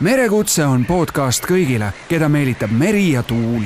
merekutse 0.00 0.62
on 0.64 0.84
podcast 0.86 1.42
kõigile, 1.42 1.90
keda 2.08 2.28
meelitab 2.30 2.70
meri 2.70 3.12
ja 3.12 3.22
tuul. 3.22 3.64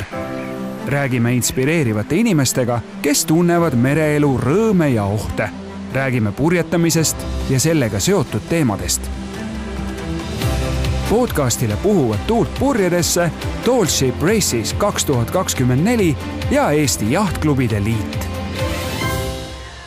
räägime 0.86 1.32
inspireerivate 1.32 2.16
inimestega, 2.16 2.80
kes 3.02 3.24
tunnevad 3.24 3.74
mereelu 3.74 4.38
rõõme 4.38 4.88
ja 4.94 5.04
ohte. 5.04 5.50
räägime 5.92 6.32
purjetamisest 6.32 7.16
ja 7.50 7.60
sellega 7.60 8.00
seotud 8.00 8.40
teemadest. 8.48 9.10
podcastile 11.10 11.76
puhuvad 11.82 12.18
tuult 12.26 12.54
purjedesse 12.58 13.30
Tallship 13.64 14.22
Races 14.22 14.74
kaks 14.74 15.04
tuhat 15.04 15.30
kakskümmend 15.30 15.84
neli 15.84 16.16
ja 16.50 16.70
Eesti 16.70 17.12
Jahtklubide 17.12 17.84
Liit. 17.84 18.28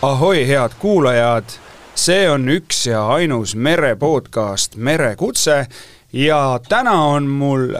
ahoi, 0.01 0.47
head 0.47 0.71
kuulajad 0.79 1.45
see 1.95 2.29
on 2.29 2.49
üks 2.49 2.85
ja 2.85 3.07
ainus 3.07 3.55
merepodcast 3.55 4.75
Merekutse 4.75 5.67
ja 6.15 6.59
täna 6.69 6.95
on 7.03 7.27
mul 7.27 7.73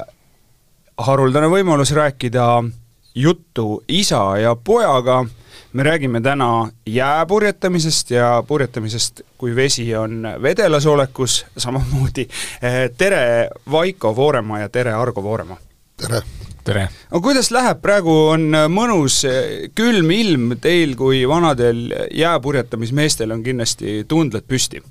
haruldane 0.97 1.47
võimalus 1.47 1.93
rääkida 1.95 2.63
juttu 3.15 3.83
isa 3.87 4.37
ja 4.37 4.55
pojaga. 4.55 5.25
me 5.73 5.83
räägime 5.83 6.21
täna 6.21 6.69
jääpurjetamisest 6.85 8.11
ja 8.11 8.43
purjetamisest, 8.47 9.21
kui 9.37 9.55
vesi 9.55 9.95
on 9.95 10.27
vedelas 10.41 10.85
olekus, 10.85 11.45
samamoodi 11.57 12.27
tere, 12.97 13.49
Vaiko 13.71 14.15
Vooremaa 14.15 14.59
ja 14.59 14.69
tere, 14.69 14.93
Argo 14.93 15.23
Vooremaa! 15.23 15.57
tere! 15.97 16.21
tere! 16.63 16.87
aga 17.11 17.21
kuidas 17.21 17.51
läheb, 17.51 17.81
praegu 17.81 18.17
on 18.35 18.51
mõnus 18.71 19.21
külm 19.75 20.11
ilm 20.11 20.57
teil 20.61 20.95
kui 20.95 21.27
vanadel 21.27 21.87
jääpurjetamismeestel 22.11 23.31
on 23.31 23.43
kindlasti 23.43 24.03
tundled 24.07 24.43
püsti 24.47 24.83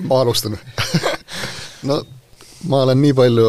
ma 0.00 0.20
alustan. 0.22 0.58
No 1.82 2.02
ma 2.70 2.84
olen 2.86 3.00
nii 3.02 3.14
palju 3.18 3.48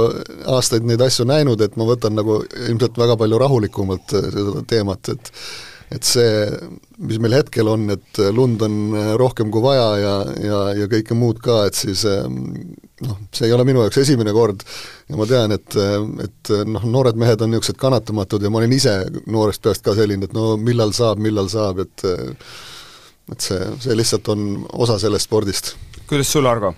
aastaid 0.56 0.88
neid 0.90 1.02
asju 1.06 1.28
näinud, 1.30 1.62
et 1.62 1.76
ma 1.78 1.86
võtan 1.86 2.16
nagu 2.18 2.40
ilmselt 2.70 2.98
väga 2.98 3.18
palju 3.20 3.38
rahulikumalt 3.44 4.16
äh, 4.18 4.32
seda 4.34 4.66
teemat, 4.70 5.14
et 5.14 5.32
et 5.94 6.08
see, 6.08 6.48
mis 7.06 7.20
meil 7.22 7.36
hetkel 7.38 7.68
on, 7.70 7.84
et 7.94 8.20
lund 8.34 8.64
on 8.66 8.78
rohkem 9.20 9.52
kui 9.54 9.62
vaja 9.62 9.86
ja, 10.02 10.14
ja, 10.42 10.62
ja 10.80 10.88
kõike 10.90 11.14
muud 11.14 11.38
ka, 11.44 11.60
et 11.70 11.78
siis 11.78 12.02
ähm, 12.10 12.40
noh, 13.06 13.20
see 13.36 13.46
ei 13.46 13.54
ole 13.54 13.66
minu 13.68 13.84
jaoks 13.84 14.00
esimene 14.02 14.34
kord. 14.34 14.64
Ja 15.12 15.20
ma 15.20 15.28
tean, 15.30 15.54
et, 15.54 15.78
et 16.24 16.54
noh, 16.66 16.88
noored 16.96 17.20
mehed 17.20 17.44
on 17.46 17.54
niisugused 17.54 17.78
kannatamatud 17.78 18.42
ja 18.42 18.50
ma 18.50 18.64
olin 18.64 18.74
ise 18.74 18.96
noorest 19.30 19.62
peast 19.62 19.86
ka 19.86 19.94
selline, 19.98 20.26
et 20.26 20.34
no 20.34 20.56
millal 20.58 20.96
saab, 20.98 21.22
millal 21.22 21.52
saab, 21.52 21.84
et 21.86 22.08
et 23.32 23.40
see, 23.40 23.60
see 23.86 23.94
lihtsalt 23.96 24.28
on 24.34 24.48
osa 24.84 24.98
sellest 25.00 25.30
spordist 25.30 25.76
kuidas 26.10 26.32
sul, 26.32 26.48
Argo? 26.50 26.74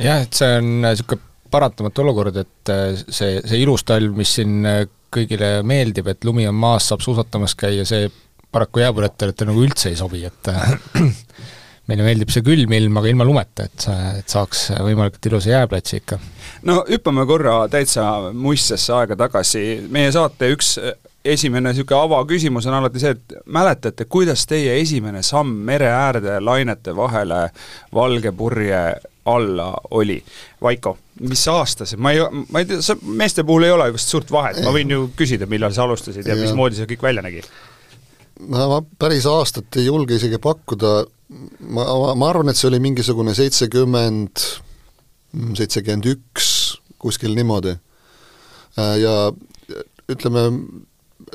jah, 0.00 0.24
et 0.24 0.34
see 0.34 0.58
on 0.58 0.70
niisugune 0.82 1.32
paratamatu 1.54 2.02
olukord, 2.02 2.36
et 2.42 2.72
äh, 2.72 2.92
see, 3.06 3.38
see 3.46 3.62
ilus 3.62 3.86
talv, 3.86 4.14
mis 4.18 4.36
siin 4.40 4.64
äh, 4.66 4.84
kõigile 5.14 5.56
meeldib, 5.66 6.08
et 6.10 6.26
lumi 6.26 6.48
on 6.50 6.56
maas, 6.58 6.88
saab 6.90 7.04
suusatamas 7.04 7.54
käia, 7.58 7.84
see 7.86 8.08
paraku 8.54 8.82
jääpõletajatele 8.82 9.52
nagu 9.52 9.62
üldse 9.66 9.92
ei 9.92 9.98
sobi, 9.98 10.24
et 10.26 10.50
äh, 10.50 10.74
meile 11.90 12.06
meeldib 12.06 12.32
see 12.34 12.42
külm 12.46 12.74
ilm, 12.74 12.98
aga 12.98 13.12
ilma 13.12 13.28
lumeta, 13.28 13.68
et, 13.68 13.86
et 14.18 14.34
saaks 14.34 14.66
võimalikult 14.74 15.30
ilusa 15.30 15.54
jääplatsi 15.54 16.00
ikka. 16.00 16.18
no 16.66 16.80
hüppame 16.88 17.26
korra 17.30 17.58
täitsa 17.70 18.08
muistsesse 18.34 18.94
aega 18.98 19.18
tagasi, 19.26 19.64
meie 19.94 20.10
saate 20.14 20.50
üks 20.56 20.78
esimene 21.24 21.72
niisugune 21.72 22.00
avaküsimus 22.00 22.66
on 22.68 22.76
alati 22.78 23.00
see, 23.00 23.14
et 23.16 23.34
mäletate, 23.46 24.04
kuidas 24.10 24.44
teie 24.48 24.76
esimene 24.80 25.22
samm 25.24 25.54
mere 25.68 25.88
äärde 25.88 26.38
lainete 26.44 26.96
vahele 26.96 27.48
valge 27.94 28.32
purje 28.32 28.82
alla 29.30 29.70
oli? 29.90 30.18
Vaiko, 30.62 30.96
mis 31.20 31.46
aasta 31.48 31.86
see, 31.88 32.00
ma 32.00 32.12
ei, 32.12 32.20
ma 32.52 32.60
ei 32.60 32.68
tea, 32.68 32.82
sa, 32.84 32.96
meeste 33.02 33.44
puhul 33.44 33.68
ei 33.68 33.72
ole 33.72 33.88
vist 33.94 34.12
suurt 34.12 34.32
vahet, 34.34 34.60
ma 34.64 34.74
võin 34.74 34.92
ju 34.92 35.06
küsida, 35.16 35.48
millal 35.50 35.72
sa 35.76 35.86
alustasid 35.88 36.26
ja, 36.26 36.36
ja. 36.36 36.42
mismoodi 36.42 36.80
see 36.80 36.90
kõik 36.92 37.08
välja 37.08 37.24
nägi? 37.24 37.44
no 38.50 38.68
ma 38.68 38.80
päris 38.98 39.26
aastat 39.30 39.78
ei 39.78 39.86
julge 39.86 40.18
isegi 40.18 40.40
pakkuda, 40.42 40.94
ma, 41.70 41.84
ma 42.18 42.28
arvan, 42.28 42.50
et 42.50 42.58
see 42.58 42.68
oli 42.68 42.82
mingisugune 42.82 43.34
seitsekümmend, 43.36 44.44
seitsekümmend 45.56 46.08
üks, 46.10 46.48
kuskil 47.00 47.36
niimoodi. 47.36 47.76
ja 48.76 49.14
ütleme, 50.10 50.48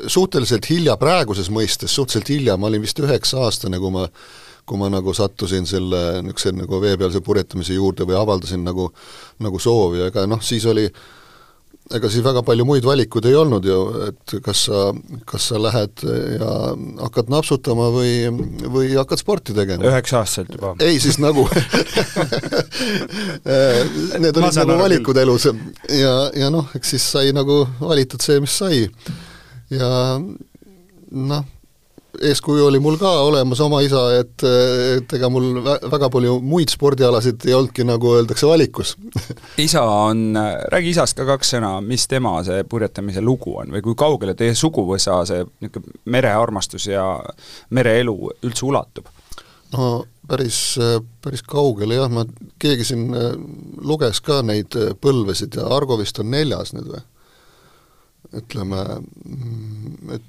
suhteliselt 0.07 0.69
hilja, 0.69 0.97
praeguses 1.01 1.49
mõistes 1.53 1.95
suhteliselt 1.95 2.29
hilja, 2.29 2.57
ma 2.57 2.69
olin 2.69 2.85
vist 2.85 2.99
üheksa-aastane, 3.03 3.81
kui 3.81 3.91
ma 3.95 4.07
kui 4.69 4.77
ma 4.77 4.85
nagu 4.93 5.13
sattusin 5.17 5.65
selle 5.65 6.21
niisuguse 6.21 6.51
nagu 6.53 6.77
veepealse 6.83 7.23
purjetamise 7.25 7.73
juurde 7.73 8.05
või 8.05 8.19
avaldasin 8.19 8.61
nagu, 8.61 8.91
nagu 9.41 9.61
soovi, 9.61 10.03
aga 10.05 10.27
noh, 10.29 10.43
siis 10.45 10.67
oli 10.69 10.85
ega 11.95 12.09
siis 12.11 12.21
väga 12.21 12.43
palju 12.45 12.65
muid 12.69 12.85
valikuid 12.85 13.25
ei 13.31 13.35
olnud 13.37 13.65
ju, 13.65 13.77
et 14.05 14.33
kas 14.45 14.65
sa, 14.67 14.81
kas 15.29 15.47
sa 15.49 15.61
lähed 15.61 16.03
ja 16.35 16.49
hakkad 16.99 17.31
napsutama 17.33 17.87
või, 17.93 18.11
või 18.69 18.91
hakkad 18.93 19.21
sporti 19.23 19.55
tegema. 19.57 19.87
üheksa-aastaselt 19.89 20.53
juba? 20.53 20.75
ei, 20.85 20.99
siis 21.01 21.17
nagu 21.21 21.47
Need 24.19 24.37
olid 24.37 24.59
nagu 24.59 24.77
valikud 24.83 25.17
elus 25.17 25.47
ja, 25.49 26.13
ja 26.37 26.51
noh, 26.53 26.69
eks 26.77 26.93
siis 26.93 27.09
sai 27.17 27.33
nagu 27.33 27.63
valitud 27.81 28.21
see, 28.21 28.37
mis 28.43 28.53
sai 28.61 28.83
ja 29.73 29.89
noh, 31.11 31.45
eeskuju 32.25 32.65
oli 32.65 32.79
mul 32.79 32.97
ka 32.99 33.09
olemas 33.27 33.59
oma 33.63 33.81
isa, 33.85 34.01
et, 34.19 34.43
et 34.97 35.13
ega 35.15 35.29
mul 35.31 35.61
väga 35.63 36.09
palju 36.11 36.39
muid 36.45 36.71
spordialasid 36.73 37.45
ei 37.47 37.55
olnudki, 37.55 37.85
nagu 37.87 38.13
öeldakse, 38.17 38.47
valikus 38.49 38.95
isa 39.67 39.83
on, 39.83 40.33
räägi 40.73 40.93
isast 40.93 41.17
ka 41.19 41.27
kaks 41.29 41.55
sõna, 41.55 41.75
mis 41.85 42.07
tema 42.09 42.39
see 42.47 42.63
purjetamise 42.69 43.23
lugu 43.25 43.55
on 43.61 43.73
või 43.75 43.83
kui 43.85 43.97
kaugele 43.99 44.35
teie 44.37 44.57
suguvõsa 44.57 45.21
see 45.29 45.45
niisugune 45.61 46.01
merearmastus 46.09 46.89
ja 46.89 47.05
mereelu 47.75 48.17
üldse 48.41 48.65
ulatub? 48.67 49.11
no 49.75 49.91
päris, 50.29 50.59
päris 51.23 51.45
kaugele 51.45 52.01
jah, 52.01 52.09
ma, 52.11 52.25
keegi 52.61 52.89
siin 52.91 53.07
luges 53.85 54.21
ka 54.25 54.41
neid 54.45 54.75
põlvesid 55.01 55.61
ja 55.61 55.69
Argo 55.77 55.97
vist 56.01 56.19
on 56.21 56.33
neljas 56.33 56.73
nüüd 56.75 56.89
või? 56.89 57.05
Ütleme, 58.35 58.83
et 60.13 60.21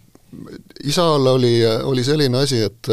isal 0.84 1.26
oli, 1.26 1.54
oli 1.66 2.04
selline 2.04 2.44
asi, 2.44 2.62
et 2.62 2.92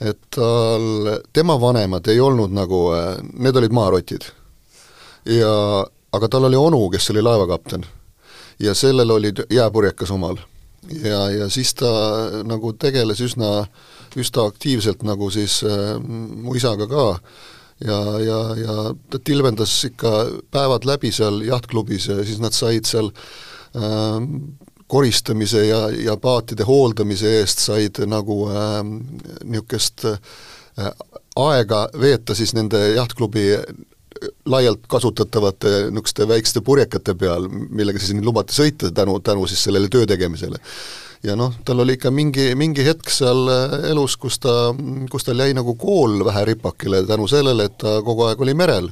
et 0.00 0.20
tal, 0.32 1.10
tema 1.32 1.58
vanemad 1.60 2.06
ei 2.08 2.20
olnud 2.24 2.52
nagu, 2.56 2.86
need 3.36 3.56
olid 3.56 3.74
maarotid. 3.76 4.24
ja, 5.28 5.84
aga 6.12 6.28
tal 6.28 6.48
oli 6.48 6.56
onu, 6.56 6.88
kes 6.90 7.10
oli 7.10 7.22
laevakapten. 7.22 7.84
ja 8.58 8.74
sellel 8.74 9.10
oli 9.10 9.32
jääpurjekas 9.50 10.10
omal. 10.10 10.36
ja, 11.04 11.30
ja 11.30 11.48
siis 11.48 11.74
ta 11.74 11.90
nagu 12.44 12.72
tegeles 12.72 13.20
üsna, 13.20 13.66
üsna 14.16 14.46
aktiivselt 14.48 15.02
nagu 15.02 15.30
siis 15.30 15.62
äh, 15.64 16.00
mu 16.00 16.54
isaga 16.54 16.86
ka 16.86 17.20
ja, 17.84 18.00
ja, 18.20 18.40
ja 18.56 18.94
ta 19.10 19.18
tilvendas 19.24 19.84
ikka 19.84 20.26
päevad 20.50 20.84
läbi 20.84 21.12
seal 21.12 21.42
jahtklubis 21.44 22.08
ja 22.08 22.24
siis 22.24 22.40
nad 22.40 22.56
said 22.56 22.88
seal 22.88 23.12
äh, 23.12 23.49
koristamise 24.90 25.66
ja, 25.66 25.88
ja 25.90 26.16
paatide 26.16 26.66
hooldamise 26.66 27.36
eest 27.40 27.62
said 27.62 28.00
nagu 28.10 28.42
äh, 28.50 28.80
niisugust 29.44 30.04
äh, 30.10 30.90
aega 31.38 31.84
veeta 32.00 32.34
siis 32.34 32.56
nende 32.58 32.80
jahtklubi 32.96 33.44
laialt 34.50 34.88
kasutatavate 34.90 35.70
niisuguste 35.90 36.26
väikeste 36.28 36.64
purjekate 36.66 37.14
peal, 37.14 37.46
millega 37.48 38.02
siis 38.02 38.18
lubati 38.24 38.56
sõita 38.56 38.90
tänu, 38.94 39.20
tänu 39.24 39.46
siis 39.46 39.62
sellele 39.68 39.88
töö 39.88 40.08
tegemisele. 40.10 40.58
ja 41.22 41.36
noh, 41.36 41.54
tal 41.64 41.84
oli 41.84 41.94
ikka 41.94 42.10
mingi, 42.10 42.50
mingi 42.58 42.84
hetk 42.84 43.14
seal 43.14 43.46
äh, 43.46 43.76
elus, 43.92 44.18
kus 44.18 44.40
ta, 44.42 44.74
kus 45.10 45.28
tal 45.28 45.38
jäi 45.38 45.54
nagu 45.54 45.76
kool 45.78 46.24
vähe 46.26 46.44
ripakile 46.50 47.04
tänu 47.06 47.30
sellele, 47.30 47.70
et 47.70 47.78
ta 47.78 48.00
kogu 48.02 48.26
aeg 48.26 48.42
oli 48.42 48.58
merel 48.58 48.90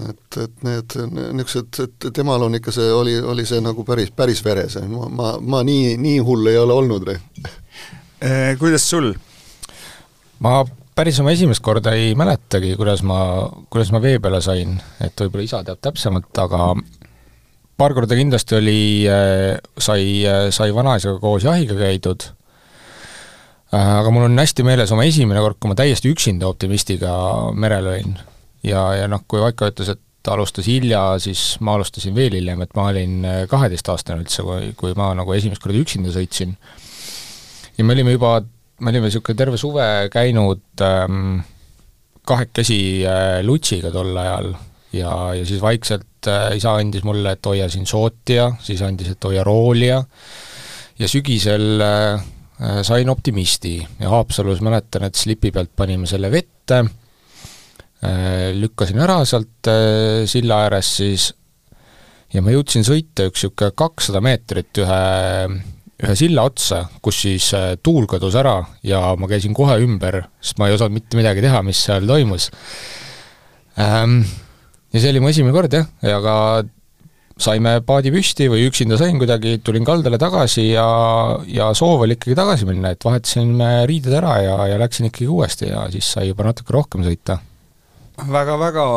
et, 0.00 0.38
et 0.40 0.64
need 0.64 0.94
niisugused, 1.36 1.80
et 1.84 2.06
temal 2.16 2.46
on 2.46 2.56
ikka 2.56 2.72
see, 2.74 2.88
oli, 2.96 3.18
oli 3.20 3.44
see 3.48 3.60
nagu 3.64 3.84
päris, 3.84 4.12
päris 4.16 4.40
veres, 4.44 4.78
ma, 4.88 5.08
ma, 5.12 5.32
ma 5.40 5.62
nii, 5.66 5.96
nii 6.00 6.22
hull 6.24 6.48
ei 6.48 6.58
ole 6.60 6.76
olnud. 6.80 7.12
Eh, 8.22 8.54
kuidas 8.60 8.88
sul? 8.88 9.12
ma 10.42 10.62
päris 10.96 11.20
oma 11.22 11.32
esimest 11.36 11.62
korda 11.64 11.92
ei 11.98 12.16
mäletagi, 12.18 12.74
kuidas 12.78 13.04
ma, 13.06 13.20
kuidas 13.70 13.92
ma 13.94 14.00
vee 14.02 14.18
peale 14.22 14.40
sain, 14.44 14.74
et 15.00 15.16
võib-olla 15.20 15.46
isa 15.46 15.62
teab 15.66 15.80
täpsemalt, 15.84 16.32
aga 16.40 16.72
paar 17.78 17.94
korda 17.96 18.16
kindlasti 18.18 18.58
oli, 18.58 18.80
eh, 19.10 19.58
sai, 19.78 20.24
sai 20.54 20.74
vanaisaga 20.74 21.20
koos 21.22 21.44
jahiga 21.46 21.76
käidud, 21.78 22.26
eh, 23.68 23.92
aga 24.00 24.10
mul 24.10 24.30
on 24.30 24.40
hästi 24.40 24.64
meeles 24.66 24.92
oma 24.96 25.04
esimene 25.04 25.44
kord, 25.44 25.60
kui 25.60 25.70
ma 25.70 25.78
täiesti 25.78 26.10
üksinda 26.12 26.48
optimistiga 26.48 27.12
merel 27.52 27.92
olin 27.92 28.20
ja, 28.66 28.82
ja 28.96 29.10
noh, 29.10 29.24
kui 29.28 29.42
Vaiko 29.42 29.68
ütles, 29.70 29.92
et 29.94 30.00
ta 30.22 30.36
alustas 30.36 30.68
hilja, 30.70 31.02
siis 31.22 31.56
ma 31.66 31.74
alustasin 31.76 32.14
veel 32.14 32.36
hiljem, 32.38 32.62
et 32.62 32.74
ma 32.78 32.88
olin 32.92 33.22
äh, 33.26 33.38
kaheteistaastane 33.50 34.22
üldse, 34.22 34.44
kui, 34.46 34.72
kui 34.78 34.94
ma 34.98 35.10
nagu 35.18 35.34
esimest 35.34 35.62
korda 35.62 35.80
üksinda 35.82 36.14
sõitsin. 36.14 36.54
ja 37.78 37.84
me 37.84 37.96
olime 37.96 38.14
juba, 38.14 38.36
me 38.80 38.92
olime 38.92 39.10
niisugune 39.10 39.38
terve 39.38 39.58
suve 39.58 39.88
käinud 40.12 40.84
ähm, 40.86 41.40
kahekesi 42.28 42.80
äh, 43.06 43.40
lutsiga 43.46 43.90
tol 43.94 44.14
ajal. 44.16 44.52
Ja, 44.92 45.32
ja 45.32 45.44
siis 45.48 45.62
vaikselt 45.62 46.28
äh, 46.28 46.52
isa 46.58 46.76
andis 46.76 47.04
mulle, 47.08 47.32
et 47.34 47.46
hoia 47.48 47.68
siin 47.72 47.86
sooti 47.88 48.36
ja 48.36 48.50
siis 48.60 48.82
andis, 48.84 49.14
et 49.14 49.24
hoia 49.24 49.44
rooli 49.44 49.88
ja 49.88 50.02
ja 51.00 51.08
sügisel 51.08 51.80
äh, 51.82 52.24
sain 52.86 53.10
optimisti. 53.10 53.80
Ja 53.98 54.12
Haapsalus 54.12 54.60
mäletan, 54.62 55.08
et 55.08 55.18
slipi 55.18 55.50
pealt 55.50 55.72
panime 55.76 56.06
selle 56.06 56.30
vette. 56.30 56.84
äh,, 56.84 57.01
lükkasin 58.58 58.98
ära 59.02 59.20
sealt 59.28 59.70
äh, 59.70 60.24
silla 60.30 60.64
ääres 60.66 60.96
siis 60.98 61.28
ja 62.32 62.42
ma 62.42 62.54
jõudsin 62.54 62.86
sõita 62.86 63.28
üks 63.28 63.44
niisugune 63.44 63.76
kakssada 63.76 64.22
meetrit 64.24 64.82
ühe, 64.82 65.00
ühe 66.02 66.14
silla 66.18 66.46
otsa, 66.48 66.84
kus 67.04 67.22
siis 67.26 67.50
äh, 67.56 67.72
tuul 67.82 68.08
kadus 68.10 68.36
ära 68.40 68.58
ja 68.86 69.12
ma 69.18 69.30
käisin 69.30 69.54
kohe 69.56 69.78
ümber, 69.84 70.22
sest 70.42 70.60
ma 70.60 70.68
ei 70.68 70.76
osanud 70.76 70.96
mitte 70.96 71.18
midagi 71.20 71.44
teha, 71.44 71.62
mis 71.66 71.82
seal 71.86 72.08
toimus 72.08 72.50
ähm,. 73.80 74.22
ja 74.92 75.00
see 75.00 75.12
oli 75.12 75.22
mu 75.22 75.30
esimene 75.30 75.54
kord 75.54 75.76
jah, 75.76 75.90
ja 76.04 76.18
ka 76.24 76.36
saime 77.42 77.78
paadi 77.86 78.12
püsti 78.14 78.48
või 78.52 78.66
üksinda 78.68 78.98
sain 79.00 79.16
kuidagi, 79.20 79.56
tulin 79.64 79.86
kaldale 79.86 80.18
tagasi 80.20 80.68
ja, 80.72 80.88
ja 81.48 81.70
soov 81.76 82.04
oli 82.04 82.18
ikkagi 82.18 82.36
tagasi 82.38 82.68
minna, 82.68 82.92
et 82.92 83.04
vahetasime 83.04 83.72
riided 83.88 84.14
ära 84.18 84.36
ja, 84.44 84.58
ja 84.72 84.82
läksin 84.82 85.08
ikkagi 85.08 85.30
uuesti 85.32 85.70
ja 85.70 85.86
siis 85.92 86.12
sai 86.16 86.28
juba 86.28 86.50
natuke 86.50 86.74
rohkem 86.76 87.06
sõita. 87.06 87.40
Väga-väga 88.28 88.88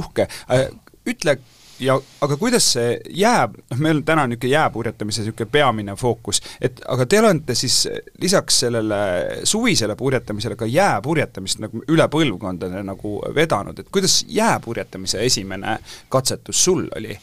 uhke. 0.00 0.28
Äh, 0.50 0.68
ütle, 1.08 1.38
ja 1.80 1.96
aga 2.20 2.36
kuidas 2.36 2.66
see 2.74 2.94
jääb, 3.16 3.56
noh 3.72 3.80
meil 3.82 4.00
on 4.00 4.04
täna 4.06 4.26
niisugune 4.28 4.52
jääpurjetamise 4.52 5.24
niisugune 5.24 5.50
peamine 5.52 5.96
fookus, 5.96 6.42
et 6.60 6.80
aga 6.88 7.06
te 7.06 7.20
olete 7.20 7.56
siis 7.58 7.82
lisaks 8.20 8.60
sellele 8.66 9.00
suvisele 9.44 9.96
purjetamisele 9.96 10.56
ka 10.60 10.68
jääpurjetamist 10.68 11.62
nagu 11.64 11.82
üle 11.88 12.08
põlvkondade 12.12 12.84
nagu 12.86 13.16
vedanud, 13.34 13.78
et 13.78 13.92
kuidas 13.92 14.22
jääpurjetamise 14.28 15.24
esimene 15.24 15.78
katsetus 16.08 16.64
sul 16.64 16.86
oli? 16.96 17.18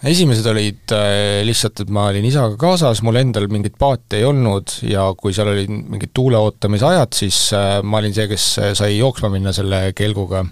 Äh, 0.00 0.12
esimesed 0.14 0.46
olid 0.48 0.92
äh, 0.96 1.42
lihtsalt, 1.44 1.82
et 1.84 1.90
ma 1.92 2.06
olin 2.08 2.24
isaga 2.24 2.56
kaasas, 2.60 3.02
mul 3.04 3.18
endal 3.20 3.48
mingit 3.52 3.76
paati 3.80 4.20
ei 4.20 4.24
olnud 4.28 4.78
ja 4.88 5.10
kui 5.18 5.34
seal 5.36 5.52
olid 5.52 5.68
mingid 5.70 6.14
tuule 6.16 6.40
ootamise 6.40 6.88
ajad, 6.88 7.12
siis 7.16 7.40
äh, 7.56 7.80
ma 7.84 8.00
olin 8.00 8.16
see, 8.16 8.26
kes 8.30 8.46
sai 8.78 8.96
jooksma 8.96 9.30
minna 9.32 9.52
selle 9.56 9.90
kelguga. 9.96 10.46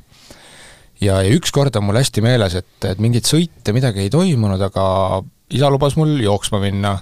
ja, 1.00 1.20
ja 1.24 1.32
ükskord 1.32 1.76
on 1.80 1.88
mul 1.88 2.00
hästi 2.00 2.24
meeles, 2.24 2.58
et, 2.60 2.76
et 2.84 3.00
mingeid 3.00 3.28
sõite, 3.28 3.72
midagi 3.72 4.04
ei 4.04 4.12
toimunud, 4.12 4.62
aga 4.68 5.22
isa 5.54 5.72
lubas 5.72 5.96
mul 5.96 6.18
jooksma 6.20 6.60
minna. 6.60 6.98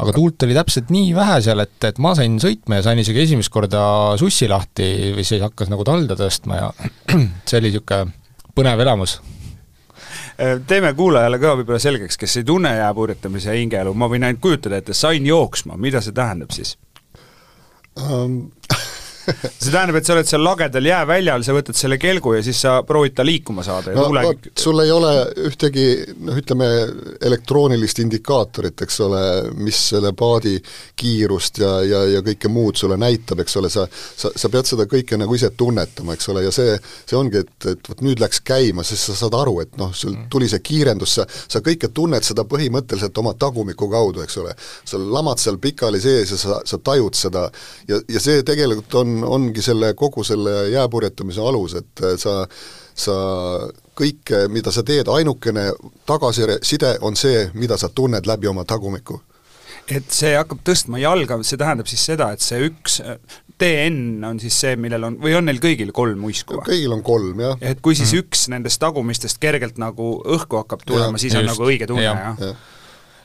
aga 0.00 0.16
tuult 0.16 0.42
oli 0.44 0.56
täpselt 0.56 0.92
nii 0.92 1.14
vähe 1.16 1.40
seal, 1.44 1.64
et, 1.64 1.76
et 1.84 1.98
ma 2.00 2.12
sain 2.16 2.36
sõitma 2.40 2.80
ja 2.80 2.88
sain 2.90 3.00
isegi 3.00 3.24
esimest 3.24 3.52
korda 3.52 3.82
sussi 4.20 4.48
lahti 4.48 5.12
või 5.16 5.24
siis 5.24 5.40
hakkas 5.44 5.72
nagu 5.72 5.84
talda 5.88 6.16
tõstma 6.16 6.60
ja 6.60 6.72
see 7.48 7.60
oli 7.60 7.72
niisugune 7.72 8.12
põnev 8.56 8.84
elamus 8.84 9.20
Äh, 9.20 9.39
teeme 10.66 10.92
kuulajale 10.96 11.38
ka 11.38 11.56
võib-olla 11.58 11.80
selgeks, 11.82 12.16
kes 12.20 12.38
ei 12.40 12.46
tunne 12.48 12.72
jääpurjetamise 12.76 13.56
hingeelu, 13.58 13.94
ma 13.94 14.08
võin 14.08 14.24
ainult 14.28 14.40
kujutada 14.44 14.80
ette, 14.80 14.96
sain 14.96 15.26
jooksma, 15.26 15.76
mida 15.80 16.00
see 16.04 16.16
tähendab 16.16 16.54
siis 16.56 16.76
um.? 18.00 18.46
see 19.60 19.70
tähendab, 19.70 20.00
et 20.00 20.08
sa 20.08 20.16
oled 20.16 20.30
seal 20.30 20.44
lagedal 20.44 20.90
jääväljal, 20.90 21.44
sa 21.46 21.56
võtad 21.56 21.78
selle 21.78 22.00
kelgu 22.00 22.36
ja 22.38 22.44
siis 22.46 22.62
sa 22.66 22.78
proovid 22.86 23.16
ta 23.18 23.26
liikuma 23.26 23.64
saada 23.66 23.94
ja 23.94 24.00
no, 24.00 24.08
tuule 24.08 24.24
vot, 24.30 24.50
sul 24.64 24.84
ei 24.84 24.94
ole 24.94 25.12
ühtegi 25.50 25.86
noh, 26.24 26.38
ütleme 26.40 26.70
elektroonilist 27.30 28.02
indikaatorit, 28.04 28.86
eks 28.86 29.00
ole, 29.06 29.22
mis 29.60 29.82
selle 29.92 30.14
paadi 30.16 30.56
kiirust 31.00 31.60
ja, 31.62 31.76
ja, 31.86 32.04
ja 32.16 32.24
kõike 32.24 32.50
muud 32.52 32.80
sulle 32.80 32.98
näitab, 33.00 33.44
eks 33.44 33.60
ole, 33.60 33.72
sa 33.72 33.86
sa, 34.16 34.30
sa 34.36 34.50
pead 34.52 34.68
seda 34.68 34.86
kõike 34.90 35.18
nagu 35.20 35.34
ise 35.36 35.50
tunnetama, 35.56 36.14
eks 36.16 36.30
ole, 36.32 36.44
ja 36.46 36.52
see, 36.54 36.76
see 37.08 37.18
ongi, 37.18 37.42
et, 37.44 37.68
et 37.72 37.90
vot 37.90 38.02
nüüd 38.04 38.22
läks 38.22 38.42
käima, 38.46 38.84
sest 38.86 39.10
sa 39.10 39.16
saad 39.24 39.36
aru, 39.38 39.56
et 39.64 39.76
noh, 39.80 39.92
sul 39.96 40.14
mm. 40.14 40.28
tuli 40.32 40.48
see 40.50 40.62
kiirendus, 40.64 41.16
sa, 41.18 41.26
sa 41.26 41.62
kõike 41.64 41.90
tunned 41.96 42.26
seda 42.26 42.44
põhimõtteliselt 42.48 43.16
oma 43.22 43.34
tagumiku 43.38 43.90
kaudu, 43.92 44.24
eks 44.24 44.38
ole. 44.42 44.54
sa 44.88 45.00
lamad 45.00 45.40
seal 45.42 45.58
pikali 45.62 46.00
sees 46.02 46.34
ja 46.34 46.40
sa, 46.40 46.60
sa 46.66 46.80
tajud 46.82 47.16
seda 47.16 47.46
ja, 47.88 48.00
ja 48.08 48.22
see 48.22 48.44
tegelikult 48.46 48.94
on 49.02 49.09
on, 49.10 49.24
ongi 49.38 49.64
selle, 49.64 49.92
kogu 49.98 50.24
selle 50.26 50.68
jääpurjetamise 50.70 51.42
alus, 51.44 51.76
et 51.80 52.04
sa, 52.22 52.36
sa 52.94 53.16
kõike, 53.98 54.46
mida 54.52 54.72
sa 54.74 54.84
teed, 54.86 55.10
ainukene 55.12 55.70
tagasiside 56.08 56.96
on 57.06 57.18
see, 57.18 57.48
mida 57.58 57.78
sa 57.80 57.90
tunned 57.92 58.28
läbi 58.30 58.50
oma 58.50 58.64
tagumiku. 58.64 59.20
et 59.90 60.10
see 60.14 60.36
hakkab 60.36 60.60
tõstma 60.64 61.00
jalga, 61.02 61.40
see 61.42 61.58
tähendab 61.58 61.88
siis 61.90 62.04
seda, 62.12 62.30
et 62.32 62.44
see 62.44 62.60
üks 62.68 63.00
TN 63.60 64.24
on 64.24 64.40
siis 64.40 64.56
see, 64.62 64.76
millel 64.80 65.04
on, 65.08 65.16
või 65.20 65.34
on 65.36 65.44
neil 65.48 65.60
kõigil 65.60 65.92
kolm 65.96 66.24
uisku? 66.28 66.60
kõigil 66.64 66.94
on 66.94 67.02
kolm, 67.04 67.42
jah. 67.44 67.58
et 67.60 67.80
kui 67.84 67.98
siis 67.98 68.14
mm. 68.14 68.24
üks 68.24 68.46
nendest 68.52 68.80
tagumistest 68.82 69.40
kergelt 69.42 69.80
nagu 69.82 70.14
õhku 70.24 70.62
hakkab 70.62 70.86
tulema, 70.86 71.20
siis 71.20 71.36
on 71.36 71.44
just, 71.44 71.52
nagu 71.54 71.68
õige 71.68 71.90
tunne, 71.90 72.06
jah 72.06 72.38
ja.? 72.40 72.54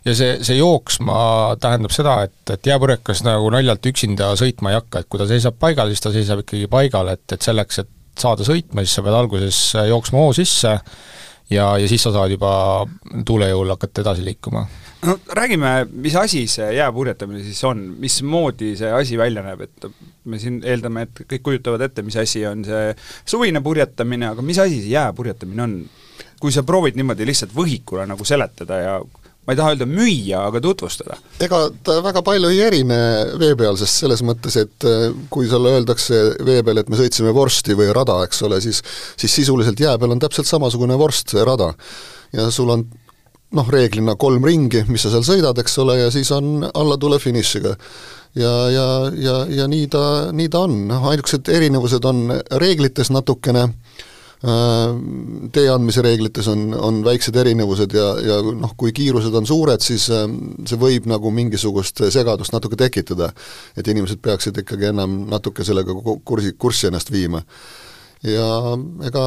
Ja 0.05 0.13
see, 0.17 0.37
see 0.45 0.59
jooksma 0.59 1.17
tähendab 1.61 1.93
seda, 1.95 2.19
et, 2.27 2.37
et 2.53 2.71
jääpurjekas 2.71 3.23
nagu 3.25 3.49
naljalt 3.53 3.89
üksinda 3.89 4.31
sõitma 4.39 4.71
ei 4.71 4.79
hakka, 4.79 5.01
et 5.01 5.09
kui 5.09 5.21
ta 5.21 5.27
seisab 5.29 5.57
paigal, 5.61 5.91
siis 5.91 6.03
ta 6.03 6.13
seisab 6.13 6.45
ikkagi 6.45 6.69
paigal, 6.71 7.09
et, 7.15 7.25
et 7.33 7.45
selleks, 7.45 7.81
et 7.83 7.91
saada 8.19 8.47
sõitma, 8.47 8.85
siis 8.85 8.95
sa 8.95 9.03
pead 9.05 9.17
alguses 9.17 9.59
jooksma 9.89 10.21
hoo 10.21 10.33
sisse 10.35 10.75
ja, 11.51 11.67
ja 11.77 11.87
siis 11.89 12.05
sa 12.05 12.13
saad 12.15 12.33
juba 12.35 12.51
tuule 13.27 13.49
jõul 13.51 13.73
hakata 13.75 14.05
edasi 14.05 14.25
liikuma. 14.25 14.65
no 15.05 15.17
räägime, 15.37 15.73
mis 15.91 16.15
asi 16.15 16.45
see 16.49 16.71
jääpurjetamine 16.77 17.43
siis 17.43 17.63
on, 17.67 17.83
mismoodi 17.99 18.75
see 18.79 18.91
asi 18.91 19.17
välja 19.17 19.43
näeb, 19.45 19.65
et 19.67 19.89
me 20.25 20.39
siin 20.41 20.61
eeldame, 20.65 21.05
et 21.05 21.25
kõik 21.25 21.43
kujutavad 21.49 21.81
ette, 21.85 22.05
mis 22.05 22.17
asi 22.21 22.45
on 22.47 22.63
see 22.65 22.95
suvine 23.25 23.61
purjetamine, 23.65 24.31
aga 24.31 24.45
mis 24.45 24.61
asi 24.61 24.81
see 24.81 24.95
jääpurjetamine 24.95 25.69
on? 25.69 25.77
kui 26.39 26.51
sa 26.51 26.61
proovid 26.67 26.97
niimoodi 26.99 27.25
lihtsalt 27.25 27.53
võhikule 27.55 28.03
nagu 28.07 28.25
seletada 28.27 28.77
ja 28.79 28.95
ma 29.45 29.53
ei 29.53 29.59
taha 29.59 29.73
öelda 29.75 29.87
müüa, 29.89 30.41
aga 30.49 30.61
tutvustada? 30.63 31.19
ega 31.43 31.61
ta 31.85 31.99
väga 32.05 32.23
palju 32.25 32.51
ei 32.53 32.61
erine 32.65 32.97
veepealsest 33.41 34.01
selles 34.03 34.23
mõttes, 34.25 34.57
et 34.61 34.87
äh, 34.89 35.07
kui 35.33 35.49
sulle 35.51 35.75
öeldakse 35.77 36.21
vee 36.45 36.63
peal, 36.65 36.81
et 36.81 36.89
me 36.89 36.99
sõitsime 36.99 37.33
vorsti 37.35 37.77
või 37.77 37.91
rada, 37.95 38.17
eks 38.25 38.41
ole, 38.47 38.59
siis 38.63 38.81
siis 39.21 39.39
sisuliselt 39.41 39.79
jää 39.79 39.97
peal 40.01 40.15
on 40.15 40.21
täpselt 40.23 40.49
samasugune 40.49 40.97
vorst, 40.99 41.35
rada. 41.45 41.73
ja 42.33 42.49
sul 42.51 42.73
on 42.73 42.87
noh, 43.55 43.69
reeglina 43.71 44.17
kolm 44.19 44.43
ringi, 44.43 44.83
mis 44.89 45.05
sa 45.05 45.13
seal 45.13 45.23
sõidad, 45.27 45.61
eks 45.61 45.77
ole, 45.83 45.99
ja 46.01 46.11
siis 46.11 46.31
on 46.35 46.65
allatule 46.73 47.21
finišiga. 47.21 47.75
ja, 48.35 48.55
ja, 48.73 48.87
ja, 49.13 49.37
ja 49.61 49.69
nii 49.69 49.87
ta, 49.87 50.03
nii 50.33 50.49
ta 50.49 50.65
on, 50.65 50.81
noh 50.89 51.07
ainukesed 51.13 51.53
erinevused 51.53 52.05
on 52.09 52.27
reeglites 52.59 53.13
natukene 53.13 53.69
Äh, 53.69 54.11
tee 54.45 55.69
andmise 55.71 56.03
reeglites 56.05 56.47
on, 56.51 56.67
on 56.77 56.99
väiksed 57.05 57.35
erinevused 57.41 57.95
ja, 57.97 58.07
ja 58.21 58.37
noh, 58.45 58.75
kui 58.77 58.93
kiirused 58.95 59.33
on 59.33 59.47
suured, 59.49 59.81
siis 59.81 60.05
äh, 60.13 60.25
see 60.69 60.79
võib 60.81 61.09
nagu 61.09 61.31
mingisugust 61.33 62.03
segadust 62.13 62.53
natuke 62.53 62.77
tekitada. 62.79 63.31
et 63.77 63.87
inimesed 63.87 64.21
peaksid 64.21 64.61
ikkagi 64.61 64.91
enam 64.91 65.23
natuke 65.31 65.65
sellega 65.65 65.95
kursi, 66.25 66.53
kurssi 66.57 66.91
ennast 66.91 67.11
viima. 67.11 67.41
ja 68.23 68.47
ega 69.07 69.25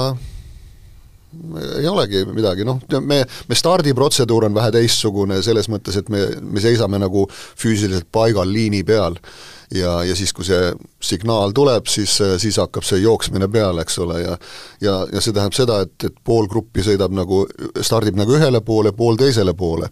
ei 1.78 1.88
olegi 1.88 2.24
midagi, 2.32 2.64
noh, 2.64 2.80
me, 3.04 3.20
me 3.48 3.56
stardiprotseduur 3.56 4.48
on 4.48 4.56
vähe 4.56 4.72
teistsugune 4.78 5.42
selles 5.44 5.68
mõttes, 5.68 5.98
et 6.00 6.08
me, 6.12 6.24
me 6.40 6.62
seisame 6.62 7.00
nagu 7.00 7.26
füüsiliselt 7.30 8.08
paigal 8.12 8.48
liini 8.52 8.84
peal. 8.86 9.18
Ja, 9.68 9.98
ja 10.00 10.14
siis, 10.16 10.30
kui 10.32 10.46
see 10.48 10.70
signaal 11.04 11.50
tuleb, 11.52 11.90
siis, 11.92 12.14
siis 12.40 12.56
hakkab 12.56 12.86
see 12.88 13.02
jooksmine 13.02 13.50
peale, 13.52 13.82
eks 13.84 13.98
ole, 14.00 14.22
ja 14.22 14.36
ja, 14.80 14.94
ja 15.12 15.20
see 15.20 15.34
tähendab 15.36 15.58
seda, 15.58 15.82
et, 15.84 16.06
et 16.08 16.14
pool 16.24 16.48
gruppi 16.48 16.80
sõidab 16.86 17.12
nagu, 17.12 17.42
stardib 17.84 18.16
nagu 18.16 18.32
ühele 18.38 18.62
poole, 18.64 18.94
pool 18.96 19.20
teisele 19.20 19.52
poole. 19.52 19.90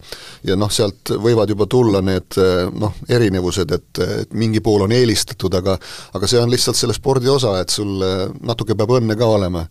ja 0.48 0.56
noh, 0.56 0.72
sealt 0.72 1.12
võivad 1.20 1.52
juba 1.52 1.68
tulla 1.68 2.00
need 2.00 2.40
noh, 2.72 2.96
erinevused, 3.04 3.76
et, 3.76 4.00
et 4.22 4.32
mingi 4.32 4.64
pool 4.64 4.86
on 4.86 4.96
eelistatud, 4.96 5.60
aga 5.60 5.76
aga 6.16 6.32
see 6.32 6.40
on 6.40 6.56
lihtsalt 6.56 6.80
selle 6.80 6.96
spordi 6.96 7.28
osa, 7.28 7.58
et 7.60 7.68
sul 7.68 8.00
natuke 8.48 8.78
peab 8.80 8.96
õnne 8.96 9.18
ka 9.20 9.28
olema 9.28 9.66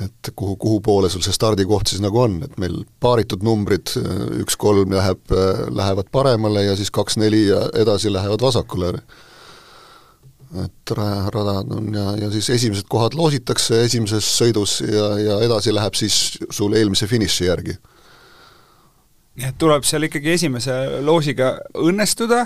et 0.00 0.30
kuhu, 0.36 0.56
kuhu 0.56 0.80
poole 0.80 1.10
sul 1.12 1.24
see 1.24 1.34
stardikoht 1.36 1.90
siis 1.92 2.00
nagu 2.04 2.20
on, 2.22 2.38
et 2.46 2.56
meil 2.60 2.78
paaritud 3.02 3.44
numbrid, 3.44 3.92
üks-kolm 4.42 4.94
läheb, 4.96 5.34
lähevad 5.70 6.08
paremale 6.12 6.64
ja 6.64 6.76
siis 6.78 6.90
kaks-neli 6.94 7.46
ja 7.50 7.66
edasi 7.82 8.12
lähevad 8.12 8.40
vasakule. 8.42 8.94
et 10.64 10.90
raja, 10.96 11.30
radad 11.32 11.70
on 11.72 11.94
ja, 11.94 12.10
ja 12.16 12.30
siis 12.30 12.50
esimesed 12.50 12.84
kohad 12.88 13.14
loositakse 13.16 13.84
esimeses 13.84 14.26
sõidus 14.38 14.82
ja, 14.84 15.06
ja 15.18 15.38
edasi 15.40 15.72
läheb 15.72 15.94
siis 15.96 16.38
sul 16.50 16.76
eelmise 16.76 17.06
finiši 17.08 17.46
järgi 17.46 17.78
nii 19.32 19.46
et 19.48 19.56
tuleb 19.56 19.84
seal 19.88 20.04
ikkagi 20.04 20.34
esimese 20.34 20.74
loosiga 21.06 21.54
õnnestuda, 21.80 22.42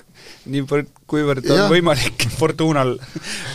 niivõrd, 0.53 0.93
kuivõrd 1.11 1.49
on 1.51 1.59
ja. 1.59 1.67
võimalik 1.71 2.27
Fortunal 2.39 2.93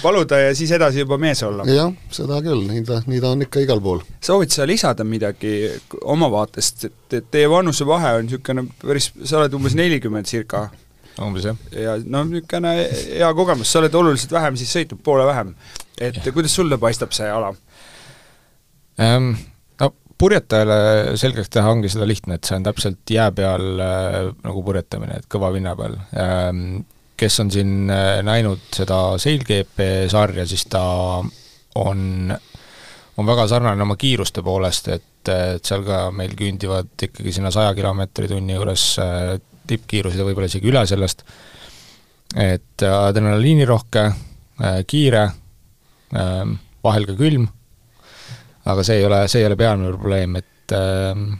paluda 0.02 0.42
ja 0.42 0.50
siis 0.58 0.74
edasi 0.76 1.06
juba 1.06 1.16
mees 1.22 1.40
olla. 1.48 1.64
jah, 1.70 1.94
seda 2.12 2.42
küll, 2.44 2.66
nii 2.68 2.84
ta, 2.88 3.00
nii 3.08 3.22
ta 3.24 3.32
on 3.32 3.46
ikka 3.48 3.64
igal 3.64 3.80
pool. 3.84 4.04
soovid 4.24 4.52
sa 4.52 4.68
lisada 4.68 5.06
midagi 5.08 5.54
oma 6.02 6.28
vaatest, 6.34 6.90
et, 6.90 7.18
et 7.22 7.30
teie 7.32 7.48
vanusevahe 7.52 8.18
on 8.20 8.28
niisugune 8.28 8.66
päris, 8.84 9.12
sa 9.24 9.40
oled 9.40 9.56
umbes 9.56 9.78
nelikümmend 9.80 10.28
circa? 10.28 10.66
umbes 11.24 11.48
jah. 11.48 11.64
ja 11.72 11.96
no 12.04 12.26
niisugune 12.28 12.76
hea 13.14 13.32
kogemus, 13.38 13.72
sa 13.72 13.80
oled 13.80 13.96
oluliselt 14.02 14.36
vähem 14.36 14.60
siis 14.60 14.76
sõitnud, 14.76 15.00
poole 15.08 15.30
vähem. 15.30 15.56
et 15.96 16.20
ja. 16.20 16.36
kuidas 16.36 16.60
sulle 16.60 16.82
paistab 16.84 17.16
see 17.16 17.32
ala 17.32 17.54
ähm,? 19.00 19.38
Purjetajale 20.22 21.18
selgeks 21.18 21.50
teha 21.50 21.72
ongi 21.74 21.90
seda 21.90 22.06
lihtne, 22.06 22.38
et 22.38 22.46
see 22.46 22.58
on 22.60 22.66
täpselt 22.66 23.10
jää 23.10 23.32
peal 23.34 23.82
äh, 23.82 24.18
nagu 24.46 24.64
purjetamine, 24.66 25.18
et 25.18 25.30
kõva 25.32 25.50
vinna 25.56 25.76
peal 25.80 25.98
ähm,. 26.14 26.82
kes 27.18 27.40
on 27.44 27.52
siin 27.54 27.90
äh, 27.94 28.20
näinud 28.26 28.62
seda 28.74 29.18
Sail-GP 29.22 30.10
sarja, 30.10 30.46
siis 30.50 30.66
ta 30.70 30.82
on, 31.82 32.34
on 33.18 33.30
väga 33.30 33.48
sarnane 33.50 33.86
oma 33.86 33.98
kiiruste 33.98 34.42
poolest, 34.46 34.88
et, 34.94 35.30
et 35.30 35.66
seal 35.66 35.86
ka 35.86 36.08
meil 36.14 36.34
küündivad 36.38 37.08
ikkagi 37.10 37.34
sinna 37.34 37.52
saja 37.54 37.76
kilomeetri 37.78 38.30
tunni 38.30 38.58
juures 38.58 38.86
äh, 39.02 39.36
tippkiirused 39.70 40.22
ja 40.22 40.26
võib-olla 40.28 40.50
isegi 40.50 40.70
üle 40.72 40.84
sellest, 40.90 41.24
et 42.38 42.86
adrenaliinirohke, 42.86 44.06
äh, 44.62 44.82
kiire, 44.88 45.26
ähm, 46.18 46.58
vahel 46.84 47.06
ka 47.10 47.18
külm, 47.20 47.50
aga 48.66 48.84
see 48.86 49.00
ei 49.00 49.06
ole, 49.08 49.24
see 49.32 49.42
ei 49.42 49.48
ole 49.50 49.58
peamine 49.60 49.94
probleem, 49.96 50.36
et 50.42 50.76
ähm, 50.78 51.32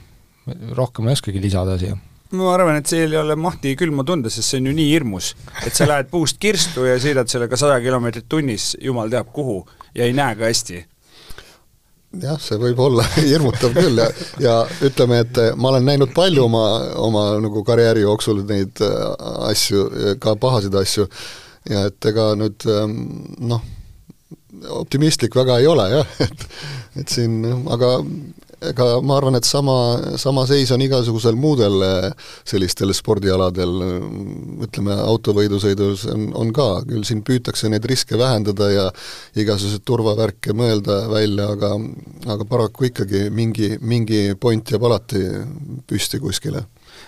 rohkem 0.78 1.08
ei 1.08 1.18
oskagi 1.18 1.42
lisada 1.42 1.76
siia. 1.80 1.98
Ma 2.32 2.48
arvan, 2.54 2.78
et 2.80 2.88
seal 2.88 3.12
ei 3.12 3.20
ole 3.20 3.36
mahti 3.36 3.74
külma 3.76 4.06
tunda, 4.08 4.30
sest 4.32 4.48
see 4.48 4.62
on 4.62 4.70
ju 4.70 4.76
nii 4.78 4.88
hirmus, 4.88 5.34
et 5.66 5.76
sa 5.76 5.84
lähed 5.88 6.08
puust 6.12 6.38
kirstu 6.40 6.86
ja 6.88 6.96
sõidad 7.00 7.28
sellega 7.28 7.58
sada 7.60 7.76
kilomeetrit 7.84 8.24
tunnis, 8.30 8.72
jumal 8.80 9.12
teab 9.12 9.28
kuhu, 9.36 9.58
ja 9.92 10.08
ei 10.08 10.16
näe 10.16 10.38
ka 10.38 10.48
hästi. 10.48 10.80
Jah, 12.22 12.40
see 12.40 12.58
võib 12.60 12.80
olla 12.84 13.04
hirmutav 13.30 13.76
küll 13.76 14.00
ja, 14.00 14.08
ja 14.40 14.56
ütleme, 14.84 15.22
et 15.24 15.38
ma 15.56 15.70
olen 15.70 15.86
näinud 15.88 16.12
palju 16.16 16.44
oma, 16.44 16.64
oma 17.00 17.22
nagu 17.40 17.62
karjääri 17.64 18.04
jooksul 18.04 18.42
neid 18.48 18.80
äh, 18.84 18.98
asju, 19.48 19.86
ka 20.20 20.34
pahasid 20.40 20.76
asju, 20.80 21.06
ja 21.68 21.86
et 21.88 22.10
ega 22.12 22.32
nüüd 22.36 22.66
ähm, 22.68 22.98
noh, 23.44 23.64
optimistlik 24.70 25.36
väga 25.36 25.58
ei 25.60 25.66
ole 25.70 25.88
jah, 25.96 26.14
et 26.26 26.46
et 27.02 27.08
siin, 27.08 27.40
aga 27.72 27.96
ega 28.68 28.86
ma 29.02 29.16
arvan, 29.18 29.36
et 29.38 29.46
sama, 29.46 29.74
sama 30.20 30.44
seis 30.48 30.70
on 30.74 30.82
igasugusel 30.84 31.36
muudel 31.38 31.82
sellistel 32.48 32.92
spordialadel, 32.94 33.72
ütleme, 34.66 34.94
autovõidusõidus 35.08 36.06
on, 36.12 36.28
on 36.38 36.52
ka, 36.54 36.68
küll 36.88 37.06
siin 37.08 37.24
püütakse 37.26 37.70
neid 37.72 37.86
riske 37.88 38.18
vähendada 38.20 38.70
ja 38.72 38.86
igasuguseid 39.38 39.84
turvavärke 39.88 40.54
mõelda 40.56 41.02
välja, 41.10 41.50
aga 41.56 41.74
aga 42.36 42.46
paraku 42.48 42.90
ikkagi 42.90 43.26
mingi, 43.34 43.74
mingi 43.80 44.22
point 44.40 44.74
jääb 44.74 44.86
alati 44.86 45.24
püsti 45.88 46.22
kuskile. 46.22 46.66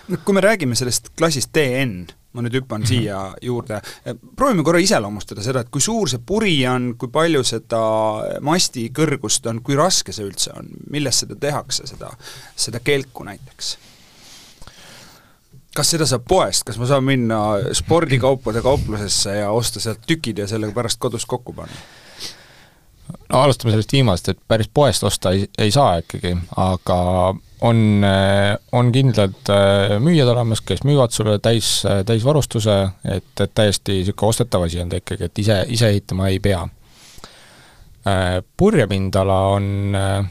no 0.09 0.21
kui 0.25 0.35
me 0.35 0.43
räägime 0.43 0.75
sellest 0.75 1.13
klassist 1.17 1.53
DN, 1.55 2.07
ma 2.35 2.43
nüüd 2.43 2.59
hüppan 2.59 2.83
mm 2.83 2.83
-hmm. 2.83 2.87
siia 2.87 3.33
juurde, 3.41 3.81
proovime 4.35 4.63
korra 4.63 4.79
iseloomustada 4.83 5.43
seda, 5.43 5.63
et 5.63 5.71
kui 5.71 5.81
suur 5.81 6.09
see 6.09 6.21
puri 6.25 6.57
on, 6.67 6.93
kui 6.99 7.09
palju 7.09 7.43
seda 7.43 7.81
masti 8.41 8.89
kõrgust 8.95 9.49
on, 9.49 9.61
kui 9.63 9.75
raske 9.75 10.13
see 10.13 10.27
üldse 10.27 10.51
on, 10.57 10.67
millest 10.91 11.25
seda 11.25 11.35
tehakse, 11.39 11.87
seda, 11.87 12.11
seda 12.55 12.79
kelku 12.83 13.23
näiteks? 13.23 13.77
kas 15.75 15.91
seda 15.91 16.05
saab 16.07 16.23
poest, 16.27 16.63
kas 16.63 16.77
ma 16.79 16.87
saan 16.87 17.03
minna 17.03 17.39
spordikaupade 17.75 18.61
kauplusesse 18.63 19.35
ja 19.41 19.51
osta 19.51 19.81
sealt 19.83 20.05
tükid 20.07 20.37
ja 20.39 20.47
sellega 20.47 20.71
pärast 20.73 20.99
kodus 20.99 21.25
kokku 21.25 21.53
panna? 21.53 21.75
no 23.29 23.41
alustame 23.41 23.73
sellest 23.73 23.91
viimast, 23.91 24.29
et 24.29 24.39
päris 24.47 24.69
poest 24.73 25.03
osta 25.03 25.31
ei, 25.35 25.49
ei 25.57 25.71
saa 25.71 25.97
ikkagi, 26.01 26.35
aga 26.55 26.99
on, 27.65 28.05
on 28.77 28.91
kindlad 28.93 29.49
äh, 29.49 29.95
müüjad 30.03 30.29
olemas, 30.29 30.61
kes 30.61 30.83
müüvad 30.85 31.13
sulle 31.15 31.39
täis, 31.41 31.79
täisvarustuse, 32.05 32.77
et, 33.09 33.31
et 33.41 33.53
täiesti 33.57 33.99
niisugune 34.01 34.29
ostetav 34.29 34.65
asi 34.67 34.81
on 34.83 34.91
ta 34.91 35.01
ikkagi, 35.01 35.29
et 35.29 35.43
ise, 35.43 35.59
ise 35.73 35.89
ehitama 35.93 36.29
ei 36.29 36.39
pea. 36.43 36.61
Äh, 38.05 38.43
purjepindala 38.57 39.39
on 39.55 39.95
äh, 39.97 40.25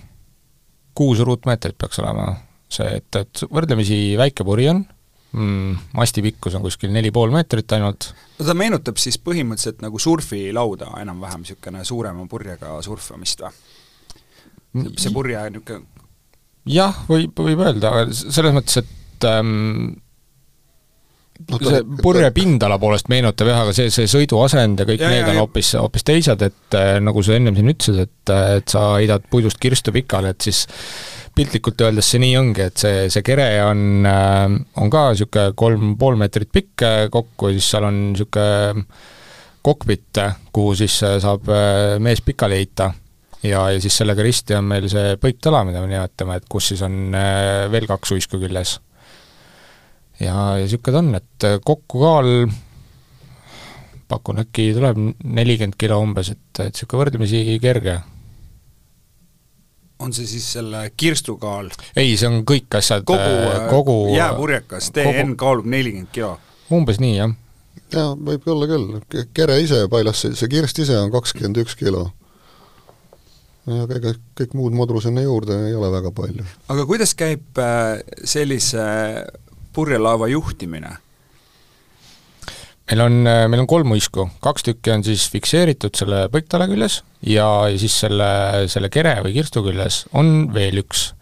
kuus 0.95 1.19
ruutmeetrit 1.27 1.75
peaks 1.79 1.99
olema 1.99 2.29
see, 2.71 3.01
et, 3.01 3.17
et 3.19 3.43
võrdlemisi 3.51 3.97
väike 4.19 4.47
puri 4.47 4.69
on 4.71 4.85
mm,, 5.35 5.81
masti 5.99 6.23
pikkus 6.23 6.55
on 6.55 6.63
kuskil 6.63 6.93
neli 6.95 7.11
pool 7.15 7.35
meetrit 7.35 7.75
ainult. 7.75 8.13
no 8.39 8.47
ta 8.47 8.55
meenutab 8.55 9.01
siis 9.03 9.19
põhimõtteliselt 9.19 9.83
nagu 9.83 9.99
surfilauda 9.99 10.93
enam-vähem, 11.03 11.43
niisugune 11.43 11.83
suurema 11.89 12.29
purjega 12.31 12.77
surfamist 12.87 13.43
või? 13.43 13.59
see 14.95 15.15
purje 15.15 15.43
niisugune 15.51 15.94
jah, 16.71 17.05
võib, 17.11 17.35
võib 17.37 17.67
öelda, 17.67 17.93
aga 17.93 18.15
selles 18.15 18.57
mõttes, 18.57 18.81
et 18.83 19.29
ähm, 19.29 19.95
no, 21.51 21.61
see 21.61 21.83
purje 22.03 22.31
pindala 22.37 22.79
poolest 22.83 23.11
meenutab 23.13 23.51
jah, 23.51 23.65
aga 23.65 23.75
see, 23.77 23.91
see 23.95 24.09
sõiduasend 24.11 24.81
ja 24.81 24.89
kõik 24.89 25.03
ja, 25.05 25.11
need 25.13 25.27
ja, 25.27 25.33
on 25.35 25.43
hoopis, 25.43 25.75
hoopis 25.81 26.07
teised, 26.07 26.47
et 26.47 26.79
äh, 26.79 26.97
nagu 27.05 27.25
sa 27.25 27.37
ennem 27.37 27.59
siin 27.59 27.75
ütlesid, 27.75 28.07
et, 28.07 28.35
et 28.61 28.77
sa 28.77 28.95
heidad 28.97 29.27
puidust 29.31 29.61
kirstu 29.63 29.95
pikali, 29.95 30.33
et 30.33 30.49
siis 30.49 30.65
piltlikult 31.35 31.83
öeldes 31.83 32.09
see 32.13 32.23
nii 32.23 32.37
ongi, 32.39 32.69
et 32.69 32.81
see, 32.81 33.07
see 33.13 33.25
kere 33.27 33.49
on, 33.67 34.07
äh, 34.07 34.45
on 34.81 34.93
ka 34.93 35.09
niisugune 35.13 35.55
kolm 35.59 35.95
pool 36.01 36.19
meetrit 36.21 36.53
pikk 36.55 36.85
äh, 36.87 36.99
kokku 37.13 37.51
ja 37.51 37.59
siis 37.59 37.71
seal 37.75 37.89
on 37.89 38.01
niisugune 38.13 38.85
kokpit, 39.65 40.21
kuhu 40.55 40.75
siis 40.79 40.99
äh, 41.07 41.17
saab 41.23 41.49
mees 42.05 42.21
pikali 42.23 42.61
heita. 42.61 42.93
Ja, 43.45 43.67
ja 43.75 43.81
siis 43.83 43.97
sellega 44.01 44.25
risti 44.25 44.57
on 44.59 44.69
meil 44.73 44.89
see 44.93 45.15
põiktala, 45.21 45.65
mida 45.69 45.83
me 45.85 45.93
nimetame, 45.93 46.41
et 46.41 46.49
kus 46.51 46.73
siis 46.73 46.85
on 46.87 47.15
veel 47.73 47.89
kaks 47.91 48.17
uisku 48.17 48.41
küljes. 48.43 48.79
ja, 50.21 50.35
ja 50.59 50.65
niisugune 50.65 50.95
ta 50.95 51.03
on, 51.03 51.13
et 51.21 51.49
kokku 51.65 52.03
kaal 52.03 52.33
pakun 54.09 54.43
äkki 54.45 54.73
tuleb 54.77 54.99
nelikümmend 55.25 55.79
kilo 55.81 56.01
umbes, 56.05 56.33
et, 56.35 56.51
et 56.59 56.75
niisugune 56.75 57.05
võrdlemisi 57.05 57.45
kerge 57.63 58.01
on 60.05 60.13
see 60.13 60.27
siis 60.29 60.47
selle 60.57 60.83
kirstu 60.97 61.37
kaal? 61.41 61.71
ei, 61.97 62.17
see 62.19 62.29
on 62.29 62.43
kõik 62.49 62.79
asjad, 62.79 63.05
kogu, 63.09 63.31
äh, 63.51 63.69
kogu 63.71 63.97
jääpurjekas, 64.15 64.91
TN 64.95 65.35
kaalub 65.41 65.69
nelikümmend 65.71 66.13
kilo? 66.15 66.35
umbes 66.75 67.01
nii, 67.03 67.15
jah. 67.21 67.35
jaa, 67.95 68.11
võib 68.29 68.49
olla 68.55 68.69
küll, 68.71 68.99
kere 69.37 69.61
ise 69.63 69.85
pailas, 69.93 70.25
see 70.27 70.51
kirst 70.51 70.81
ise 70.83 70.99
on 70.99 71.13
kakskümmend 71.15 71.63
üks 71.63 71.79
kilo. 71.79 72.09
Ja 73.67 73.87
ega 73.97 74.13
kõik 74.37 74.53
muud 74.59 74.77
modru 74.77 75.01
sinna 75.01 75.25
juurde 75.25 75.57
ei 75.69 75.75
ole 75.77 75.91
väga 75.93 76.13
palju. 76.15 76.45
aga 76.69 76.85
kuidas 76.89 77.15
käib 77.17 77.61
äh, 77.63 78.03
sellise 78.25 78.85
purjelaeva 79.75 80.29
juhtimine? 80.33 80.93
meil 82.91 83.01
on, 83.07 83.19
äh, 83.27 83.47
meil 83.49 83.65
on 83.65 83.71
kolm 83.71 83.97
uisku, 83.97 84.29
kaks 84.45 84.69
tükki 84.69 84.93
on 84.93 85.05
siis 85.07 85.27
fikseeritud 85.33 85.97
selle 85.97 86.27
põiktala 86.33 86.69
küljes 86.71 87.01
ja, 87.23 87.49
ja 87.73 87.81
siis 87.81 87.97
selle, 88.05 88.31
selle 88.73 88.93
kere 88.93 89.17
või 89.25 89.37
kirstu 89.39 89.65
küljes 89.65 90.05
on 90.13 90.51
veel 90.55 90.83
üks. 90.85 91.13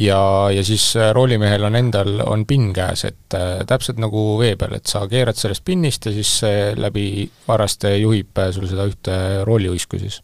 ja, 0.00 0.18
ja 0.56 0.64
siis 0.64 0.88
äh, 0.96 1.12
roolimehel 1.12 1.68
on 1.68 1.76
endal, 1.76 2.16
on 2.24 2.46
pinn 2.48 2.72
käes, 2.76 3.04
et 3.04 3.36
täpselt 3.68 4.00
nagu 4.00 4.38
vee 4.40 4.56
peal, 4.56 4.78
et 4.78 4.88
sa 4.88 5.04
keerad 5.10 5.36
sellest 5.36 5.64
pinnist 5.68 6.08
ja 6.08 6.16
siis 6.16 6.38
see 6.40 6.70
läbi 6.80 7.28
varaste 7.44 7.92
juhib 7.98 8.40
sul 8.56 8.70
seda 8.72 8.88
ühte 8.88 9.18
rooliuisku 9.44 10.00
siis. 10.00 10.22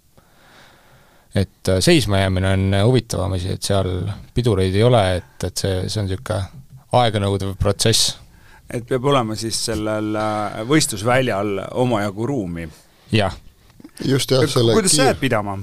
Et 1.35 1.69
äh, 1.69 1.83
seisma 1.85 2.25
jäämine 2.25 2.55
on 2.57 2.81
huvitavam 2.87 3.37
asi, 3.37 3.55
et 3.55 3.63
seal 3.63 3.93
pidureid 4.35 4.75
ei 4.75 4.83
ole, 4.87 5.05
et, 5.21 5.37
et 5.47 5.67
see, 5.67 5.85
see 5.89 6.03
on 6.03 6.11
niisugune 6.11 6.43
aeganõudev 7.01 7.55
protsess 7.61 8.17
et 8.71 8.87
peab 8.87 9.07
olema 9.11 9.37
siis 9.39 9.59
sellel 9.71 10.17
äh, 10.19 10.59
võistlusväljal 10.69 11.57
omajagu 11.83 12.27
ruumi? 12.31 12.67
jah. 13.15 13.35
just 14.07 14.31
jah, 14.31 14.47
selle 14.51 14.75
kuidas 14.77 14.95
sa 14.97 15.11
jääd 15.11 15.21
pidama? 15.23 15.57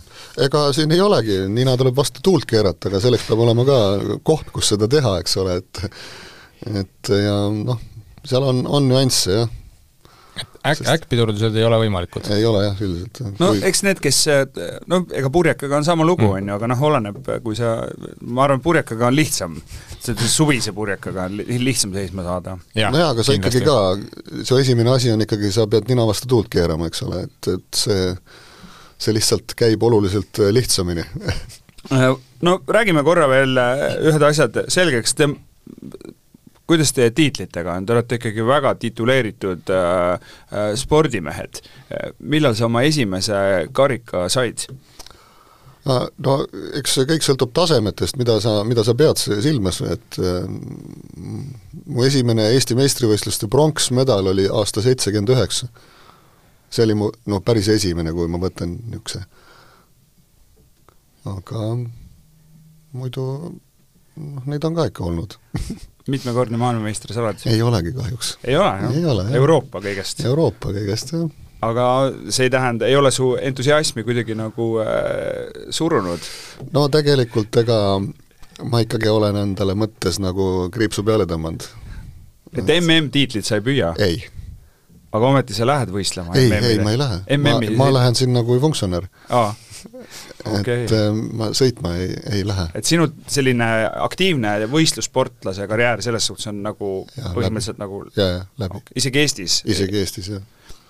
ega 0.43 0.67
siin 0.75 0.91
ei 0.95 1.03
olegi, 1.03 1.39
nina 1.51 1.77
tuleb 1.79 1.95
vastu 1.97 2.23
tuult 2.23 2.47
keerata, 2.49 2.91
aga 2.91 3.01
selleks 3.03 3.27
peab 3.29 3.43
olema 3.45 3.67
ka 3.67 3.77
koht, 4.27 4.51
kus 4.55 4.73
seda 4.73 4.89
teha, 4.91 5.17
eks 5.23 5.37
ole, 5.43 5.59
et 5.61 5.83
et 6.83 7.13
ja 7.13 7.37
noh, 7.53 7.79
seal 8.27 8.43
on, 8.43 8.65
on 8.67 8.91
nüansse 8.91 9.39
jah 9.41 9.55
äkk, 10.37 10.83
äkkpidurdused 10.93 11.55
ei 11.57 11.65
ole 11.67 11.79
võimalikud? 11.83 12.27
ei 12.35 12.45
ole 12.47 12.63
jah, 12.65 12.81
üldiselt. 12.85 13.21
no 13.39 13.51
kui... 13.53 13.61
eks 13.69 13.83
need, 13.87 14.01
kes, 14.03 14.19
no 14.91 15.01
ega 15.19 15.31
purjekaga 15.33 15.79
on 15.79 15.87
sama 15.87 16.07
lugu, 16.07 16.27
mm. 16.27 16.37
on 16.37 16.51
ju, 16.51 16.55
aga 16.57 16.69
noh, 16.71 16.83
oleneb, 16.89 17.19
kui 17.45 17.57
sa, 17.57 17.73
ma 18.25 18.45
arvan, 18.45 18.61
purjekaga 18.63 19.09
on 19.09 19.17
lihtsam, 19.17 19.57
suvise 20.03 20.73
purjekaga 20.77 21.27
on 21.29 21.39
lihtsam 21.63 21.95
seisma 21.95 22.25
saada. 22.27 22.57
nojah, 22.75 23.13
aga 23.13 23.25
sa 23.27 23.37
ikkagi 23.37 23.63
ka, 23.65 23.77
su 24.47 24.59
esimene 24.61 24.93
asi 24.93 25.13
on 25.13 25.25
ikkagi, 25.25 25.51
sa 25.55 25.67
pead 25.71 25.89
nina 25.91 26.07
vastu 26.09 26.29
tuult 26.31 26.51
keerama, 26.53 26.89
eks 26.91 27.05
ole, 27.07 27.25
et, 27.27 27.51
et 27.55 27.81
see, 27.85 28.11
see 28.97 29.17
lihtsalt 29.17 29.57
käib 29.57 29.83
oluliselt 29.87 30.43
lihtsamini 30.51 31.05
no 32.47 32.59
räägime 32.67 33.03
korra 33.07 33.27
veel 33.31 33.57
ühed 33.57 34.23
asjad 34.29 34.65
selgeks, 34.73 35.15
te 35.17 35.29
kuidas 36.67 36.91
teie 36.93 37.11
tiitlitega 37.15 37.77
on, 37.79 37.85
te 37.85 37.95
olete 37.95 38.19
ikkagi 38.19 38.45
väga 38.45 38.75
tituleeritud 38.75 39.71
äh, 39.73 40.29
äh 40.51 40.69
spordimehed. 40.75 41.61
millal 42.19 42.55
sa 42.55 42.65
oma 42.65 42.83
esimese 42.83 43.67
karika 43.71 44.27
said? 44.29 44.67
no 45.87 46.33
eks 46.77 46.95
see 46.97 47.07
kõik 47.07 47.25
sõltub 47.25 47.53
tasemetest, 47.55 48.17
mida 48.19 48.37
sa, 48.43 48.59
mida 48.67 48.83
sa 48.83 48.95
pead 48.97 49.19
silmas, 49.21 49.79
et 49.87 50.17
äh, 50.19 50.47
mu 51.85 52.03
esimene 52.05 52.49
Eesti 52.55 52.75
meistrivõistluste 52.77 53.49
pronksmedal 53.51 54.33
oli 54.33 54.47
aasta 54.51 54.83
seitsekümmend 54.83 55.31
üheksa. 55.35 55.69
see 56.69 56.83
oli 56.83 56.97
mu 56.99 57.11
noh, 57.31 57.43
päris 57.43 57.69
esimene, 57.71 58.11
kui 58.11 58.27
ma 58.27 58.41
võtan 58.43 58.75
niisuguse, 58.89 59.21
aga 61.31 61.69
muidu 62.91 63.27
noh, 64.17 64.43
neid 64.45 64.65
on 64.67 64.75
ka 64.75 64.89
ikka 64.89 65.07
olnud 65.07 65.37
mitmekordne 66.11 66.59
maailmameister 66.61 67.13
sa 67.15 67.23
oled? 67.25 67.43
ei 67.49 67.61
olegi 67.61 67.95
kahjuks. 67.97 68.37
ei 68.43 68.55
ole, 68.59 68.71
jah? 68.83 68.95
ei 68.95 69.05
ole, 69.05 69.27
jah. 69.29 69.41
Euroopa 69.41 69.83
kõigest? 69.83 70.23
Euroopa 70.27 70.73
kõigest, 70.75 71.13
jah 71.15 71.27
aga 71.65 71.85
see 72.29 72.47
ei 72.47 72.53
tähenda, 72.53 72.85
ei 72.85 72.95
ole 72.95 73.11
su 73.11 73.31
entusiasmi 73.41 74.03
kuidagi 74.05 74.35
nagu 74.37 74.69
äh, 74.83 75.67
surunud? 75.73 76.29
no 76.73 76.85
tegelikult 76.93 77.55
ega 77.63 77.79
ma 78.65 78.81
ikkagi 78.85 79.09
olen 79.11 79.37
endale 79.41 79.75
mõttes 79.77 80.21
nagu 80.21 80.67
kriipsu 80.73 81.05
peale 81.07 81.27
tõmmanud. 81.29 81.65
et 82.53 82.73
MM-tiitlit 82.79 83.45
sa 83.45 83.57
ei 83.57 83.65
püüa? 83.65 83.93
ei. 84.01 84.19
aga 85.13 85.31
ometi 85.31 85.57
sa 85.57 85.65
lähed 85.69 85.93
võistlema? 85.93 86.37
ei, 86.37 86.51
ei 86.51 86.81
ma 86.83 86.93
ei 86.93 87.01
lähe. 87.01 87.39
ma, 87.41 87.57
ma 87.83 87.89
lähen 87.99 88.17
sinna 88.19 88.45
kui 88.45 88.61
funktsionär. 88.61 89.09
Okay. 89.85 90.83
et 90.85 90.93
äh, 90.95 91.07
ma 91.13 91.49
sõitma 91.57 91.93
ei, 92.01 92.11
ei 92.39 92.43
lähe. 92.47 92.67
et 92.77 92.89
sinu 92.89 93.07
selline 93.29 93.67
aktiivne 94.03 94.53
võistlussportlase 94.71 95.67
karjäär 95.69 96.03
selles 96.05 96.29
suhtes 96.29 96.51
on 96.51 96.61
nagu 96.65 96.91
ja, 97.15 97.33
põhimõtteliselt 97.35 97.77
läbi. 97.77 97.85
nagu 97.85 98.03
ja, 98.17 98.29
ja 98.29 98.45
läbi 98.63 98.81
okay.. 98.81 98.99
isegi 99.01 99.23
Eestis? 99.23 99.59
isegi 99.67 100.01
Eestis, 100.03 100.31
jah 100.35 100.45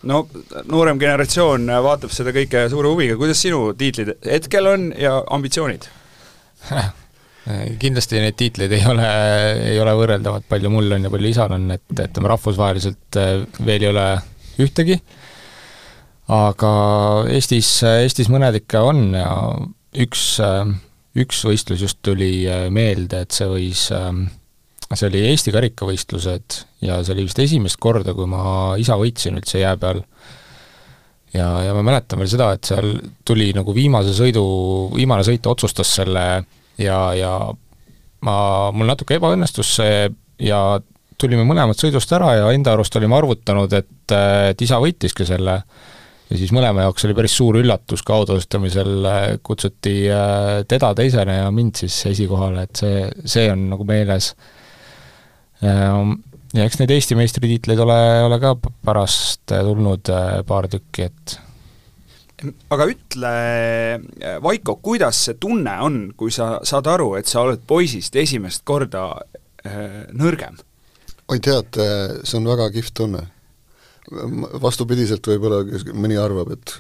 no 0.08 0.24
noorem 0.70 1.00
generatsioon 1.02 1.72
vaatab 1.84 2.14
seda 2.14 2.34
kõike 2.36 2.68
suure 2.72 2.92
huviga, 2.94 3.18
kuidas 3.20 3.42
sinu 3.42 3.72
tiitlid 3.78 4.14
hetkel 4.26 4.70
on 4.70 4.92
ja 4.98 5.18
ambitsioonid 5.34 5.90
kindlasti 7.82 8.20
neid 8.22 8.36
tiitleid 8.40 8.74
ei 8.76 8.84
ole, 8.90 9.08
ei 9.72 9.78
ole 9.80 9.94
võrreldavad, 9.98 10.46
palju 10.50 10.72
mul 10.72 10.98
on 10.98 11.08
ja 11.08 11.12
palju 11.14 11.32
isal 11.32 11.54
on, 11.56 11.70
et, 11.78 11.86
et 11.96 12.04
ütleme, 12.10 12.32
rahvusvaheliselt 12.34 13.20
äh, 13.22 13.34
veel 13.64 13.88
ei 13.88 13.92
ole 13.92 14.08
ühtegi, 14.64 14.98
aga 16.34 16.72
Eestis, 17.32 17.70
Eestis 17.88 18.32
mõned 18.34 18.60
ikka 18.60 18.84
on 18.88 19.14
ja 19.16 19.32
üks, 19.98 20.26
äh, 20.44 20.66
üks 21.18 21.46
võistlus 21.48 21.86
just 21.86 22.02
tuli 22.06 22.42
äh, 22.50 22.68
meelde, 22.74 23.24
et 23.24 23.36
see 23.36 23.48
võis 23.52 23.88
see 24.96 25.08
oli 25.10 25.24
Eesti 25.32 25.52
karikavõistlused 25.52 26.60
ja 26.88 27.00
see 27.04 27.16
oli 27.16 27.28
vist 27.28 27.40
esimest 27.44 27.80
korda, 27.84 28.14
kui 28.16 28.28
ma 28.30 28.76
isa 28.80 28.96
võitsin 29.00 29.40
üldse 29.40 29.60
jää 29.60 29.76
peal. 29.82 30.04
ja, 31.34 31.48
ja 31.66 31.74
ma 31.76 31.84
mäletan 31.84 32.22
veel 32.22 32.32
seda, 32.32 32.54
et 32.56 32.68
seal 32.68 32.94
tuli 33.28 33.52
nagu 33.56 33.74
viimase 33.76 34.16
sõidu, 34.16 34.44
viimane 34.96 35.26
sõit 35.28 35.48
otsustas 35.48 35.92
selle 36.00 36.24
ja, 36.80 37.00
ja 37.18 37.34
ma, 38.24 38.38
mul 38.72 38.88
natuke 38.88 39.18
ebaõnnestus 39.20 39.76
see 39.82 40.08
ja 40.40 40.62
tulime 41.18 41.44
mõlemad 41.50 41.78
sõidust 41.80 42.12
ära 42.14 42.34
ja 42.38 42.50
enda 42.54 42.76
arust 42.78 42.96
olime 42.96 43.18
arvutanud, 43.18 43.74
et, 43.74 44.16
et 44.54 44.62
isa 44.62 44.80
võitiski 44.80 45.26
selle 45.28 45.62
ja 46.28 46.38
siis 46.38 46.52
mõlema 46.56 46.86
jaoks 46.86 47.08
oli 47.08 47.16
päris 47.18 47.38
suur 47.40 47.62
üllatus, 47.62 48.04
kui 48.04 48.16
autosustamisel 48.16 49.10
kutsuti 49.44 49.98
äh, 50.12 50.62
teda 50.68 50.94
teisene 50.98 51.42
ja 51.42 51.50
mind 51.52 51.80
siis 51.84 51.98
esikohale, 52.12 52.68
et 52.68 52.84
see, 52.84 53.04
see 53.26 53.50
on 53.52 53.70
nagu 53.72 53.88
meeles 53.88 54.34
Ehm, 55.66 56.20
ja 56.54 56.68
eks 56.68 56.78
neid 56.82 56.94
Eesti 56.94 57.18
meistritiitleid 57.18 57.82
ole, 57.82 57.98
ole 58.28 58.40
ka 58.42 58.54
pärast 58.86 59.50
tulnud 59.50 60.12
äh, 60.14 60.40
paar 60.48 60.70
tükki, 60.70 61.08
et 61.10 61.38
aga 62.70 62.86
ütle, 62.92 63.32
äh, 63.98 64.38
Vaiko, 64.44 64.78
kuidas 64.86 65.24
see 65.26 65.40
tunne 65.42 65.74
on, 65.82 66.00
kui 66.18 66.34
sa 66.34 66.58
saad 66.68 66.90
aru, 66.94 67.16
et 67.18 67.30
sa 67.30 67.42
oled 67.46 67.64
poisist 67.68 68.16
esimest 68.20 68.66
korda 68.70 69.10
äh, 69.66 70.04
nõrgem? 70.14 70.60
oi 71.28 71.42
tead, 71.44 71.76
see 72.24 72.38
on 72.38 72.46
väga 72.48 72.70
kihvt 72.72 72.94
tunne. 73.02 73.26
Vastupidiselt 74.64 75.28
võib-olla 75.28 75.64
mõni 75.94 76.20
arvab, 76.22 76.56
et 76.58 76.76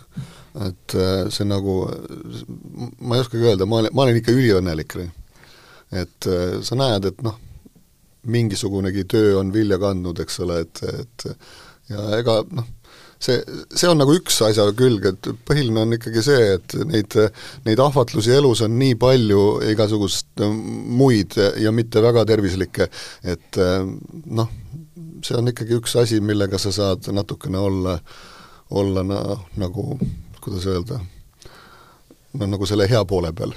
et 0.57 0.93
see 1.29 1.45
nagu, 1.45 1.73
ma 3.05 3.17
ei 3.17 3.21
oskagi 3.21 3.45
öelda, 3.45 3.67
ma 3.69 3.83
olen, 3.83 3.93
ma 3.93 4.07
olen 4.07 4.17
ikka 4.17 4.33
üliõnnelik. 4.33 4.95
et 5.91 6.27
sa 6.65 6.77
näed, 6.79 7.05
et 7.05 7.21
noh, 7.21 7.35
mingisugunegi 8.27 9.05
töö 9.05 9.35
on 9.39 9.51
vilja 9.53 9.77
kandnud, 9.79 10.19
eks 10.23 10.39
ole, 10.43 10.63
et, 10.65 10.81
et 10.83 11.27
ja 11.91 12.07
ega 12.17 12.39
noh, 12.49 12.65
see, 13.19 13.37
see 13.71 13.89
on 13.89 13.99
nagu 14.01 14.15
üks 14.17 14.39
asja 14.45 14.67
külg, 14.77 15.05
et 15.11 15.29
põhiline 15.47 15.83
on 15.83 15.95
ikkagi 15.97 16.23
see, 16.25 16.51
et 16.57 16.77
neid, 16.89 17.17
neid 17.67 17.81
ahvatlusi 17.83 18.33
elus 18.35 18.63
on 18.65 18.77
nii 18.79 18.97
palju 18.99 19.43
igasugust 19.71 20.43
muid 20.43 21.37
ja 21.61 21.73
mitte 21.75 22.03
väga 22.03 22.25
tervislikke, 22.29 22.89
et 23.23 23.61
noh, 23.61 24.51
see 25.23 25.37
on 25.37 25.51
ikkagi 25.53 25.77
üks 25.79 25.95
asi, 25.99 26.21
millega 26.21 26.59
sa 26.61 26.71
saad 26.71 27.07
natukene 27.13 27.57
olla, 27.57 27.97
olla 28.69 29.03
noh, 29.03 29.47
nagu 29.57 29.99
kuidas 30.41 30.67
öelda, 30.69 30.99
no 32.33 32.47
nagu 32.47 32.69
selle 32.69 32.89
hea 32.89 33.03
poole 33.05 33.33
peal 33.35 33.55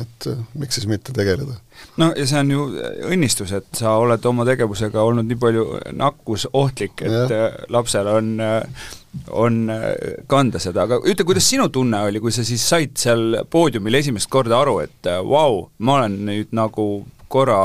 et 0.00 0.26
äh, 0.26 0.38
miks 0.58 0.78
siis 0.78 0.86
mitte 0.90 1.12
tegeleda. 1.14 1.56
no 2.00 2.10
ja 2.16 2.26
see 2.26 2.40
on 2.40 2.50
ju 2.50 2.66
õnnistus, 3.10 3.52
et 3.56 3.68
sa 3.76 3.96
oled 4.00 4.24
oma 4.28 4.46
tegevusega 4.48 5.02
olnud 5.02 5.28
nii 5.28 5.40
palju 5.40 5.66
nakkusohtlik, 5.96 7.04
et 7.06 7.12
ja. 7.12 7.42
Äh, 7.46 7.58
lapsel 7.72 8.08
on, 8.10 8.32
äh, 8.42 8.88
on 9.30 9.60
kanda 10.30 10.60
seda, 10.62 10.86
aga 10.86 10.98
ütle, 11.04 11.26
kuidas 11.28 11.48
sinu 11.48 11.68
tunne 11.72 12.02
oli, 12.08 12.20
kui 12.24 12.34
sa 12.34 12.44
siis 12.46 12.64
said 12.66 12.96
seal 13.00 13.42
poodiumil 13.50 14.00
esimest 14.00 14.30
korda 14.32 14.58
aru, 14.60 14.80
et 14.84 15.10
vau 15.22 15.28
wow,, 15.30 15.62
ma 15.78 16.00
olen 16.00 16.18
nüüd 16.30 16.56
nagu 16.56 16.88
korra, 17.32 17.60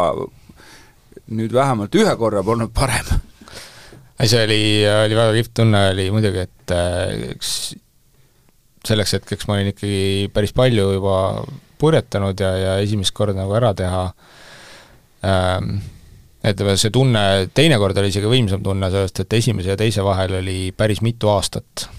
nüüd 1.31 1.53
vähemalt 1.55 1.95
ühe 1.95 2.15
korra 2.19 2.43
polnud 2.45 2.73
parem? 2.75 3.07
ei, 4.19 4.27
see 4.27 4.43
oli, 4.45 4.61
oli 4.85 5.17
väga 5.17 5.37
kihvt 5.39 5.53
tunne, 5.61 5.85
oli 5.93 6.09
muidugi, 6.13 6.45
et 6.45 6.75
eks 7.31 7.53
selleks 8.87 9.15
hetkeks 9.17 9.47
ma 9.47 9.57
olin 9.57 9.71
ikkagi 9.71 10.29
päris 10.33 10.53
palju 10.57 10.87
juba 10.95 11.15
purjetanud 11.81 12.39
ja, 12.41 12.51
ja 12.57 12.75
esimest 12.81 13.13
korda 13.17 13.37
nagu 13.37 13.53
ära 13.57 13.73
teha 13.77 14.03
ähm,, 15.25 15.81
ütleme, 16.41 16.75
see 16.79 16.93
tunne, 16.93 17.23
teinekord 17.53 17.97
oli 18.01 18.09
isegi 18.09 18.29
võimsam 18.29 18.63
tunne 18.65 18.89
sellest, 18.89 19.23
et 19.23 19.39
esimese 19.39 19.73
ja 19.73 19.79
teise 19.79 20.05
vahel 20.05 20.39
oli 20.41 20.59
päris 20.77 21.03
mitu 21.05 21.29
aastat 21.29 21.89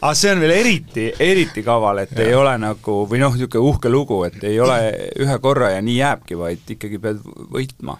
aga 0.00 0.14
see 0.18 0.32
on 0.32 0.42
veel 0.42 0.54
eriti, 0.54 1.06
eriti 1.22 1.62
kaval, 1.66 2.02
et 2.04 2.12
ja. 2.16 2.26
ei 2.26 2.36
ole 2.36 2.54
nagu, 2.60 3.00
või 3.10 3.20
noh, 3.22 3.34
niisugune 3.34 3.64
uhke 3.70 3.92
lugu, 3.92 4.20
et 4.28 4.42
ei 4.46 4.58
ole 4.62 4.78
ühe 5.22 5.38
korra 5.42 5.72
ja 5.74 5.82
nii 5.84 5.96
jääbki, 5.98 6.38
vaid 6.38 6.74
ikkagi 6.76 7.00
pead 7.02 7.22
võitma. 7.54 7.98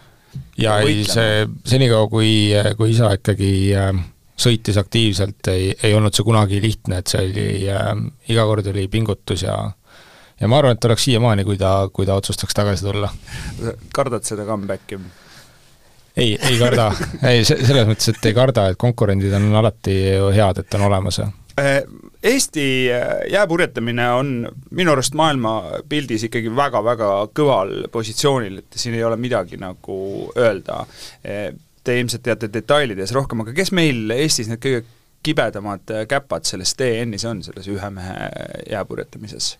ja 0.59 0.79
ei, 0.85 1.03
see, 1.09 1.43
senikaua, 1.67 2.07
kui, 2.11 2.31
kui 2.77 2.93
isa 2.93 3.11
ikkagi 3.17 3.51
äh, 3.77 3.91
sõitis 4.39 4.79
aktiivselt, 4.81 5.51
ei, 5.51 5.73
ei 5.83 5.95
olnud 5.97 6.15
see 6.15 6.27
kunagi 6.27 6.61
lihtne, 6.63 7.01
et 7.01 7.11
see 7.11 7.25
oli 7.27 7.49
äh,, 7.73 7.91
iga 8.31 8.47
kord 8.49 8.69
oli 8.71 8.87
pingutus 8.91 9.45
ja 9.47 9.57
ja 10.39 10.47
ma 10.47 10.59
arvan, 10.59 10.77
et 10.77 10.85
oleks 10.85 11.07
siiamaani, 11.07 11.43
kui 11.47 11.57
ta, 11.57 11.73
kui 11.93 12.05
ta 12.05 12.15
otsustaks 12.19 12.55
tagasi 12.55 12.85
tulla. 12.85 13.11
kardad 13.93 14.23
seda 14.27 14.45
comeback'i? 14.45 14.99
ei, 16.19 16.37
ei 16.41 16.57
karda, 16.59 16.91
ei 17.31 17.43
se-, 17.45 17.59
selles 17.65 17.87
mõttes, 17.89 18.11
et 18.13 18.29
ei 18.29 18.35
karda, 18.35 18.69
et 18.69 18.79
konkurendid 18.79 19.33
on 19.37 19.49
alati 19.61 19.95
ju 20.17 20.31
head, 20.35 20.63
et 20.63 20.79
on 20.79 20.87
olemas. 20.89 21.21
Äh, 21.59 21.81
Eesti 22.23 22.65
äh, 22.91 23.07
jääpurjetamine 23.31 24.09
on 24.11 24.33
minu 24.75 24.91
arust 24.91 25.15
maailmapildis 25.15 26.27
ikkagi 26.27 26.51
väga-väga 26.55 27.09
kõval 27.35 27.87
positsioonil, 27.91 28.59
et 28.59 28.79
siin 28.79 28.97
ei 28.97 29.03
ole 29.07 29.15
midagi 29.19 29.59
nagu 29.59 29.99
öelda. 30.37 30.83
Äh, 31.23 31.49
te 31.83 31.95
ilmselt 31.99 32.25
teate 32.25 32.51
detailides 32.53 33.15
rohkem, 33.15 33.45
aga 33.45 33.55
kes 33.55 33.71
meil 33.75 34.11
Eestis 34.11 34.51
need 34.51 34.59
kõige 34.63 34.83
kibedamad 35.23 35.91
käpad 36.11 36.47
selles 36.47 36.75
TN-is 36.79 37.25
on, 37.27 37.41
selles 37.43 37.67
ühe 37.71 37.89
mehe 37.95 38.29
jääpurjetamises? 38.69 39.55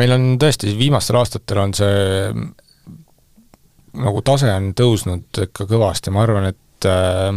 Meil 0.00 0.14
on 0.16 0.28
tõesti, 0.42 0.74
viimastel 0.78 1.18
aastatel 1.20 1.62
on 1.62 1.74
see 1.76 1.96
nagu 4.02 4.22
tase 4.26 4.50
on 4.52 4.72
tõusnud 4.76 5.44
ikka 5.46 5.66
kõvasti, 5.70 6.12
ma 6.14 6.24
arvan, 6.24 6.48
et 6.50 6.88
äh, 6.88 7.36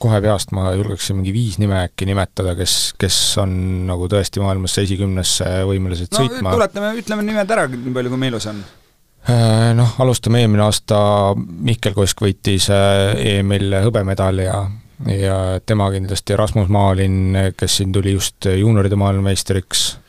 kohe 0.00 0.20
peast 0.24 0.52
ma 0.56 0.70
julgeksin 0.76 1.18
mingi 1.18 1.32
viis 1.34 1.58
nime 1.60 1.78
äkki 1.84 2.08
nimetada, 2.08 2.54
kes, 2.58 2.76
kes 3.00 3.16
on 3.42 3.54
nagu 3.88 4.08
tõesti 4.10 4.42
maailmas 4.42 4.76
esikümnesse 4.82 5.48
võimelised 5.68 6.12
no, 6.12 6.20
sõitma. 6.20 6.54
tuletame, 6.56 6.92
ütleme 7.00 7.24
nimed 7.26 7.56
ära, 7.56 7.66
nii 7.72 7.96
palju 7.96 8.12
kui 8.12 8.22
meelus 8.26 8.48
on 8.50 8.60
äh,. 8.60 9.72
Noh, 9.76 9.96
alustame 10.02 10.42
eelmine 10.42 10.64
aasta, 10.66 11.00
Mihkel 11.36 11.96
Kosk 11.96 12.24
võitis 12.24 12.68
äh, 12.72 13.14
EM-il 13.36 13.80
hõbemedali 13.86 14.48
ja 14.48 14.62
ja 15.00 15.34
tema 15.64 15.86
kindlasti, 15.88 16.36
Rasmus 16.36 16.68
Maalin, 16.68 17.54
kes 17.56 17.78
siin 17.78 17.92
tuli 17.92 18.12
just 18.12 18.44
juunioride 18.44 18.98
maailmameistriks 19.00 19.84
äh,, 19.94 19.99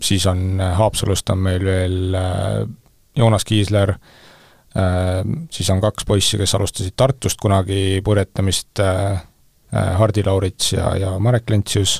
siis 0.00 0.26
on 0.26 0.60
äh, 0.60 0.76
Haapsalust 0.76 1.30
on 1.30 1.38
meil 1.38 1.64
veel 1.64 2.14
äh, 2.14 2.68
Joonas 3.16 3.44
Kiisler, 3.44 3.90
äh, 3.90 3.98
siis 5.50 5.70
on 5.70 5.80
kaks 5.80 6.04
poissi, 6.04 6.38
kes 6.38 6.54
alustasid 6.54 6.96
Tartust 6.96 7.40
kunagi 7.40 8.00
purjetamist, 8.04 8.82
Hardi 9.76 10.22
Laurits 10.24 10.72
ja, 10.72 10.92
ja 10.96 11.18
Marek 11.18 11.50
Lentsius, 11.50 11.98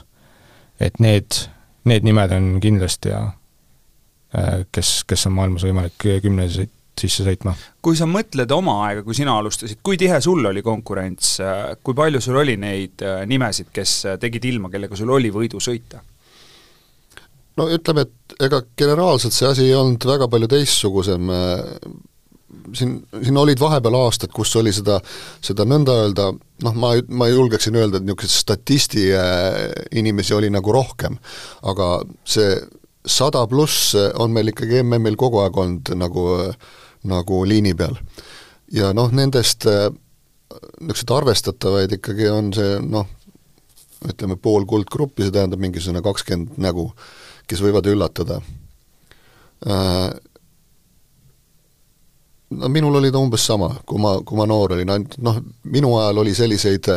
et 0.81 1.01
need 1.03 1.35
need 1.87 2.07
nimed 2.07 2.33
on 2.33 2.47
kindlasti 2.62 3.11
ja 3.11 3.21
kes, 4.73 5.03
kes 5.07 5.27
on 5.29 5.35
maailmas 5.37 5.64
võimalik 5.66 6.07
kümne 6.23 6.47
sisse 6.49 7.27
sõitma. 7.27 7.53
kui 7.83 7.99
sa 7.99 8.07
mõtled 8.09 8.51
oma 8.55 8.79
aega, 8.87 9.03
kui 9.07 9.19
sina 9.19 9.35
alustasid, 9.38 9.83
kui 9.85 9.99
tihe 10.01 10.19
sul 10.23 10.47
oli 10.47 10.62
konkurents, 10.66 11.37
kui 11.83 11.95
palju 11.95 12.23
sul 12.23 12.38
oli 12.40 12.57
neid 12.57 13.03
nimesid, 13.27 13.71
kes 13.75 13.99
tegid 14.23 14.47
ilma, 14.51 14.71
kellega 14.73 14.99
sul 14.99 15.12
oli 15.14 15.31
võidu 15.35 15.61
sõita? 15.62 16.01
No 17.57 17.69
ütleme, 17.73 18.05
et 18.07 18.37
ega 18.47 18.61
generaalselt 18.79 19.35
see 19.35 19.49
asi 19.49 19.64
ei 19.71 19.75
olnud 19.77 20.05
väga 20.09 20.29
palju 20.33 20.49
teistsugusem, 20.53 21.33
siin, 22.77 22.97
siin 23.23 23.40
olid 23.40 23.61
vahepeal 23.61 23.97
aastad, 23.99 24.33
kus 24.35 24.55
oli 24.61 24.73
seda, 24.75 24.99
seda 25.45 25.66
nõnda 25.69 25.97
öelda, 26.05 26.31
noh, 26.64 26.79
ma, 26.79 26.95
ma 27.09 27.29
julgeksin 27.31 27.77
öelda, 27.79 28.01
et 28.01 28.07
niisuguseid 28.07 28.35
statisti 28.35 29.09
äh, 29.16 29.61
inimesi 29.97 30.35
oli 30.37 30.51
nagu 30.53 30.75
rohkem, 30.75 31.19
aga 31.66 31.90
see 32.29 32.57
sada 33.07 33.45
pluss 33.47 33.95
on 34.19 34.33
meil 34.35 34.51
ikkagi 34.51 34.83
MM-il 34.83 35.19
kogu 35.19 35.40
aeg 35.45 35.59
olnud 35.62 35.92
nagu, 35.99 36.25
nagu 37.07 37.45
liini 37.47 37.75
peal. 37.79 37.95
ja 38.75 38.92
noh, 38.97 39.12
nendest 39.14 39.69
äh, 39.71 39.88
niisuguseid 40.81 41.14
arvestatavaid 41.21 42.01
ikkagi 42.01 42.29
on 42.33 42.51
see 42.57 42.81
noh, 42.83 43.07
ütleme 44.07 44.37
pool 44.37 44.66
kuldgruppi, 44.69 45.25
see 45.25 45.35
tähendab 45.35 45.62
mingisugune 45.62 46.03
kakskümmend 46.05 46.59
nägu 46.61 46.90
kes 47.46 47.62
võivad 47.62 47.87
üllatada. 47.90 48.40
Äh, 49.66 50.11
no 52.50 52.68
minul 52.68 52.94
oli 52.94 53.11
ta 53.12 53.18
umbes 53.18 53.44
sama, 53.46 53.68
kui 53.87 53.98
ma, 54.00 54.12
kui 54.26 54.38
ma 54.38 54.46
noor 54.48 54.76
olin, 54.76 54.90
ainult 54.94 55.16
noh, 55.24 55.38
minu 55.72 55.92
ajal 55.98 56.22
oli 56.22 56.35
selliseid, 56.37 56.88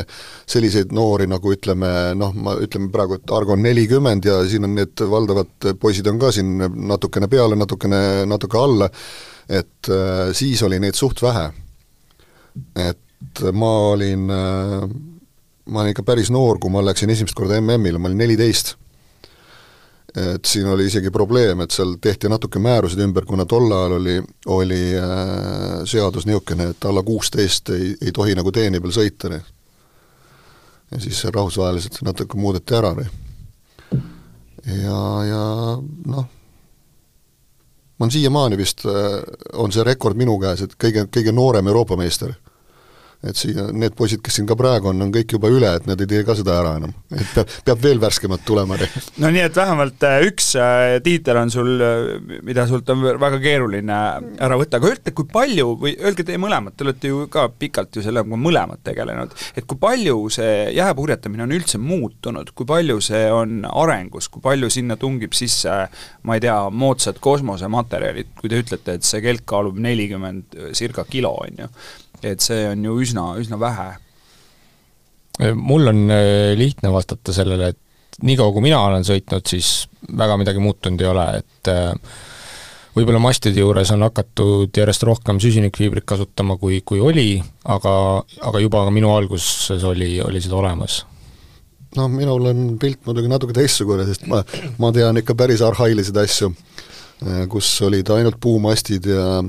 selliseid 0.49 0.93
noori 0.95 1.25
nagu 1.29 1.53
ütleme 1.53 1.89
noh, 2.17 2.35
ma 2.37 2.55
ütleme 2.61 2.91
praegu, 2.93 3.17
et 3.17 3.33
Argo 3.33 3.55
on 3.55 3.63
nelikümmend 3.65 4.29
ja 4.29 4.39
siin 4.49 4.67
on 4.67 4.75
need 4.77 5.05
valdavad 5.09 5.71
poisid 5.81 6.07
on 6.11 6.19
ka 6.21 6.31
siin 6.35 6.57
natukene 6.89 7.29
peale, 7.31 7.57
natukene, 7.59 8.01
natuke 8.29 8.61
alla, 8.61 8.89
et 9.49 9.89
äh, 9.89 10.29
siis 10.37 10.61
oli 10.67 10.81
neid 10.81 10.97
suht 10.99 11.23
vähe. 11.25 11.49
et 12.75 13.41
ma 13.53 13.71
olin 13.91 14.29
äh,, 14.31 14.83
ma 15.69 15.81
olin 15.81 15.91
ikka 15.93 16.03
päris 16.03 16.29
noor, 16.31 16.59
kui 16.59 16.71
ma 16.71 16.83
läksin 16.85 17.09
esimest 17.09 17.35
korda 17.37 17.59
MM-ile, 17.61 17.99
ma 17.99 18.09
olin 18.09 18.21
neliteist 18.21 18.75
et 20.15 20.45
siin 20.45 20.67
oli 20.67 20.87
isegi 20.89 21.11
probleem, 21.11 21.61
et 21.61 21.71
seal 21.71 21.95
tehti 22.01 22.29
natuke 22.31 22.59
määruseid 22.59 23.03
ümber, 23.03 23.25
kuna 23.29 23.45
tol 23.45 23.69
ajal 23.71 23.97
oli, 23.99 24.15
oli 24.55 24.81
äh, 24.97 25.83
seadus 25.85 26.25
niisugune, 26.25 26.71
et 26.73 26.85
alla 26.89 27.03
kuusteist 27.03 27.69
ei, 27.75 27.93
ei 28.01 28.11
tohi 28.15 28.35
nagu 28.37 28.51
teeni 28.51 28.81
peal 28.81 28.95
sõita, 28.95 29.29
nii. 29.33 29.45
ja 30.91 31.01
siis 31.03 31.21
rahvusvaheliselt 31.29 31.99
see 31.99 32.09
natuke 32.09 32.41
muudeti 32.41 32.77
ära, 32.79 32.95
nii. 32.97 34.01
ja, 34.81 34.99
ja 35.29 35.43
noh, 36.15 36.27
on 37.99 38.11
siiamaani 38.11 38.57
vist, 38.57 38.85
äh, 38.89 39.19
on 39.53 39.71
see 39.75 39.85
rekord 39.85 40.17
minu 40.17 40.39
käes, 40.41 40.65
et 40.65 40.77
kõige, 40.79 41.05
kõige 41.13 41.35
noorem 41.35 41.69
Euroopa 41.69 41.99
meister 41.99 42.33
et 43.19 43.35
siia, 43.35 43.65
need 43.75 43.95
poisid, 43.99 44.21
kes 44.23 44.37
siin 44.37 44.45
ka 44.47 44.55
praegu 44.59 44.93
on, 44.93 45.01
on 45.03 45.09
kõik 45.11 45.33
juba 45.35 45.49
üle, 45.51 45.67
et 45.75 45.87
nad 45.89 45.99
ei 45.99 46.07
tee 46.07 46.21
ka 46.23 46.37
seda 46.39 46.53
ära 46.61 46.77
enam. 46.79 46.93
et 47.11 47.33
peab, 47.35 47.51
peab 47.67 47.81
veel 47.83 47.99
värskemad 47.99 48.45
tulema. 48.47 48.77
no 49.19 49.31
nii, 49.35 49.43
et 49.43 49.59
vähemalt 49.59 50.05
äh, 50.07 50.21
üks 50.29 50.53
äh, 50.55 50.95
tiitel 51.03 51.41
on 51.41 51.51
sul, 51.51 51.73
äh, 51.83 52.39
mida 52.47 52.63
sult 52.69 52.87
on 52.93 53.03
väga 53.19 53.41
keeruline 53.43 53.99
ära 54.39 54.59
võtta, 54.59 54.79
aga 54.79 54.91
öelge, 54.93 55.13
kui 55.17 55.27
palju, 55.33 55.67
või 55.83 55.97
öelge 55.99 56.23
teie 56.23 56.39
mõlemad, 56.39 56.77
te 56.79 56.87
olete 56.87 57.11
ju 57.11 57.27
ka 57.33 57.49
pikalt 57.51 57.99
ju 57.99 58.05
sellega 58.07 58.39
mõlemad 58.39 58.85
tegelenud, 58.87 59.35
et 59.59 59.67
kui 59.67 59.81
palju 59.81 60.21
see 60.39 60.69
jääpurjetamine 60.79 61.43
on 61.43 61.57
üldse 61.59 61.81
muutunud, 61.83 62.55
kui 62.55 62.69
palju 62.69 63.01
see 63.03 63.25
on 63.35 63.65
arengus, 63.67 64.31
kui 64.31 64.43
palju 64.45 64.71
sinna 64.71 64.95
tungib 64.99 65.35
sisse 65.35 65.75
ma 66.23 66.39
ei 66.39 66.47
tea, 66.47 66.55
moodsad 66.71 67.19
kosmosematerjalid, 67.19 68.31
kui 68.39 68.47
te 68.47 68.63
ütlete, 68.63 68.95
et 68.95 69.07
see 69.07 69.19
kelk 69.27 69.43
kaalub 69.49 69.75
nelikümmend 69.83 70.55
circa 70.77 71.03
kilo, 71.09 71.35
on 71.43 71.65
ju 71.65 71.73
et 72.23 72.43
see 72.43 72.65
on 72.69 72.85
ju 72.85 72.95
üsna, 73.03 73.25
üsna 73.41 73.59
vähe. 73.59 73.91
mul 75.55 75.87
on 75.87 76.09
äh, 76.11 76.55
lihtne 76.59 76.91
vastata 76.91 77.33
sellele, 77.33 77.69
et 77.73 78.19
niikaua, 78.23 78.51
kui 78.51 78.65
mina 78.65 78.81
olen 78.83 79.05
sõitnud, 79.07 79.45
siis 79.47 79.87
väga 80.17 80.35
midagi 80.39 80.59
muutunud 80.59 81.01
ei 81.01 81.07
ole, 81.07 81.27
et 81.39 81.71
äh, 81.71 81.93
võib-olla 82.97 83.21
mastide 83.23 83.61
juures 83.61 83.91
on 83.95 84.03
hakatud 84.07 84.75
järjest 84.75 85.05
rohkem 85.07 85.39
süsinikfiibrit 85.39 86.07
kasutama, 86.09 86.57
kui, 86.59 86.81
kui 86.85 86.99
oli, 86.99 87.29
aga, 87.63 87.93
aga 88.41 88.65
juba 88.65 88.83
ka 88.87 88.95
minu 88.95 89.13
alguses 89.15 89.87
oli, 89.87 90.17
oli 90.25 90.43
seda 90.43 90.59
olemas 90.59 91.03
noh, 91.97 92.09
minul 92.11 92.49
on 92.51 92.65
pilt 92.81 93.01
muidugi 93.07 93.31
natuke 93.31 93.55
teistsugune, 93.55 94.05
sest 94.09 94.27
ma, 94.29 94.43
ma 94.81 94.91
tean 94.95 95.17
ikka 95.21 95.35
päris 95.37 95.63
arhailiseid 95.65 96.19
asju. 96.21 96.51
Äh, 97.19 97.41
kus 97.51 97.67
olid 97.83 98.07
ainult 98.15 98.37
puumastid 98.39 99.09
ja, 99.11 99.41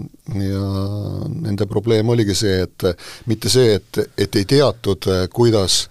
ja 0.43 0.63
nende 1.31 1.69
probleem 1.71 2.09
oligi 2.11 2.35
see, 2.35 2.65
et 2.65 2.87
mitte 3.31 3.53
see, 3.53 3.77
et, 3.77 4.01
et 4.19 4.39
ei 4.41 4.49
teatud, 4.57 5.07
äh, 5.07 5.29
kuidas 5.31 5.85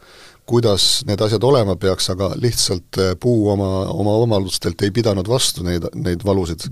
kuidas 0.49 1.05
need 1.05 1.21
asjad 1.21 1.45
olema 1.45 1.77
peaks, 1.79 2.09
aga 2.11 2.33
lihtsalt 2.41 2.99
äh, 2.99 3.13
puu 3.21 3.47
oma, 3.53 3.85
oma 3.93 4.17
omadustelt 4.25 4.81
ei 4.83 4.91
pidanud 4.91 5.29
vastu 5.29 5.63
neid, 5.63 5.87
neid 5.95 6.25
valusid. 6.27 6.67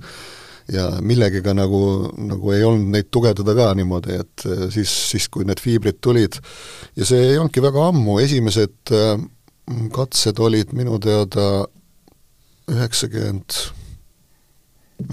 ja 0.68 0.90
millegiga 1.00 1.54
nagu, 1.56 1.80
nagu 2.20 2.52
ei 2.52 2.66
olnud 2.68 2.92
neid 2.92 3.08
tugevdada 3.08 3.54
ka 3.56 3.70
niimoodi, 3.80 4.18
et 4.20 4.44
siis, 4.74 4.92
siis 5.14 5.30
kui 5.32 5.48
need 5.48 5.62
fiibrid 5.64 6.02
tulid, 6.04 6.36
ja 7.00 7.08
see 7.08 7.30
ei 7.30 7.38
olnudki 7.40 7.64
väga 7.64 7.86
ammu, 7.94 8.18
esimesed 8.20 8.92
katsed 9.96 10.44
olid 10.44 10.76
minu 10.76 11.00
teada 11.00 11.48
üheksakümmend 12.68 13.62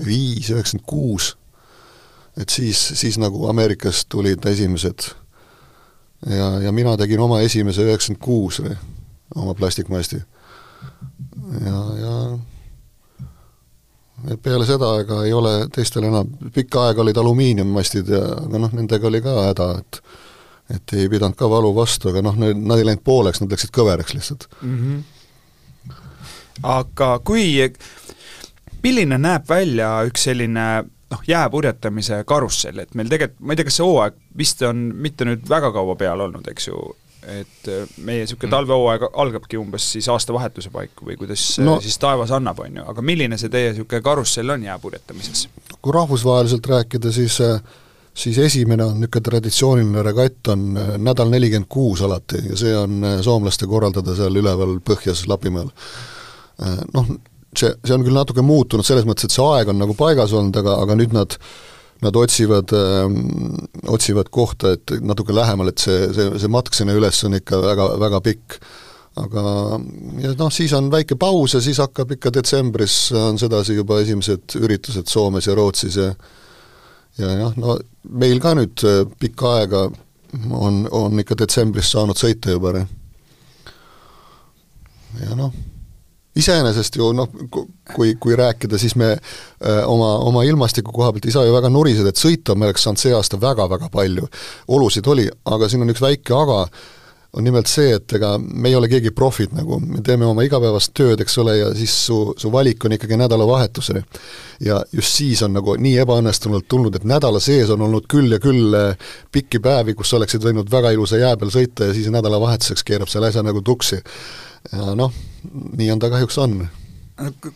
viis, 0.05 0.51
üheksakümmend 0.51 0.87
kuus, 0.87 1.37
et 2.41 2.49
siis, 2.49 2.81
siis 2.99 3.19
nagu 3.21 3.47
Ameerikast 3.49 4.09
tulid 4.09 4.47
esimesed 4.47 5.11
ja, 6.31 6.61
ja 6.61 6.73
mina 6.73 6.97
tegin 6.97 7.21
oma 7.21 7.41
esimese 7.45 7.85
üheksakümmend 7.85 8.23
kuus 8.25 8.61
või, 8.65 8.77
oma 9.35 9.55
plastikmasti. 9.55 10.23
ja, 11.65 11.79
ja 12.01 12.17
peale 14.43 14.67
seda 14.67 14.95
ega 15.03 15.23
ei 15.25 15.33
ole 15.37 15.55
teistel 15.73 16.09
enam, 16.09 16.29
pikka 16.55 16.89
aega 16.89 17.03
olid 17.05 17.19
alumiiniummastid 17.21 18.09
ja 18.09 18.23
aga 18.45 18.61
noh, 18.63 18.73
nendega 18.77 19.11
oli 19.11 19.21
ka 19.25 19.41
häda, 19.51 19.73
et 19.81 20.01
et 20.73 20.95
ei 20.97 21.11
pidanud 21.13 21.37
ka 21.37 21.45
valu 21.51 21.75
vastu, 21.77 22.09
aga 22.09 22.23
noh, 22.25 22.39
nad 22.41 22.79
ei 22.79 22.87
läinud 22.89 23.03
pooleks, 23.05 23.43
nad 23.43 23.51
läksid 23.53 23.69
kõveraks 23.75 24.15
lihtsalt 24.17 24.47
mm. 24.63 24.79
-hmm. 24.79 25.93
aga 26.63 27.19
kui 27.21 27.61
milline 28.85 29.19
näeb 29.21 29.49
välja 29.49 29.91
üks 30.09 30.29
selline 30.29 30.67
noh, 31.15 31.23
jääpurjetamise 31.29 32.23
karussell, 32.27 32.83
et 32.83 32.95
meil 32.99 33.11
tegelikult, 33.13 33.41
ma 33.41 33.55
ei 33.55 33.61
tea, 33.61 33.69
kas 33.69 33.79
see 33.81 33.87
hooaeg 33.87 34.21
vist 34.39 34.63
on 34.67 34.85
mitte 35.05 35.27
nüüd 35.29 35.49
väga 35.51 35.73
kaua 35.75 35.97
peal 36.01 36.25
olnud, 36.27 36.49
eks 36.51 36.69
ju, 36.71 36.81
et 37.25 37.71
äh, 37.73 37.95
meie 38.05 38.25
niisugune 38.25 38.51
mm. 38.51 38.57
talvehooaeg 38.57 39.07
algabki 39.13 39.61
umbes 39.61 39.87
siis 39.95 40.09
aastavahetuse 40.13 40.73
paiku 40.75 41.09
või 41.09 41.17
kuidas 41.21 41.47
no, 41.63 41.79
siis 41.85 41.97
taevas 42.01 42.35
annab, 42.37 42.61
on 42.65 42.81
ju, 42.81 42.89
aga 42.93 43.07
milline 43.13 43.39
see 43.41 43.53
teie 43.53 43.73
niisugune 43.73 44.05
karussell 44.05 44.57
on 44.57 44.67
jääpurjetamises? 44.67 45.47
kui 45.81 45.97
rahvusvaheliselt 45.97 46.69
rääkida, 46.75 47.13
siis 47.15 47.39
äh, 47.45 47.61
siis 48.15 48.39
esimene 48.39 48.85
on 48.85 48.99
niisugune 49.01 49.29
traditsiooniline 49.31 50.05
regatt, 50.07 50.53
on 50.53 50.67
äh, 50.81 50.97
nädal 51.01 51.33
nelikümmend 51.33 51.71
kuus 51.73 52.03
alati 52.05 52.43
ja 52.51 52.59
see 52.61 52.75
on 52.77 53.01
soomlaste 53.25 53.71
korraldada 53.71 54.17
seal 54.19 54.43
üleval 54.43 54.79
põhjas 54.85 55.25
Lapimaal. 55.31 55.71
Noh, 56.95 57.09
see, 57.61 57.77
see 57.85 57.95
on 57.97 58.05
küll 58.07 58.17
natuke 58.17 58.45
muutunud 58.45 58.87
selles 58.87 59.07
mõttes, 59.09 59.29
et 59.29 59.37
see 59.37 59.45
aeg 59.45 59.71
on 59.73 59.81
nagu 59.83 59.97
paigas 59.99 60.35
olnud, 60.37 60.57
aga, 60.63 60.79
aga 60.85 60.99
nüüd 60.99 61.15
nad 61.17 61.39
nad 62.05 62.17
otsivad 62.17 62.73
äh,, 62.73 63.05
otsivad 63.87 64.29
kohta, 64.31 64.75
et 64.77 64.97
natuke 65.01 65.35
lähemal, 65.35 65.71
et 65.71 65.81
see, 65.81 66.09
see, 66.15 66.33
see 66.43 66.53
matk 66.53 66.75
sinna 66.77 66.97
üles 66.97 67.21
on 67.25 67.39
ikka 67.39 67.61
väga, 67.63 67.87
väga 68.03 68.21
pikk. 68.25 68.59
aga 69.15 69.43
ja 70.19 70.33
noh, 70.35 70.51
siis 70.51 70.73
on 70.75 70.89
väike 70.91 71.15
paus 71.15 71.53
ja 71.55 71.61
siis 71.63 71.79
hakkab 71.79 72.17
ikka 72.17 72.33
detsembris 72.35 73.13
on 73.15 73.39
sedasi 73.39 73.77
juba 73.77 74.01
esimesed 74.03 74.57
üritused 74.59 75.07
Soomes 75.07 75.47
ja 75.47 75.55
Rootsis 75.55 75.97
ja 76.01 76.09
ja 77.19 77.31
jah, 77.39 77.53
no 77.55 77.77
meil 78.11 78.43
ka 78.43 78.57
nüüd 78.59 78.83
äh, 78.83 79.05
pikka 79.21 79.53
aega 79.61 79.85
on, 80.51 80.83
on 80.91 81.23
ikka 81.23 81.39
detsembris 81.39 81.93
saanud 81.95 82.19
sõita 82.19 82.57
juba, 82.57 82.83
ja 85.23 85.39
noh 85.39 85.55
iseenesest 86.37 86.97
ju 86.99 87.13
noh, 87.15 87.31
kui, 87.95 88.15
kui 88.21 88.37
rääkida, 88.37 88.79
siis 88.79 88.97
me 88.99 89.13
öö, 89.15 89.85
oma, 89.87 90.17
oma 90.27 90.43
ilmastiku 90.47 90.93
koha 90.93 91.13
pealt 91.13 91.29
ei 91.29 91.35
saa 91.35 91.47
ju 91.47 91.55
väga 91.55 91.71
nuriseda, 91.71 92.11
et 92.11 92.21
sõita 92.21 92.57
me 92.59 92.69
oleks 92.71 92.85
saanud 92.87 93.01
see 93.01 93.15
aasta 93.15 93.41
väga-väga 93.41 93.91
palju. 93.93 94.29
olusid 94.69 95.07
oli, 95.07 95.29
aga 95.45 95.69
siin 95.69 95.87
on 95.87 95.95
üks 95.95 96.03
väike 96.03 96.35
aga, 96.35 96.65
on 97.35 97.45
nimelt 97.45 97.67
see, 97.71 97.91
et 97.97 98.13
ega 98.15 98.37
me 98.39 98.71
ei 98.71 98.77
ole 98.79 98.89
keegi 98.91 99.11
profid 99.15 99.55
nagu, 99.57 99.81
me 99.83 100.03
teeme 100.07 100.27
oma 100.27 100.45
igapäevast 100.47 100.93
tööd, 100.95 101.23
eks 101.23 101.39
ole, 101.43 101.57
ja 101.59 101.71
siis 101.75 101.95
su, 102.07 102.19
su 102.39 102.51
valik 102.53 102.85
on 102.87 102.95
ikkagi 102.95 103.19
nädalavahetuseni. 103.19 104.03
ja 104.67 104.81
just 104.93 105.19
siis 105.19 105.43
on 105.43 105.55
nagu 105.55 105.77
nii 105.79 105.97
ebaõnnestunult 106.05 106.69
tulnud, 106.71 106.95
et 106.95 107.07
nädala 107.07 107.43
sees 107.43 107.71
on 107.75 107.83
olnud 107.83 108.07
küll 108.11 108.35
ja 108.35 108.41
küll 108.43 108.75
pikki 109.35 109.63
päevi, 109.63 109.95
kus 109.99 110.15
oleksid 110.15 110.47
võinud 110.47 110.71
väga 110.71 110.95
ilusa 110.95 111.19
jää 111.19 111.37
peal 111.37 111.55
sõita 111.55 111.91
ja 111.91 111.95
siis 111.95 112.11
nädalavahetuseks 112.15 112.87
keerab 112.87 113.11
selle 113.11 113.31
asja 113.31 113.43
nagu 113.43 113.63
tuksi 113.67 113.99
ja 114.73 114.95
noh, 114.99 115.13
nii 115.53 115.91
on 115.93 116.03
ta 116.03 116.11
kahjuks 116.13 116.39
on. 116.39 116.61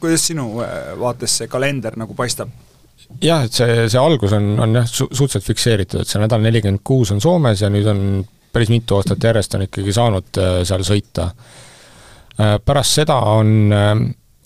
kuidas 0.01 0.27
sinu 0.31 0.61
äh, 0.63 0.95
vaates 1.01 1.39
see 1.41 1.49
kalender 1.51 1.97
nagu 1.99 2.15
paistab? 2.15 2.51
jah, 3.23 3.45
et 3.47 3.55
see, 3.55 3.87
see 3.89 4.01
algus 4.01 4.35
on, 4.37 4.53
on 4.61 4.81
jah, 4.81 4.87
su-, 4.87 5.09
suhteliselt 5.11 5.47
fikseeritud, 5.47 6.03
et 6.03 6.11
see 6.11 6.21
nädal 6.23 6.43
nelikümmend 6.45 6.85
kuus 6.85 7.13
on 7.15 7.23
Soomes 7.25 7.63
ja 7.63 7.71
nüüd 7.73 7.89
on 7.89 8.03
päris 8.53 8.71
mitu 8.73 8.99
aastat 8.99 9.25
järjest 9.25 9.55
on 9.57 9.67
ikkagi 9.69 9.95
saanud 9.95 10.41
äh, 10.41 10.61
seal 10.69 10.85
sõita. 10.87 11.31
Äh, 12.39 12.57
pärast 12.65 13.01
seda 13.01 13.17
on, 13.33 13.73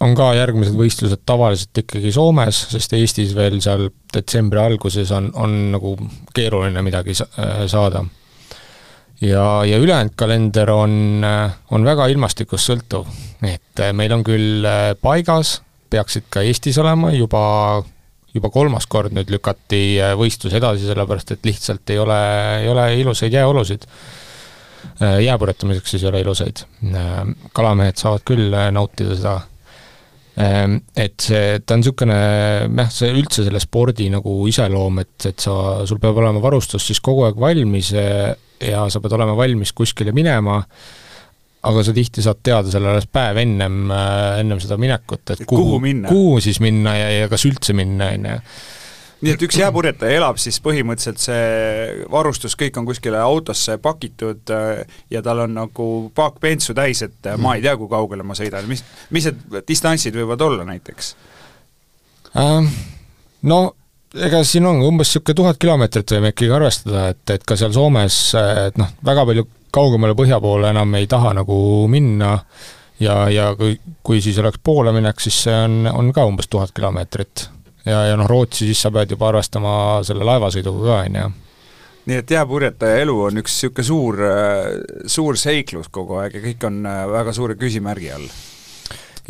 on 0.02 0.16
ka 0.18 0.32
järgmised 0.36 0.76
võistlused 0.78 1.24
tavaliselt 1.26 1.82
ikkagi 1.84 2.12
Soomes, 2.14 2.64
sest 2.72 2.96
Eestis 2.98 3.34
veel 3.36 3.60
seal 3.64 3.88
detsembri 4.14 4.62
alguses 4.62 5.12
on, 5.16 5.30
on 5.34 5.58
nagu 5.76 5.96
keeruline 6.34 6.82
midagi 6.84 7.16
saada. 7.16 8.04
ja, 9.20 9.44
ja 9.64 9.78
ülejäänud 9.78 10.16
kalender 10.16 10.70
on, 10.70 11.24
on 11.70 11.84
väga 11.84 12.06
ilmastikust 12.12 12.70
sõltuv, 12.70 13.06
et 13.42 13.82
meil 13.96 14.12
on 14.14 14.22
küll 14.26 14.66
paigas, 15.02 15.60
peaksid 15.90 16.28
ka 16.30 16.44
Eestis 16.46 16.78
olema 16.78 17.10
juba 17.14 17.42
juba 18.32 18.50
kolmas 18.52 18.88
kord 18.90 19.14
nüüd 19.14 19.30
lükati 19.32 19.82
äh, 20.00 20.16
võistlus 20.18 20.56
edasi, 20.56 20.88
sellepärast 20.88 21.34
et 21.34 21.46
lihtsalt 21.48 21.92
ei 21.92 22.00
ole, 22.00 22.18
ei 22.62 22.68
ole 22.72 22.88
ilusaid 23.02 23.34
jääolusid. 23.36 23.86
Äh, 25.02 25.18
jääpõletamiseks 25.26 25.94
siis 25.94 26.04
ei 26.04 26.10
ole 26.10 26.22
ilusaid. 26.24 26.64
Äh, 26.88 27.22
kalamehed 27.56 28.00
saavad 28.00 28.24
küll 28.28 28.60
nautida 28.74 29.16
seda. 29.16 29.38
Et 30.32 31.20
see, 31.20 31.58
ta 31.60 31.74
on 31.76 31.82
niisugune 31.82 32.14
jah, 32.16 32.86
see 32.88 33.10
üldse 33.12 33.42
selle 33.44 33.60
spordi 33.60 34.06
nagu 34.08 34.32
iseloom, 34.48 35.02
et, 35.02 35.26
et 35.28 35.44
sa, 35.44 35.82
sul 35.84 36.00
peab 36.00 36.16
olema 36.22 36.40
varustus 36.40 36.86
siis 36.88 37.02
kogu 37.04 37.26
aeg 37.26 37.36
valmis 37.36 37.90
ja 37.92 38.86
sa 38.88 39.02
pead 39.04 39.12
olema 39.18 39.34
valmis 39.36 39.74
kuskile 39.76 40.14
minema 40.16 40.56
aga 41.62 41.82
sa 41.86 41.94
tihti 41.94 42.22
saad 42.24 42.42
teada 42.42 42.70
selle 42.72 42.90
alles 42.90 43.08
päev 43.10 43.38
ennem, 43.42 43.82
äh, 43.94 44.40
ennem 44.42 44.60
seda 44.62 44.78
minekut, 44.80 45.24
et 45.34 45.42
kuhu, 45.46 45.78
kuhu 45.78 45.96
kuhu 46.08 46.38
siis 46.42 46.60
minna 46.62 46.96
ja, 46.98 47.10
ja 47.22 47.28
kas 47.30 47.46
üldse 47.48 47.76
minna, 47.76 48.12
on 48.16 48.30
ju 48.32 48.38
nii 49.22 49.34
et 49.36 49.42
üks 49.46 49.58
jääpurjetaja 49.60 50.18
elab 50.18 50.40
siis 50.42 50.58
põhimõtteliselt 50.64 51.20
see 51.22 52.06
varustus, 52.10 52.56
kõik 52.58 52.78
on 52.80 52.88
kuskile 52.88 53.20
autosse 53.22 53.76
pakitud 53.82 54.50
äh, 54.54 54.80
ja 55.14 55.22
tal 55.22 55.44
on 55.44 55.54
nagu 55.60 55.90
paak 56.14 56.40
bensu 56.42 56.74
täis, 56.74 57.04
et 57.06 57.18
mm. 57.22 57.44
ma 57.44 57.54
ei 57.58 57.62
tea, 57.62 57.76
kui 57.78 57.90
kaugele 57.90 58.26
ma 58.26 58.34
sõidan, 58.38 58.66
mis, 58.70 58.82
mis 59.14 59.30
need 59.30 59.62
distantsid 59.68 60.18
võivad 60.18 60.42
olla 60.48 60.66
näiteks 60.72 61.14
ähm,? 62.42 62.72
No 63.42 63.72
ega 64.14 64.42
siin 64.46 64.66
on 64.68 64.82
umbes 64.86 65.08
niisugune 65.10 65.34
tuhat 65.34 65.58
kilomeetrit 65.58 66.12
võime 66.14 66.30
ikkagi 66.30 66.52
arvestada, 66.54 67.08
et, 67.14 67.22
et 67.34 67.46
ka 67.46 67.56
seal 67.58 67.72
Soomes, 67.74 68.18
et 68.38 68.78
noh, 68.78 68.90
väga 69.06 69.24
palju 69.26 69.46
kaugemale 69.72 70.14
põhja 70.18 70.40
poole 70.40 70.70
enam 70.70 70.94
ei 70.98 71.08
taha 71.10 71.32
nagu 71.40 71.56
minna 71.90 72.36
ja, 73.02 73.16
ja 73.30 73.50
kui, 73.58 73.76
kui 74.02 74.20
siis 74.24 74.38
oleks 74.42 74.60
poole 74.64 74.92
minek, 74.94 75.20
siis 75.20 75.42
see 75.46 75.56
on, 75.64 75.86
on 75.92 76.12
ka 76.14 76.26
umbes 76.28 76.50
tuhat 76.52 76.74
kilomeetrit. 76.76 77.48
ja, 77.86 78.04
ja 78.10 78.18
noh, 78.18 78.28
Rootsi 78.30 78.68
siis 78.68 78.82
sa 78.82 78.92
pead 78.94 79.14
juba 79.14 79.30
arvestama 79.32 79.74
selle 80.06 80.26
laevasõiduga 80.28 80.86
ka, 80.86 81.00
on 81.08 81.20
ju. 81.22 81.32
Nii 82.10 82.18
et 82.18 82.32
jääpurjetaja 82.34 83.02
elu 83.04 83.18
on 83.28 83.38
üks 83.38 83.52
niisugune 83.54 83.86
suur, 83.86 84.22
suur 85.06 85.36
seiklus 85.38 85.90
kogu 85.94 86.18
aeg 86.18 86.34
ja 86.34 86.42
kõik 86.48 86.64
on 86.66 86.80
väga 87.12 87.34
suure 87.36 87.54
küsimärgi 87.58 88.10
all. 88.10 88.32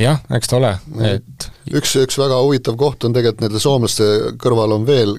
Jah, 0.00 0.22
eks 0.32 0.48
ta 0.48 0.56
ole, 0.56 0.70
et 1.04 1.50
üks, 1.76 1.92
üks 2.00 2.16
väga 2.16 2.38
huvitav 2.40 2.78
koht 2.80 3.04
on 3.04 3.12
tegelikult 3.12 3.42
nende 3.44 3.60
soomlaste 3.60 4.06
kõrval 4.40 4.72
on 4.78 4.86
veel 4.88 5.12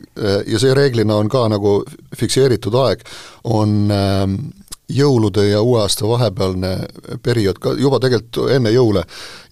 ja 0.49 0.62
see 0.62 0.73
reeglina 0.73 1.19
on 1.21 1.29
ka 1.29 1.43
nagu 1.53 1.75
fikseeritud 2.17 2.73
aeg, 2.81 3.05
on 3.53 3.93
ähm, 3.93 4.39
jõulude 4.93 5.45
ja 5.47 5.62
uue 5.62 5.82
aasta 5.82 6.08
vahepealne 6.08 6.73
periood 7.23 7.60
ka 7.62 7.73
juba 7.79 7.99
tegelikult 8.03 8.51
enne 8.53 8.73
jõule 8.73 9.03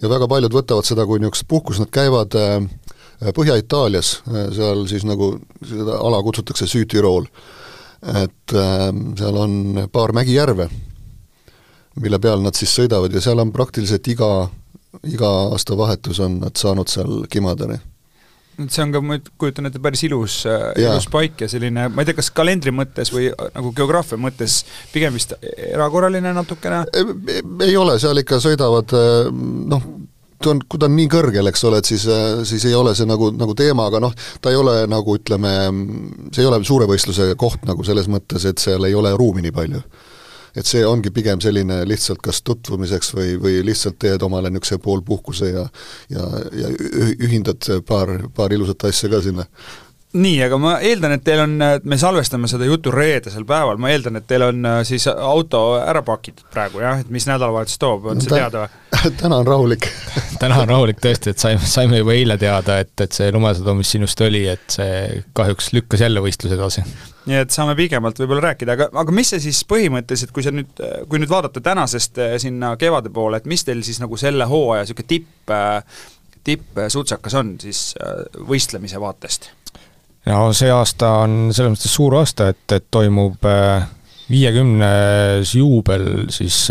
ja 0.01 0.11
väga 0.11 0.27
paljud 0.31 0.53
võtavad 0.53 0.87
seda 0.87 1.05
kui 1.09 1.21
niisugust 1.21 1.47
puhkust, 1.49 1.83
nad 1.83 1.91
käivad 1.93 2.37
äh, 2.39 2.61
Põhja-Itaalias, 3.35 4.15
äh, 4.29 4.47
seal 4.55 4.87
siis 4.89 5.05
nagu 5.05 5.35
seda 5.67 5.99
ala 6.01 6.21
kutsutakse 6.25 6.67
Südtirool. 6.67 7.27
et 8.01 8.55
äh, 8.57 8.87
seal 9.17 9.37
on 9.37 9.87
paar 9.91 10.13
mägijärve, 10.13 10.69
mille 12.01 12.19
peal 12.19 12.41
nad 12.41 12.57
siis 12.57 12.73
sõidavad 12.73 13.13
ja 13.13 13.21
seal 13.21 13.39
on 13.39 13.51
praktiliselt 13.53 14.07
iga, 14.07 14.49
iga 15.03 15.29
aastavahetus 15.53 16.19
on 16.19 16.39
nad 16.41 16.57
saanud 16.57 16.89
seal 16.89 17.25
kimada 17.29 17.69
et 17.75 17.90
see 18.69 18.83
on 18.83 18.93
ka, 18.93 19.01
ma 19.05 19.17
kujutan 19.41 19.69
ette, 19.69 19.81
päris 19.83 20.03
ilus, 20.07 20.41
äh, 20.49 20.69
ilus 20.81 21.07
paik 21.11 21.41
ja 21.45 21.49
selline, 21.51 21.87
ma 21.91 22.03
ei 22.03 22.09
tea, 22.09 22.17
kas 22.19 22.31
kalendri 22.35 22.73
mõttes 22.75 23.13
või 23.13 23.29
äh, 23.31 23.49
nagu 23.55 23.73
geograafia 23.77 24.19
mõttes 24.21 24.61
pigem 24.93 25.17
vist 25.17 25.33
erakorraline 25.41 26.33
natukene? 26.35 26.83
ei 27.65 27.75
ole, 27.79 27.97
seal 28.01 28.21
ikka 28.21 28.41
sõidavad 28.43 28.95
äh, 28.97 29.31
noh, 29.73 29.89
ta 30.41 30.53
on, 30.53 30.61
kui 30.65 30.81
ta 30.81 30.89
on 30.89 30.95
nii 30.97 31.09
kõrgel, 31.11 31.49
eks 31.51 31.65
ole, 31.69 31.81
et 31.81 31.89
siis, 31.89 32.05
siis 32.49 32.65
ei 32.69 32.77
ole 32.77 32.95
see 32.97 33.09
nagu, 33.09 33.29
nagu 33.37 33.55
teema, 33.57 33.89
aga 33.91 34.01
noh, 34.03 34.15
ta 34.41 34.53
ei 34.53 34.57
ole 34.57 34.81
nagu 34.89 35.17
ütleme, 35.19 35.51
see 36.33 36.41
ei 36.43 36.49
ole 36.49 36.63
suure 36.65 36.89
võistluse 36.89 37.33
koht 37.39 37.67
nagu 37.69 37.85
selles 37.85 38.09
mõttes, 38.11 38.47
et 38.49 38.61
seal 38.61 38.89
ei 38.89 38.97
ole 38.97 39.13
ruumi 39.17 39.45
nii 39.45 39.55
palju 39.55 39.83
et 40.55 40.67
see 40.67 40.83
ongi 40.87 41.11
pigem 41.13 41.41
selline 41.43 41.81
lihtsalt 41.87 42.21
kas 42.23 42.41
tutvumiseks 42.47 43.13
või, 43.15 43.35
või 43.41 43.61
lihtsalt 43.65 43.99
teed 44.01 44.23
omale 44.25 44.51
niisuguse 44.51 44.81
poolpuhkuse 44.83 45.51
ja 45.51 45.67
ja, 46.09 46.27
ja 46.63 46.73
ühindad 47.19 47.67
paar, 47.87 48.17
paar 48.35 48.53
ilusat 48.53 48.89
asja 48.89 49.09
ka 49.11 49.21
sinna 49.23 49.47
nii, 50.13 50.41
aga 50.43 50.57
ma 50.59 50.73
eeldan, 50.83 51.15
et 51.15 51.23
teil 51.23 51.39
on, 51.45 51.53
me 51.87 51.97
salvestame 51.99 52.49
seda 52.51 52.67
jutu 52.67 52.91
reedesel 52.91 53.45
päeval, 53.47 53.79
ma 53.81 53.91
eeldan, 53.93 54.19
et 54.19 54.27
teil 54.27 54.43
on 54.49 54.65
äh, 54.67 54.79
siis 54.87 55.07
auto 55.11 55.61
ära 55.79 56.01
pakitud 56.03 56.49
praegu 56.51 56.81
jah, 56.83 56.99
et 56.99 57.11
mis 57.13 57.27
nädalavahetus 57.29 57.79
toob, 57.79 58.09
on 58.11 58.19
no, 58.19 58.25
see 58.25 58.33
teada 58.33 58.65
või? 58.65 59.13
täna 59.21 59.39
on 59.39 59.47
rahulik 59.47 59.87
täna 60.41 60.59
on 60.63 60.73
rahulik 60.73 60.99
tõesti, 61.03 61.31
et 61.31 61.43
saime, 61.43 61.63
saime 61.63 62.01
juba 62.01 62.15
eile 62.17 62.35
teada, 62.41 62.81
et, 62.83 62.93
et 62.99 63.15
see 63.15 63.31
lumesadu, 63.31 63.75
mis 63.79 63.93
sinust 63.95 64.23
oli, 64.27 64.43
et 64.51 64.67
see 64.75 65.23
kahjuks 65.37 65.71
lükkas 65.77 66.03
jälle 66.03 66.23
võistluse 66.23 66.59
edasi 66.59 66.83
nii 67.29 67.37
et 67.37 67.53
saame 67.53 67.77
pikemalt 67.77 68.19
võib-olla 68.19 68.49
rääkida, 68.49 68.75
aga, 68.75 68.89
aga 68.97 69.15
mis 69.15 69.31
see 69.31 69.43
siis 69.43 69.61
põhimõtteliselt, 69.69 70.33
kui 70.35 70.43
sa 70.43 70.51
nüüd, 70.51 70.73
kui 71.07 71.21
nüüd 71.21 71.31
vaadata 71.31 71.63
tänasest 71.63 72.19
eh, 72.19 72.35
sinna 72.41 72.73
kevade 72.81 73.13
poole, 73.13 73.39
et 73.39 73.47
mis 73.47 73.63
teil 73.63 73.85
siis 73.85 74.01
nagu 74.03 74.19
selle 74.19 74.49
hooaja 74.49 74.83
niisugune 74.83 75.07
tipp, 75.07 75.55
eh, 75.55 76.03
tippsutsakas 76.43 77.37
on 77.37 77.55
siis 77.61 77.91
võistlemise 78.49 78.99
vaatest? 78.99 79.51
No 80.29 80.41
see 80.53 80.71
aasta 80.73 81.13
on 81.25 81.37
selles 81.53 81.75
mõttes 81.75 81.95
suur 81.95 82.17
aasta, 82.19 82.51
et, 82.53 82.65
et 82.77 82.89
toimub 82.91 83.47
viiekümnes 84.31 85.55
juubel 85.55 86.27
siis 86.31 86.67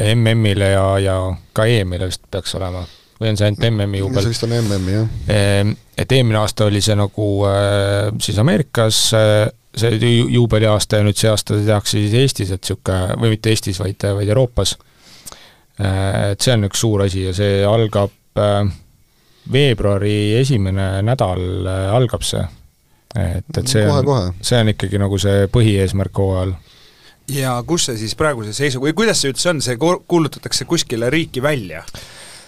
MM-ile 0.00 0.74
ja, 0.74 0.84
ja 1.02 1.16
ka 1.52 1.66
EM-ile 1.70 2.10
vist 2.10 2.22
peaks 2.30 2.54
olema 2.58 2.84
või 3.20 3.32
on 3.32 3.38
see 3.38 3.48
ainult 3.48 3.66
MM-i 3.70 4.00
juubel? 4.02 4.24
see 4.24 4.34
vist 4.34 4.46
on 4.46 4.54
MM-i, 4.58 4.94
jah. 4.94 5.12
Ehm, 5.32 5.74
et 5.98 6.12
eelmine 6.12 6.40
aasta 6.40 6.68
oli 6.68 6.82
see 6.84 6.96
nagu 6.98 7.28
äh, 7.48 8.08
siis 8.22 8.38
Ameerikas 8.42 9.00
äh, 9.18 9.44
see 9.74 10.14
juubeliaasta 10.34 11.00
ja 11.00 11.06
nüüd 11.06 11.18
see 11.18 11.30
aasta 11.30 11.58
tehakse 11.58 11.98
siis 11.98 12.16
Eestis, 12.18 12.52
et 12.54 12.62
niisugune, 12.62 13.18
või 13.22 13.34
mitte 13.34 13.50
Eestis, 13.50 13.80
vaid, 13.82 14.06
vaid 14.18 14.30
Euroopas. 14.30 14.76
Äh, 15.80 16.34
et 16.34 16.44
see 16.44 16.54
on 16.54 16.68
üks 16.68 16.84
suur 16.84 17.06
asi 17.06 17.26
ja 17.28 17.34
see 17.36 17.62
algab 17.66 18.12
veebruari 19.52 20.34
esimene 20.40 21.02
nädal 21.04 21.66
algab 21.92 22.22
see. 22.24 22.44
et, 23.14 23.50
et 23.58 23.66
see 23.68 23.86
kohe, 23.86 24.04
on, 24.04 24.38
see 24.42 24.60
on 24.60 24.72
ikkagi 24.72 25.00
nagu 25.02 25.18
see 25.20 25.48
põhieesmärk 25.52 26.22
hooajal 26.22 26.54
ja 27.30 27.56
kus 27.66 27.88
see 27.88 27.98
siis 28.00 28.16
praeguse 28.18 28.52
seisu, 28.56 28.82
või 28.82 28.94
kuidas 28.96 29.22
see 29.22 29.32
üldse 29.32 29.50
on, 29.52 29.62
see 29.64 29.78
kuulutatakse 29.80 30.66
kuskile 30.68 31.10
riiki 31.12 31.42
välja? 31.42 31.84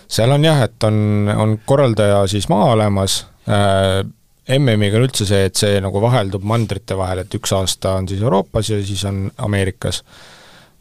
seal 0.09 0.31
on 0.31 0.45
jah, 0.45 0.63
et 0.67 0.85
on, 0.87 1.31
on 1.33 1.57
korraldaja 1.67 2.25
siis 2.31 2.49
maa 2.53 2.71
olemas 2.75 3.25
äh,, 3.51 4.05
MM-iga 4.59 5.01
on 5.01 5.07
üldse 5.09 5.27
see, 5.27 5.49
et 5.49 5.59
see 5.59 5.81
nagu 5.83 6.01
vaheldub 6.03 6.45
mandrite 6.47 6.95
vahel, 6.99 7.25
et 7.25 7.35
üks 7.35 7.51
aasta 7.57 7.97
on 7.99 8.07
siis 8.07 8.23
Euroopas 8.23 8.71
ja 8.71 8.79
siis 8.87 9.03
on 9.09 9.25
Ameerikas. 9.43 10.03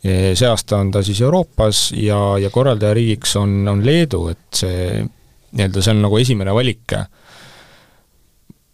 see 0.06 0.47
aasta 0.47 0.78
on 0.78 0.91
ta 0.93 1.01
siis 1.04 1.21
Euroopas 1.21 1.88
ja, 1.97 2.38
ja 2.38 2.49
korraldajariigiks 2.54 3.36
on, 3.41 3.63
on 3.67 3.82
Leedu, 3.86 4.28
et 4.36 4.60
see 4.62 5.01
nii-öelda 5.51 5.84
see 5.84 5.95
on 5.95 6.03
nagu 6.05 6.17
esimene 6.19 6.53
valik. 6.55 6.95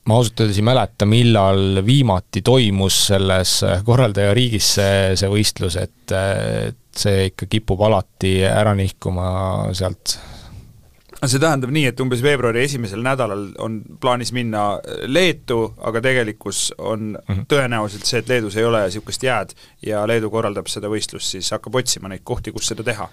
ma 0.05 0.17
ausalt 0.17 0.41
öeldes 0.41 0.57
ei 0.57 0.65
mäleta, 0.65 1.05
millal 1.05 1.81
viimati 1.85 2.41
toimus 2.41 3.07
selles 3.11 3.59
korraldajariigis 3.85 4.73
see, 4.79 5.15
see 5.15 5.29
võistlus, 5.29 5.77
et, 5.77 6.13
et 6.17 6.77
see 6.97 7.27
ikka 7.29 7.45
kipub 7.51 7.81
alati 7.85 8.39
ära 8.49 8.73
nihkuma 8.77 9.27
sealt 9.77 10.17
see 11.29 11.41
tähendab 11.41 11.71
nii, 11.73 11.85
et 11.91 11.99
umbes 12.01 12.21
veebruari 12.25 12.63
esimesel 12.65 13.03
nädalal 13.05 13.51
on 13.61 13.77
plaanis 14.01 14.31
minna 14.33 14.79
Leetu, 15.05 15.59
aga 15.85 16.01
tegelikkus 16.01 16.71
on 16.77 17.11
mm 17.11 17.35
-hmm. 17.35 17.45
tõenäoliselt 17.51 18.05
see, 18.09 18.19
et 18.19 18.29
Leedus 18.29 18.57
ei 18.57 18.65
ole 18.65 18.83
niisugust 18.83 19.23
jääd 19.23 19.53
ja 19.85 20.07
Leedu 20.07 20.29
korraldab 20.29 20.67
seda 20.67 20.89
võistlust, 20.89 21.29
siis 21.35 21.51
hakkab 21.51 21.75
otsima 21.75 22.09
neid 22.09 22.21
kohti, 22.23 22.51
kus 22.51 22.67
seda 22.67 22.83
teha. 22.83 23.09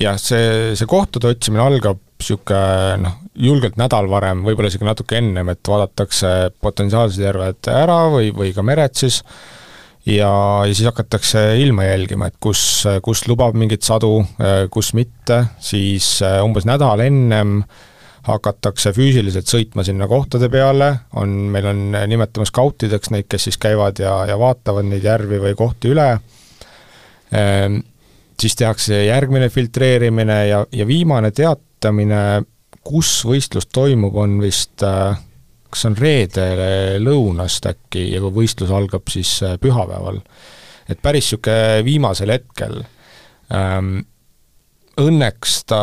Jah, 0.00 0.18
see, 0.20 0.76
see 0.78 0.88
kohtade 0.88 1.30
otsimine 1.34 1.62
algab 1.64 2.00
niisugune 2.20 3.00
noh, 3.00 3.16
julgelt 3.40 3.78
nädal 3.80 4.08
varem, 4.10 4.42
võib-olla 4.44 4.68
isegi 4.68 4.84
natuke 4.84 5.18
ennem, 5.20 5.48
et 5.52 5.64
vaadatakse 5.64 6.52
potentsiaalsed 6.60 7.24
järved 7.24 7.70
ära 7.72 8.02
või, 8.12 8.28
või 8.36 8.52
ka 8.52 8.64
mered 8.66 8.96
siis, 8.98 9.22
ja, 10.04 10.30
ja 10.66 10.74
siis 10.74 10.88
hakatakse 10.88 11.44
ilma 11.62 11.88
jälgima, 11.88 12.28
et 12.28 12.36
kus, 12.42 12.84
kus 13.04 13.24
lubab 13.28 13.56
mingeid 13.56 13.86
sadu, 13.86 14.18
kus 14.72 14.92
mitte, 14.98 15.42
siis 15.64 16.18
umbes 16.44 16.68
nädal 16.68 17.06
ennem 17.06 17.62
hakatakse 18.28 18.92
füüsiliselt 18.92 19.48
sõitma 19.48 19.84
sinna 19.86 20.04
kohtade 20.08 20.50
peale, 20.52 20.90
on, 21.16 21.32
meil 21.54 21.70
on, 21.70 21.86
nimetame 22.10 22.44
skautideks 22.48 23.14
neid, 23.14 23.30
kes 23.32 23.48
siis 23.48 23.56
käivad 23.60 24.02
ja, 24.02 24.12
ja 24.28 24.36
vaatavad 24.40 24.84
neid 24.90 25.06
järvi 25.08 25.40
või 25.40 25.56
kohti 25.56 25.94
üle, 25.94 26.10
ehm, 27.32 27.80
siis 28.40 28.56
tehakse 28.56 29.04
järgmine 29.04 29.50
filtreerimine 29.52 30.38
ja, 30.48 30.62
ja 30.72 30.86
viimane 30.88 31.30
teatamine, 31.30 32.42
kus 32.84 33.20
võistlus 33.28 33.68
toimub, 33.72 34.16
on 34.16 34.38
vist 34.42 34.84
äh, 34.86 35.18
kas 35.70 35.86
on 35.88 35.96
reede 35.98 36.46
lõunast 37.02 37.68
äkki 37.70 38.08
ja 38.10 38.20
kui 38.24 38.42
võistlus 38.42 38.72
algab 38.74 39.10
siis 39.12 39.38
äh, 39.46 39.56
pühapäeval. 39.62 40.20
et 40.90 40.98
päris 41.02 41.30
niisugune 41.30 41.84
viimasel 41.86 42.36
hetkel 42.36 42.82
ähm,. 43.54 44.00
Õnneks 45.00 45.52
ta, 45.70 45.76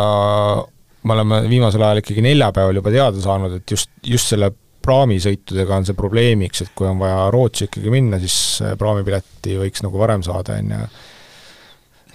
me 1.07 1.13
oleme 1.15 1.39
viimasel 1.49 1.81
ajal 1.81 2.01
ikkagi 2.03 2.21
neljapäeval 2.21 2.77
juba 2.77 2.91
teada 2.93 3.21
saanud, 3.23 3.55
et 3.55 3.71
just, 3.71 3.89
just 4.05 4.29
selle 4.29 4.51
praamisõitudega 4.85 5.73
on 5.79 5.87
see 5.87 5.97
probleemiks, 5.97 6.61
et 6.61 6.73
kui 6.77 6.85
on 6.85 6.99
vaja 7.01 7.23
Rootsi 7.33 7.65
ikkagi 7.65 7.89
minna, 7.89 8.19
siis 8.21 8.35
äh, 8.61 8.75
praamipileti 8.77 9.55
võiks 9.57 9.81
nagu 9.85 9.97
varem 9.97 10.25
saada, 10.27 10.59
on 10.59 10.75
ju 10.75 10.83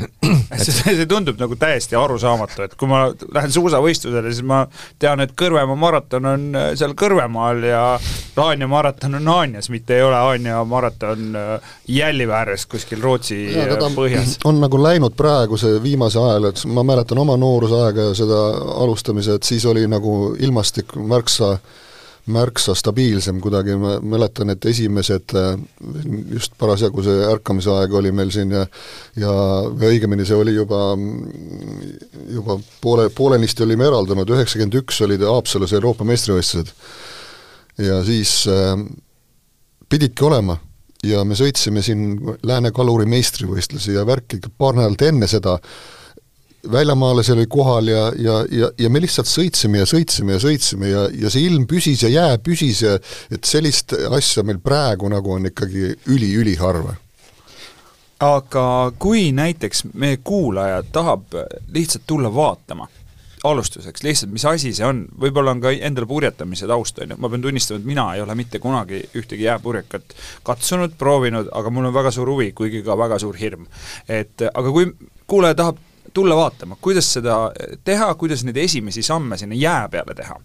see, 0.65 0.95
see 0.97 1.07
tundub 1.09 1.41
nagu 1.41 1.57
täiesti 1.59 1.97
arusaamatu, 1.99 2.65
et 2.67 2.75
kui 2.79 2.91
ma 2.91 3.05
lähen 3.35 3.53
suusavõistlusele, 3.55 4.33
siis 4.33 4.47
ma 4.47 4.63
tean, 5.03 5.23
et 5.25 5.35
Kõrvemaa 5.39 5.79
maraton 5.79 6.29
on 6.33 6.47
äh, 6.59 6.69
seal 6.79 6.95
Kõrvemaal 6.99 7.63
ja 7.67 7.83
Haanja 8.37 8.69
maraton 8.71 9.19
on 9.19 9.31
Haanjas, 9.33 9.71
mitte 9.73 9.97
ei 9.99 10.07
ole 10.07 10.19
Haanja 10.19 10.63
maraton 10.69 11.37
äh, 11.39 11.75
Jällive 11.89 12.37
ääres 12.37 12.67
kuskil 12.71 13.03
Rootsi 13.03 13.39
ja, 13.53 13.79
põhjas. 13.97 14.39
on 14.49 14.61
nagu 14.63 14.81
läinud 14.83 15.17
praeguse 15.19 15.77
viimase 15.83 16.21
ajal, 16.23 16.51
et 16.53 16.65
ma 16.67 16.85
mäletan 16.87 17.21
oma 17.23 17.37
noorusaega 17.41 18.11
ja 18.11 18.19
seda 18.19 18.43
alustamise, 18.83 19.39
et 19.39 19.49
siis 19.49 19.67
oli 19.69 19.87
nagu 19.91 20.35
ilmastik 20.41 20.97
märksa 20.97 21.57
märksa 22.27 22.75
stabiilsem 22.79 23.41
kuidagi, 23.43 23.75
ma 23.79 23.97
mäletan, 24.15 24.53
et 24.55 24.65
esimesed, 24.71 25.35
äh, 25.39 25.57
just 26.31 26.55
parasjagu 26.59 27.03
see 27.03 27.25
ärkamise 27.27 27.73
aeg 27.75 27.95
oli 27.99 28.13
meil 28.15 28.31
siin 28.35 28.53
ja 28.55 28.67
ja 29.19 29.33
õigemini 29.91 30.27
see 30.27 30.39
oli 30.39 30.55
juba, 30.55 30.95
juba 32.31 32.59
poole, 32.81 33.09
poolenisti 33.11 33.67
olime 33.67 33.89
eraldunud, 33.91 34.31
üheksakümmend 34.37 34.79
üks 34.85 35.01
olid 35.03 35.25
Haapsalus 35.27 35.75
Euroopa 35.79 36.07
meistrivõistlused. 36.07 36.71
ja 37.79 38.03
siis 38.07 38.45
äh, 38.47 38.77
pididki 39.89 40.25
olema. 40.25 40.59
Ja 41.03 41.25
me 41.27 41.35
sõitsime 41.35 41.83
siin 41.83 42.15
Lääne 42.47 42.71
kaluri 42.71 43.09
meistrivõistlusi 43.11 43.97
ja 43.97 44.05
värki. 44.07 44.39
Paar 44.55 44.77
nädalat 44.79 45.03
enne 45.03 45.27
seda 45.27 45.57
äh, 45.57 45.73
väljamaalasi 46.71 47.33
oli 47.33 47.47
kohal 47.47 47.89
ja, 47.89 48.13
ja, 48.19 48.47
ja, 48.51 48.71
ja 48.79 48.91
me 48.91 49.01
lihtsalt 49.03 49.27
sõitsime 49.27 49.83
ja 49.83 49.87
sõitsime 49.89 50.37
ja 50.37 50.43
sõitsime 50.43 50.91
ja, 50.91 51.07
ja 51.25 51.31
see 51.31 51.47
ilm 51.49 51.67
püsis 51.71 52.05
ja 52.05 52.11
jää 52.13 52.39
püsis 52.39 52.83
ja 52.85 52.97
et 53.33 53.45
sellist 53.45 53.95
asja 54.11 54.45
meil 54.47 54.61
praegu 54.63 55.11
nagu 55.11 55.35
on 55.35 55.51
ikkagi 55.51 55.97
üli-üliharva. 56.07 56.95
aga 58.23 58.67
kui 58.99 59.33
näiteks 59.35 59.85
meie 59.95 60.21
kuulaja 60.23 60.83
tahab 60.83 61.35
lihtsalt 61.75 62.07
tulla 62.07 62.35
vaatama, 62.35 62.89
alustuseks 63.45 64.03
lihtsalt, 64.03 64.33
mis 64.33 64.45
asi 64.47 64.71
see 64.75 64.87
on, 64.87 65.05
võib-olla 65.19 65.57
on 65.57 65.63
ka 65.65 65.73
endale 65.75 66.07
purjetamise 66.07 66.69
taust, 66.71 67.01
on 67.03 67.11
ju, 67.11 67.19
ma 67.19 67.31
pean 67.33 67.43
tunnistama, 67.43 67.81
et 67.81 67.89
mina 67.91 68.05
ei 68.15 68.23
ole 68.23 68.37
mitte 68.39 68.63
kunagi 68.63 69.03
ühtegi 69.19 69.49
jääpurjekat 69.49 70.15
katsunud, 70.47 70.95
proovinud, 70.99 71.51
aga 71.53 71.71
mul 71.75 71.91
on 71.91 71.95
väga 71.95 72.15
suur 72.15 72.31
huvi, 72.31 72.53
kuigi 72.55 72.85
ka 72.87 72.99
väga 72.99 73.19
suur 73.19 73.35
hirm. 73.41 73.67
et 74.09 74.47
aga 74.55 74.71
kui 74.71 74.93
kuulaja 75.27 75.59
tahab 75.59 75.89
tulla 76.15 76.37
vaatama, 76.37 76.77
kuidas 76.81 77.13
seda 77.19 77.45
teha, 77.85 78.15
kuidas 78.21 78.45
neid 78.45 78.57
esimesi 78.57 79.03
samme 79.03 79.39
sinna 79.41 79.59
jää 79.59 79.89
peale 79.93 80.15
teha? 80.15 80.41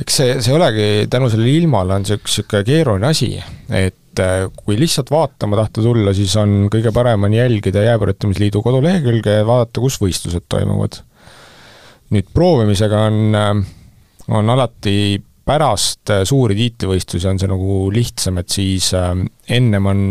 eks 0.00 0.18
see, 0.18 0.36
see 0.44 0.54
olegi, 0.56 0.86
tänu 1.12 1.28
sellele 1.30 1.52
ilmale 1.60 1.98
on 1.98 2.06
see 2.08 2.18
üks 2.18 2.38
niisugune 2.38 2.64
keeruline 2.66 3.08
asi, 3.10 3.34
et 3.76 4.22
äh, 4.22 4.46
kui 4.56 4.78
lihtsalt 4.80 5.12
vaatama 5.12 5.58
tahta 5.60 5.84
tulla, 5.84 6.14
siis 6.16 6.34
on 6.40 6.70
kõige 6.72 6.92
parem 6.94 7.28
on 7.28 7.36
jälgida 7.36 7.84
Jääpõrjutamisliidu 7.86 8.62
kodulehekülge 8.64 9.38
ja 9.40 9.46
vaadata, 9.48 9.82
kus 9.84 10.00
võistlused 10.02 10.48
toimuvad. 10.48 11.02
nüüd 12.12 12.26
proovimisega 12.32 13.04
on, 13.08 13.20
äh, 13.36 13.52
on 14.32 14.50
alati 14.56 15.22
pärast 15.44 16.10
äh, 16.12 16.24
suuri 16.28 16.56
tiitlivõistlusi 16.56 17.28
on 17.28 17.40
see 17.40 17.52
nagu 17.52 17.78
lihtsam, 17.92 18.40
et 18.40 18.48
siis 18.48 18.92
ennem 18.96 19.86
on 19.92 20.04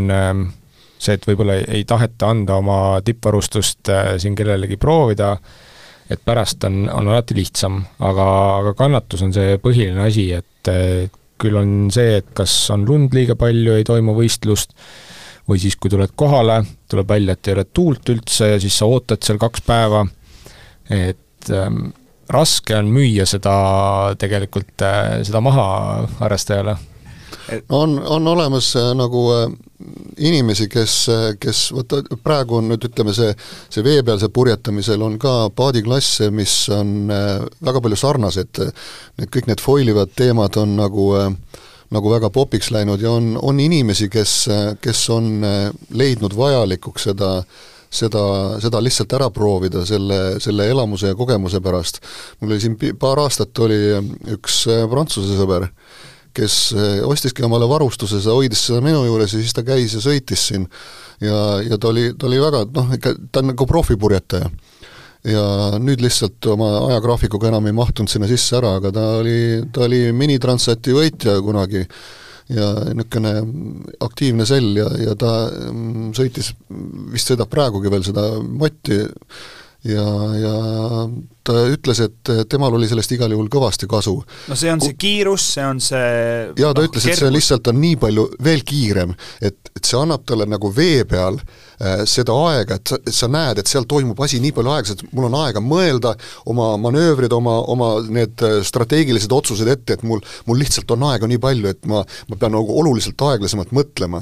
see, 1.02 1.18
et 1.18 1.28
võib-olla 1.28 1.58
ei 1.62 1.86
taheta 1.88 2.32
anda 2.32 2.60
oma 2.62 2.78
tippvarustust 3.06 3.92
äh, 3.94 4.14
siin 4.22 4.36
kellelegi 4.38 4.78
proovida, 4.82 5.34
et 6.12 6.22
pärast 6.26 6.66
on, 6.68 6.84
on 6.92 7.10
alati 7.12 7.38
lihtsam, 7.38 7.80
aga, 8.04 8.28
aga 8.60 8.76
kannatus 8.78 9.24
on 9.26 9.34
see 9.36 9.58
põhiline 9.64 10.06
asi, 10.06 10.28
et 10.38 10.72
äh, 10.72 11.08
küll 11.42 11.58
on 11.58 11.90
see, 11.94 12.20
et 12.22 12.30
kas 12.38 12.54
on 12.74 12.86
lund 12.86 13.16
liiga 13.18 13.38
palju, 13.40 13.74
ei 13.78 13.88
toimu 13.88 14.14
võistlust, 14.18 14.76
või 15.50 15.62
siis, 15.62 15.76
kui 15.82 15.90
tuled 15.90 16.14
kohale, 16.16 16.62
tuleb 16.92 17.10
välja, 17.10 17.34
et 17.34 17.50
ei 17.50 17.58
ole 17.58 17.66
tuult 17.74 18.14
üldse 18.14 18.54
ja 18.54 18.62
siis 18.62 18.78
sa 18.78 18.88
ootad 18.90 19.26
seal 19.26 19.42
kaks 19.42 19.66
päeva, 19.66 20.04
et 20.92 21.50
ähm, 21.56 21.90
raske 22.32 22.78
on 22.78 22.92
müüa 22.94 23.26
seda 23.28 23.56
tegelikult 24.22 24.86
äh,, 24.86 25.18
seda 25.28 25.42
maha 25.44 25.66
harrastajale 26.22 26.78
on, 27.70 28.04
on 28.06 28.28
olemas 28.28 28.76
äh, 28.76 28.92
nagu 28.96 29.24
äh, 29.34 29.52
inimesi, 30.18 30.68
kes, 30.70 30.96
kes 31.40 31.64
vaata, 31.76 32.02
praegu 32.24 32.60
on 32.60 32.70
nüüd 32.72 32.86
ütleme, 32.90 33.14
see, 33.18 33.34
see 33.72 33.84
veepealse 33.86 34.30
purjetamisel 34.34 35.02
on 35.02 35.18
ka 35.22 35.50
paadiklasse, 35.56 36.30
mis 36.36 36.54
on 36.74 37.12
äh, 37.12 37.42
väga 37.66 37.82
palju 37.82 38.00
sarnased, 38.00 38.62
need 39.20 39.34
kõik 39.34 39.50
need 39.50 39.64
foilivad 39.64 40.14
teemad 40.18 40.62
on 40.62 40.78
nagu 40.80 41.12
nagu 41.92 42.08
väga 42.08 42.30
popiks 42.32 42.70
läinud 42.72 43.02
ja 43.04 43.12
on, 43.12 43.34
on 43.36 43.58
inimesi, 43.60 44.08
kes, 44.08 44.46
kes 44.80 45.00
on 45.12 45.42
leidnud 45.92 46.38
vajalikuks 46.40 47.10
seda 47.10 47.34
seda, 47.92 48.22
seda 48.64 48.80
lihtsalt 48.80 49.12
ära 49.18 49.28
proovida 49.36 49.84
selle, 49.84 50.40
selle 50.40 50.70
elamuse 50.72 51.12
ja 51.12 51.18
kogemuse 51.20 51.60
pärast. 51.60 52.00
mul 52.40 52.54
oli 52.54 52.64
siin 52.64 52.78
paar 53.00 53.20
aastat, 53.20 53.52
oli 53.60 53.82
üks 54.38 54.64
prantsuse 54.90 55.36
sõber, 55.36 55.68
kes 56.36 56.58
eh, 56.76 57.00
ostiski 57.06 57.46
omale 57.48 57.68
varustuse, 57.70 58.22
ta 58.24 58.36
hoidis 58.36 58.66
seda 58.68 58.82
minu 58.84 59.04
juures 59.08 59.34
ja 59.36 59.40
siis 59.40 59.56
ta 59.56 59.66
käis 59.68 59.96
ja 59.98 60.04
sõitis 60.04 60.48
siin 60.52 60.68
ja, 61.22 61.38
ja 61.66 61.78
ta 61.78 61.92
oli, 61.92 62.12
ta 62.18 62.30
oli 62.30 62.42
väga 62.42 62.66
noh, 62.76 62.94
ikka 62.98 63.16
ta 63.32 63.44
on 63.44 63.52
nagu 63.52 63.68
profipurjetaja. 63.68 64.50
ja 65.32 65.44
nüüd 65.78 66.02
lihtsalt 66.02 66.46
oma 66.50 66.72
ajagraafikuga 66.88 67.52
enam 67.52 67.68
ei 67.70 67.76
mahtunud 67.78 68.10
sinna 68.10 68.30
sisse 68.30 68.58
ära, 68.58 68.76
aga 68.80 68.92
ta 68.96 69.06
oli, 69.20 69.62
ta 69.74 69.86
oli 69.86 70.08
minitransati 70.18 70.96
võitja 70.98 71.38
kunagi 71.46 71.86
ja 72.52 72.68
niisugune 72.92 73.34
aktiivne 74.04 74.46
sell 74.50 74.76
ja, 74.80 74.88
ja 75.00 75.16
ta 75.16 75.34
mm, 75.72 76.12
sõitis, 76.18 76.52
vist 77.14 77.32
sõidab 77.32 77.52
praegugi 77.52 77.92
veel 77.92 78.04
seda 78.08 78.26
motti, 78.42 78.98
ja, 79.88 80.06
ja 80.38 80.54
ta 81.46 81.56
ütles, 81.74 82.02
et 82.06 82.32
temal 82.50 82.76
oli 82.78 82.86
sellest 82.90 83.16
igal 83.16 83.32
juhul 83.34 83.50
kõvasti 83.52 83.88
kasu. 83.90 84.14
no 84.22 84.58
see 84.58 84.70
on 84.70 84.82
see 84.84 84.94
kiirus, 85.00 85.48
see 85.56 85.66
on 85.66 85.82
see 85.82 86.12
jaa, 86.60 86.70
ta 86.70 86.84
no, 86.84 86.86
ütles, 86.86 87.08
et 87.10 87.18
see 87.18 87.32
lihtsalt 87.34 87.72
on 87.72 87.80
nii 87.82 87.98
palju 88.02 88.28
veel 88.46 88.62
kiirem, 88.68 89.16
et, 89.42 89.58
et 89.74 89.82
see 89.88 89.98
annab 89.98 90.26
talle 90.30 90.46
nagu 90.50 90.70
vee 90.76 91.02
peal 91.10 91.40
äh, 91.42 92.04
seda 92.10 92.36
aega, 92.52 92.78
et 92.78 92.94
sa, 92.94 93.02
sa 93.22 93.32
näed, 93.32 93.64
et 93.64 93.74
seal 93.74 93.90
toimub 93.90 94.22
asi 94.22 94.42
nii 94.44 94.54
palju 94.58 94.76
aeglaselt, 94.76 95.04
mul 95.18 95.32
on 95.32 95.40
aega 95.42 95.66
mõelda, 95.66 96.14
oma 96.52 96.72
manöövrid, 96.82 97.34
oma, 97.34 97.58
oma 97.74 97.92
need 98.06 98.46
äh, 98.46 98.60
strateegilised 98.68 99.34
otsused 99.34 99.72
ette, 99.72 99.98
et 99.98 100.06
mul, 100.08 100.22
mul 100.46 100.62
lihtsalt 100.62 100.94
on 100.94 101.10
aega 101.10 101.30
nii 101.30 101.42
palju, 101.42 101.74
et 101.74 101.90
ma, 101.90 102.06
ma 102.30 102.38
pean 102.38 102.54
nagu 102.54 102.80
oluliselt 102.84 103.30
aeglasemalt 103.32 103.74
mõtlema 103.74 104.22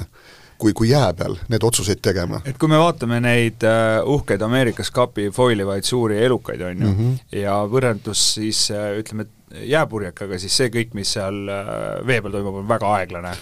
kui, 0.60 0.74
kui 0.76 0.90
jää 0.90 1.12
peal 1.16 1.36
need 1.52 1.64
otsuseid 1.66 2.02
tegema. 2.04 2.42
et 2.44 2.58
kui 2.60 2.70
me 2.70 2.78
vaatame 2.80 3.20
neid 3.24 3.64
uh, 3.66 4.00
uhkeid 4.14 4.42
Ameerikas 4.44 4.92
kapi 4.94 5.30
foilivaid 5.34 5.86
suuri 5.88 6.20
elukaid, 6.26 6.60
on 6.60 6.82
ju 6.82 6.90
mm, 6.90 6.98
-hmm. 6.98 7.40
ja 7.40 7.56
võrreldes 7.72 8.26
siis 8.34 8.66
uh, 8.74 8.92
ütleme, 9.00 9.26
jääpurjekaga, 9.50 10.38
siis 10.38 10.56
see 10.56 10.70
kõik, 10.70 10.94
mis 10.94 11.16
seal 11.16 11.42
uh, 11.48 12.06
vee 12.06 12.20
peal 12.22 12.36
toimub, 12.36 12.60
on 12.62 12.68
väga 12.68 12.92
aeglane 12.98 13.34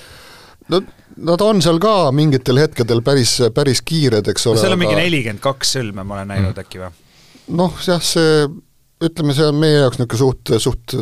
no 0.68 0.82
nad 1.16 1.40
on 1.42 1.62
seal 1.64 1.80
ka 1.82 2.12
mingitel 2.14 2.60
hetkedel 2.62 3.02
päris, 3.02 3.38
päris 3.54 3.82
kiired, 3.82 4.28
eks 4.30 4.46
ole 4.46 4.60
seal 4.60 4.72
on 4.72 4.78
aga... 4.78 4.84
mingi 4.86 5.02
nelikümmend 5.02 5.42
kaks 5.44 5.76
sõlme, 5.78 6.04
ma 6.04 6.20
olen 6.20 6.34
näinud 6.34 6.54
mm. 6.54 6.64
äkki 6.64 6.82
või? 6.82 6.90
noh, 7.58 7.84
jah, 7.86 8.02
see 8.04 8.46
ütleme, 9.04 9.34
see 9.34 9.46
on 9.48 9.58
meie 9.58 9.82
jaoks 9.82 10.00
niisugune 10.00 10.22
suht, 10.22 10.56
suht 10.62 10.98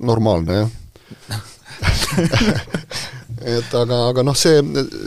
normaalne, 0.00 0.62
jah 0.62 0.76
et 3.56 3.74
aga, 3.78 3.98
aga 4.10 4.24
noh, 4.26 4.36
see, 4.36 4.60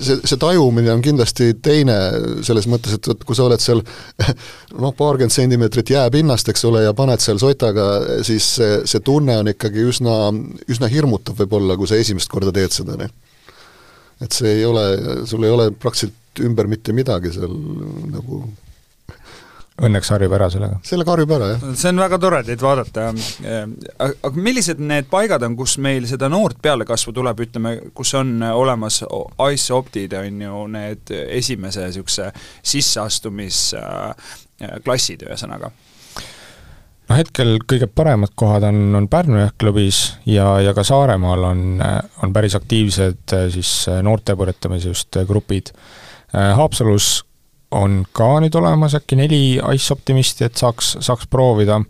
see, 0.04 0.18
see 0.28 0.40
tajumine 0.42 0.92
on 0.94 1.04
kindlasti 1.04 1.52
teine 1.64 1.98
selles 2.46 2.68
mõttes, 2.72 2.96
et 2.98 3.10
vot 3.12 3.26
kui 3.28 3.38
sa 3.38 3.46
oled 3.46 3.62
seal 3.64 3.84
noh, 3.84 4.94
paarkümmend 4.98 5.36
sentimeetrit 5.36 5.94
jääpinnast, 5.94 6.52
eks 6.54 6.66
ole, 6.70 6.86
ja 6.86 6.96
paned 6.98 7.24
seal 7.24 7.42
sotaga, 7.42 7.88
siis 8.28 8.48
see, 8.58 8.80
see 8.90 9.04
tunne 9.06 9.38
on 9.42 9.52
ikkagi 9.54 9.86
üsna, 9.92 10.18
üsna 10.72 10.90
hirmutav 10.92 11.38
võib-olla, 11.42 11.78
kui 11.80 11.90
sa 11.90 12.00
esimest 12.00 12.32
korda 12.32 12.54
teed 12.56 12.74
seda, 12.76 12.98
noh. 13.00 13.14
et 14.22 14.34
see 14.36 14.58
ei 14.60 14.66
ole, 14.68 14.88
sul 15.30 15.46
ei 15.48 15.54
ole 15.54 15.72
praktiliselt 15.72 16.18
ümber 16.46 16.70
mitte 16.72 16.94
midagi 16.96 17.34
seal 17.36 17.52
nagu 18.12 18.46
Õnneks 19.82 20.12
harjub 20.14 20.36
ära 20.38 20.46
sellega. 20.54 20.76
sellega 20.86 21.10
harjub 21.16 21.32
ära, 21.38 21.46
jah. 21.54 21.62
see 21.80 21.90
on 21.90 22.02
väga 22.04 22.18
tore 22.22 22.40
teid 22.46 22.62
vaadata, 22.62 23.00
aga 24.06 24.36
millised 24.38 24.80
need 24.84 25.06
paigad 25.12 25.42
on, 25.48 25.54
kus 25.58 25.74
meil 25.82 26.04
seda 26.10 26.30
noort 26.32 26.58
pealekasvu 26.62 27.12
tuleb, 27.18 27.38
ütleme, 27.48 27.72
kus 27.98 28.12
on 28.20 28.28
olemas 28.46 28.96
Ice 29.52 29.70
Optid, 29.74 30.12
on 30.20 30.42
ju, 30.46 30.56
need 30.76 31.04
esimese 31.40 31.80
niisuguse 31.88 32.26
sisseastumisklassid, 32.74 35.20
ühesõnaga? 35.26 35.68
no 37.12 37.18
hetkel 37.18 37.58
kõige 37.68 37.88
paremad 37.92 38.32
kohad 38.40 38.64
on, 38.70 38.78
on 38.96 39.08
Pärnu 39.12 39.38
Jahtklubis 39.42 39.98
ja, 40.30 40.46
ja 40.64 40.72
ka 40.78 40.84
Saaremaal 40.88 41.42
on, 41.50 41.62
on 42.24 42.30
päris 42.36 42.56
aktiivsed 42.56 43.24
siis 43.52 43.72
noortepõletamise 44.06 44.88
just 44.94 45.12
grupid. 45.28 45.66
Haapsalus 46.32 47.26
on 47.72 48.04
ka 48.14 48.30
nüüd 48.44 48.56
olemas 48.60 48.96
äkki 48.98 49.18
neli 49.20 49.42
Ice 49.76 49.94
Optimisti, 49.94 50.48
et 50.48 50.60
saaks, 50.60 50.98
saaks 51.00 51.28
proovida. 51.32 51.82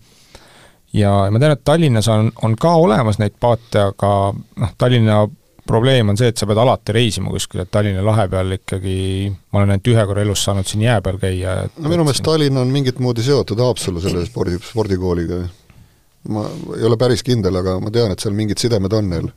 ja 0.93 1.11
ma 1.31 1.39
tean, 1.39 1.55
et 1.55 1.63
Tallinnas 1.63 2.07
on, 2.11 2.31
on 2.43 2.55
ka 2.59 2.73
olemas 2.75 3.19
neid 3.21 3.37
paate, 3.39 3.87
aga 3.93 4.09
noh, 4.33 4.73
Tallinna 4.77 5.21
probleem 5.67 6.09
on 6.11 6.17
see, 6.19 6.31
et 6.31 6.37
sa 6.37 6.47
pead 6.49 6.59
alati 6.59 6.93
reisima 6.95 7.31
kuskile, 7.31 7.65
et 7.65 7.71
Tallinna 7.71 8.03
lahe 8.05 8.27
peal 8.31 8.57
ikkagi 8.57 8.97
ma 9.31 9.61
olen 9.61 9.75
ainult 9.75 9.89
ühe 9.93 10.05
korra 10.09 10.25
elus 10.25 10.43
saanud 10.47 10.67
siin 10.67 10.83
jää 10.85 10.99
peal 11.05 11.19
käia. 11.21 11.55
no 11.77 11.89
minu 11.89 12.05
meelest 12.05 12.25
Tallinn 12.27 12.59
on 12.59 12.73
mingit 12.73 12.99
moodi 12.99 13.23
seotud 13.25 13.61
Haapsalu 13.63 14.03
selle 14.03 14.25
spordi, 14.25 14.59
spordikooliga. 14.67 15.41
ma 16.29 16.45
ei 16.77 16.85
ole 16.85 16.97
päris 17.01 17.23
kindel, 17.25 17.55
aga 17.63 17.79
ma 17.81 17.93
tean, 17.93 18.11
et 18.13 18.19
seal 18.19 18.35
mingid 18.37 18.61
sidemed 18.61 18.93
on 18.93 19.09
neil 19.09 19.31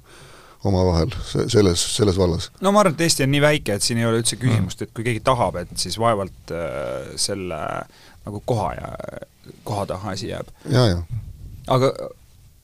omavahel 0.69 1.13
selles, 1.25 1.85
selles 1.97 2.19
vallas? 2.19 2.51
no 2.65 2.73
ma 2.75 2.83
arvan, 2.85 2.97
et 2.97 3.05
Eesti 3.07 3.27
on 3.27 3.33
nii 3.35 3.45
väike, 3.45 3.79
et 3.79 3.87
siin 3.87 4.01
ei 4.01 4.09
ole 4.09 4.23
üldse 4.23 4.39
küsimust, 4.41 4.83
et 4.85 4.93
kui 4.97 5.07
keegi 5.07 5.23
tahab, 5.25 5.61
et 5.63 5.77
siis 5.81 5.99
vaevalt 6.01 6.55
äh, 6.55 7.15
selle 7.21 7.61
nagu 8.25 8.43
koha 8.49 8.73
ja, 8.79 8.93
koha 9.69 9.87
taha 9.93 10.15
asi 10.17 10.31
jääb. 10.33 10.53
ja, 10.73 10.87
ja. 10.95 11.23
aga 11.75 11.93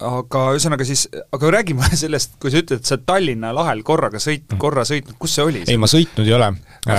aga 0.01 0.45
ühesõnaga 0.57 0.85
siis, 0.89 1.05
aga 1.37 1.53
räägime 1.57 1.89
sellest, 2.03 2.37
kui 2.41 2.53
sa 2.53 2.63
ütled, 2.63 2.81
et 2.81 2.89
sa 2.89 2.97
oled 2.97 3.07
Tallinna 3.09 3.53
lahel 3.57 3.85
korraga 3.87 4.21
sõit, 4.23 4.47
mm. 4.49 4.61
korra 4.63 4.87
sõitnud, 4.89 5.19
kus 5.21 5.37
see 5.37 5.47
oli? 5.47 5.65
ei, 5.69 5.81
ma 5.81 5.91
sõitnud 5.91 6.29
ei 6.29 6.37
ole. 6.37 6.51
ma 6.89 6.99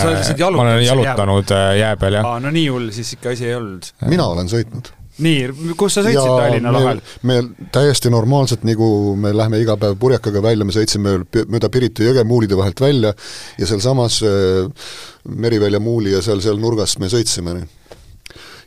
olen 0.52 0.82
jalutanud 0.86 1.54
jää, 1.56 1.76
jää 1.82 1.94
peal, 2.02 2.20
jah. 2.20 2.32
aa, 2.34 2.42
no 2.44 2.54
nii 2.54 2.68
hull 2.70 2.92
siis 2.96 3.16
ikka 3.18 3.34
asi 3.36 3.50
ei 3.50 3.58
olnud. 3.58 3.94
mina 4.12 4.28
olen 4.30 4.52
sõitnud 4.52 4.94
nii, 5.24 5.74
kus 5.80 5.98
sa 5.98 6.04
sõitsid 6.06 6.20
ja 6.20 6.38
Tallinna 6.40 6.74
lahel? 6.76 7.02
me 7.28 7.38
täiesti 7.74 8.12
normaalselt, 8.14 8.66
nagu 8.68 8.88
me 9.20 9.34
lähme 9.36 9.62
iga 9.62 9.78
päev 9.80 9.98
purjekaga 10.02 10.44
välja, 10.44 10.68
me 10.68 10.76
sõitsime 10.76 11.18
mööda 11.32 11.70
Pirita 11.74 12.06
jõge 12.06 12.26
muulide 12.28 12.58
vahelt 12.60 12.82
välja 12.82 13.14
ja 13.60 13.70
sealsamas 13.70 14.22
äh, 14.28 14.90
Merivälja 15.30 15.80
muuli 15.80 16.16
ja 16.16 16.22
seal, 16.26 16.42
seal 16.42 16.60
nurgas 16.62 16.98
me 17.00 17.10
sõitsime. 17.12 17.62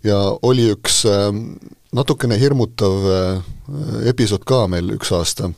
ja 0.05 0.19
oli 0.43 0.71
üks 0.75 1.03
äh, 1.11 1.31
natukene 1.95 2.39
hirmutav 2.41 3.11
äh, 3.11 3.53
episood 4.11 4.45
ka 4.47 4.67
meil 4.69 4.95
üks 4.97 5.13
aasta 5.15 5.53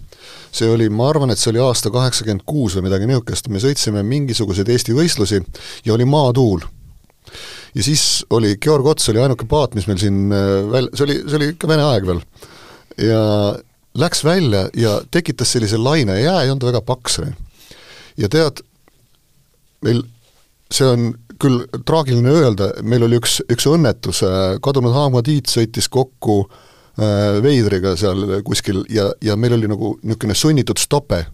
see 0.57 0.68
oli, 0.72 0.88
ma 0.88 1.11
arvan, 1.11 1.30
et 1.30 1.40
see 1.40 1.53
oli 1.53 1.61
aasta 1.62 1.90
kaheksakümmend 1.92 2.47
kuus 2.49 2.76
või 2.76 2.86
midagi 2.88 3.09
niisugust, 3.09 3.51
me 3.53 3.61
sõitsime 3.62 4.03
mingisuguseid 4.07 4.70
Eesti 4.72 4.97
võistlusi 4.97 5.42
ja 5.84 5.94
oli 5.94 6.07
maatuul 6.09 6.64
ja 7.77 7.85
siis 7.85 8.24
oli, 8.31 8.57
Georg 8.62 8.87
Ots 8.87 9.11
oli 9.12 9.20
ainuke 9.20 9.47
paat, 9.49 9.74
mis 9.77 9.87
meil 9.89 10.01
siin 10.01 10.33
äh, 10.33 10.64
väl-, 10.72 10.91
see 10.97 11.07
oli, 11.07 11.16
see 11.27 11.39
oli 11.41 11.51
ikka 11.53 11.68
vene 11.70 11.85
aeg 11.91 12.09
veel. 12.09 12.22
ja 13.05 13.20
läks 13.97 14.24
välja 14.24 14.66
ja 14.77 14.99
tekitas 15.11 15.53
sellise 15.53 15.79
laine, 15.81 16.20
jää 16.20 16.43
ei 16.43 16.51
olnud 16.51 16.68
väga 16.70 16.81
paks. 16.81 17.20
ja 18.16 18.29
tead, 18.33 18.64
meil, 19.85 20.03
see 20.72 20.89
on 20.89 21.11
küll 21.41 21.66
traagiline 21.85 22.33
öelda, 22.33 22.70
meil 22.83 23.05
oli 23.05 23.20
üks, 23.20 23.43
üks 23.53 23.68
õnnetus, 23.68 24.22
äh, 24.24 24.57
kadunud 24.64 24.97
Haamadiit 24.97 25.53
sõitis 25.53 25.91
kokku 25.93 26.47
äh, 26.47 27.43
veidriga 27.45 27.93
seal 28.01 28.41
kuskil 28.45 28.87
ja, 28.89 29.11
ja 29.20 29.37
meil 29.37 29.59
oli 29.59 29.68
nagu 29.68 29.99
niisugune 30.03 30.35
sunnitud 30.37 30.81
stope 30.81 31.27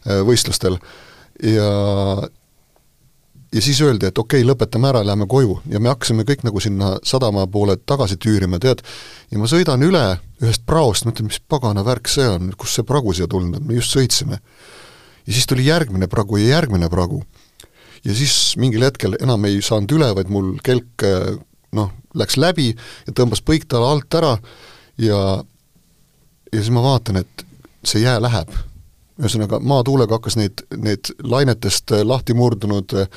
võistlustel 0.00 0.78
ja 1.44 1.66
ja 3.52 3.62
siis 3.62 3.80
öeldi, 3.82 4.06
et 4.06 4.18
okei 4.18 4.40
okay,, 4.40 4.48
lõpetame 4.48 4.90
ära, 4.90 5.02
lähme 5.06 5.26
koju 5.30 5.58
ja 5.70 5.80
me 5.82 5.90
hakkasime 5.90 6.24
kõik 6.28 6.44
nagu 6.46 6.62
sinna 6.62 6.92
sadama 7.06 7.46
poole 7.50 7.76
tagasi 7.78 8.18
tüürima, 8.20 8.60
tead, 8.62 8.82
ja 9.30 9.40
ma 9.40 9.50
sõidan 9.50 9.82
üle 9.86 10.04
ühest 10.40 10.64
praost, 10.68 11.06
mõtlen, 11.08 11.30
mis 11.30 11.40
pagana 11.50 11.84
värk 11.86 12.08
see 12.10 12.28
on, 12.30 12.52
kust 12.58 12.78
see 12.78 12.86
pragu 12.86 13.14
siia 13.16 13.28
tulnud 13.30 13.58
on, 13.58 13.66
me 13.66 13.78
just 13.78 13.96
sõitsime. 13.96 14.40
ja 15.26 15.32
siis 15.32 15.46
tuli 15.50 15.66
järgmine 15.66 16.08
pragu 16.08 16.38
ja 16.38 16.56
järgmine 16.56 16.88
pragu. 16.88 17.24
ja 18.04 18.14
siis 18.14 18.56
mingil 18.56 18.86
hetkel 18.86 19.18
enam 19.20 19.44
ei 19.44 19.60
saanud 19.62 19.98
üle, 19.98 20.14
vaid 20.14 20.30
mul 20.30 20.56
kelk 20.62 21.06
noh, 21.72 21.92
läks 22.14 22.36
läbi 22.36 22.70
ja 23.06 23.12
tõmbas 23.12 23.42
põiktala 23.42 23.90
alt 23.90 24.14
ära 24.14 24.36
ja 24.98 25.42
ja 26.50 26.58
siis 26.58 26.70
ma 26.74 26.82
vaatan, 26.82 27.22
et 27.22 27.46
see 27.86 28.02
jää 28.02 28.18
läheb 28.22 28.69
ühesõnaga, 29.20 29.60
maatuulega 29.60 30.18
hakkas 30.18 30.36
neid, 30.40 30.64
neid 30.80 31.12
lainetest 31.22 31.92
äh, 31.94 32.04
lahti 32.06 32.36
murdunud 32.36 32.94
äh, 33.02 33.08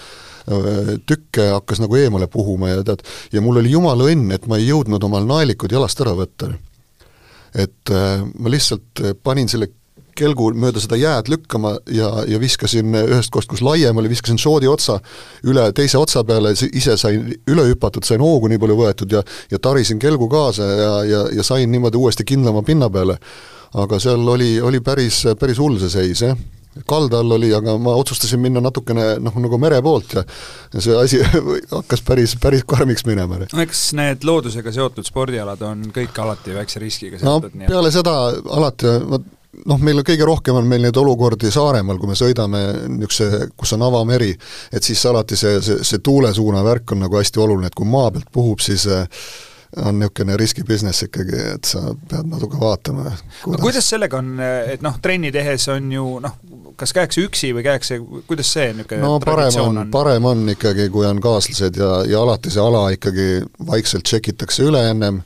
tükke 1.08 1.50
hakkas 1.54 1.80
nagu 1.84 1.98
eemale 2.00 2.28
puhuma 2.32 2.74
ja 2.74 2.84
tead, 2.88 3.06
ja 3.32 3.44
mul 3.44 3.62
oli 3.62 3.72
jumala 3.72 4.10
õnn, 4.12 4.34
et 4.36 4.48
ma 4.52 4.60
ei 4.60 4.68
jõudnud 4.68 5.04
omal 5.08 5.28
naelikud 5.30 5.72
jalast 5.72 6.02
ära 6.04 6.16
võtta. 6.18 6.52
et 7.54 7.94
äh, 7.94 8.26
ma 8.40 8.50
lihtsalt 8.50 9.02
panin 9.24 9.48
selle 9.48 9.72
kelgu 10.14 10.52
mööda 10.54 10.82
seda 10.82 10.98
jääd 10.98 11.30
lükkama 11.32 11.72
ja, 11.90 12.10
ja 12.30 12.38
viskasin 12.42 12.94
ühest 12.94 13.32
kohast, 13.34 13.50
kus 13.50 13.64
laiem 13.66 13.98
oli, 13.98 14.12
viskasin 14.12 14.38
soodi 14.38 14.70
otsa 14.70 15.00
üle 15.50 15.64
teise 15.74 15.98
otsa 15.98 16.22
peale, 16.28 16.52
ise 16.54 16.98
sain 17.02 17.32
üle 17.50 17.66
hüpatud, 17.72 18.06
sain 18.06 18.22
hoogu 18.22 18.52
nii 18.52 18.62
palju 18.62 18.78
võetud 18.78 19.16
ja 19.18 19.24
ja 19.52 19.60
tarisin 19.60 19.98
kelgu 20.02 20.28
kaasa 20.30 20.70
ja, 20.70 20.94
ja, 21.10 21.24
ja 21.40 21.44
sain 21.44 21.72
niimoodi 21.72 21.98
uuesti 21.98 22.28
kindlama 22.30 22.62
pinna 22.62 22.90
peale 22.94 23.18
aga 23.74 24.00
seal 24.00 24.28
oli, 24.36 24.56
oli 24.62 24.82
päris, 24.86 25.24
päris 25.40 25.62
hull 25.62 25.80
see 25.82 25.94
seis, 25.94 26.26
jah 26.26 26.38
kalda 26.90 27.20
all 27.22 27.36
oli, 27.36 27.52
aga 27.54 27.76
ma 27.78 27.94
otsustasin 28.02 28.42
minna 28.42 28.62
natukene 28.64 29.20
noh, 29.22 29.36
nagu 29.44 29.60
mere 29.62 29.78
poolt 29.86 30.16
ja 30.18 30.24
ja 30.74 30.82
see 30.82 30.96
asi 30.98 31.20
hakkas 31.78 32.02
päris, 32.06 32.34
päris 32.42 32.66
karmiks 32.68 33.06
minema. 33.06 33.44
no 33.46 33.62
eks 33.62 33.92
need 33.98 34.26
loodusega 34.26 34.74
seotud 34.74 35.06
spordialad 35.06 35.62
on 35.68 35.86
kõik 35.94 36.18
alati 36.24 36.58
väikse 36.58 36.82
riskiga 36.82 37.22
seotud 37.22 37.54
no,, 37.54 37.70
peale 37.70 37.94
seda 37.94 38.16
alati 38.58 38.98
noh, 39.70 39.80
meil 39.86 40.02
on 40.02 40.08
kõige 40.08 40.26
rohkem 40.26 40.58
on 40.58 40.68
meil 40.68 40.82
neid 40.88 40.98
olukordi 40.98 41.52
Saaremaal, 41.54 42.00
kui 42.02 42.10
me 42.10 42.18
sõidame 42.18 42.62
niisuguse, 42.90 43.50
kus 43.58 43.76
on 43.78 43.86
avameri, 43.86 44.32
et 44.74 44.84
siis 44.84 45.06
alati 45.06 45.38
see, 45.38 45.60
see, 45.62 45.84
see 45.86 46.02
tuulesuuna 46.04 46.64
värk 46.66 46.96
on 46.96 47.06
nagu 47.06 47.20
hästi 47.20 47.44
oluline, 47.44 47.70
et 47.70 47.78
kui 47.78 47.90
maa 47.90 48.10
pealt 48.16 48.32
puhub, 48.34 48.64
siis 48.66 48.88
äh, 48.90 49.06
on 49.78 50.00
niisugune 50.00 50.38
riski 50.38 50.64
business 50.64 51.04
ikkagi, 51.04 51.38
et 51.56 51.66
sa 51.66 51.82
pead 52.10 52.28
natuke 52.30 52.60
vaatama. 52.60 53.12
no 53.48 53.60
kuidas 53.62 53.88
sellega 53.90 54.20
on, 54.20 54.36
et 54.70 54.84
noh, 54.86 55.00
trenni 55.02 55.32
tehes 55.34 55.68
on 55.74 55.92
ju 55.92 56.06
noh, 56.24 56.36
kas 56.80 56.94
käiakse 56.96 57.24
üksi 57.28 57.54
või 57.56 57.66
käiakse, 57.66 58.00
kuidas 58.28 58.52
see 58.54 58.70
niisugune 58.74 59.02
no 59.06 59.16
parem 59.24 59.62
on, 59.64 59.82
on?, 59.86 59.94
parem 59.94 60.30
on 60.30 60.44
ikkagi, 60.56 60.90
kui 60.94 61.08
on 61.10 61.22
kaaslased 61.24 61.80
ja, 61.80 61.94
ja 62.10 62.22
alati 62.22 62.54
see 62.54 62.64
ala 62.64 62.86
ikkagi 62.96 63.30
vaikselt 63.70 64.06
tšekitakse 64.10 64.68
üle 64.68 64.84
ennem, 64.92 65.24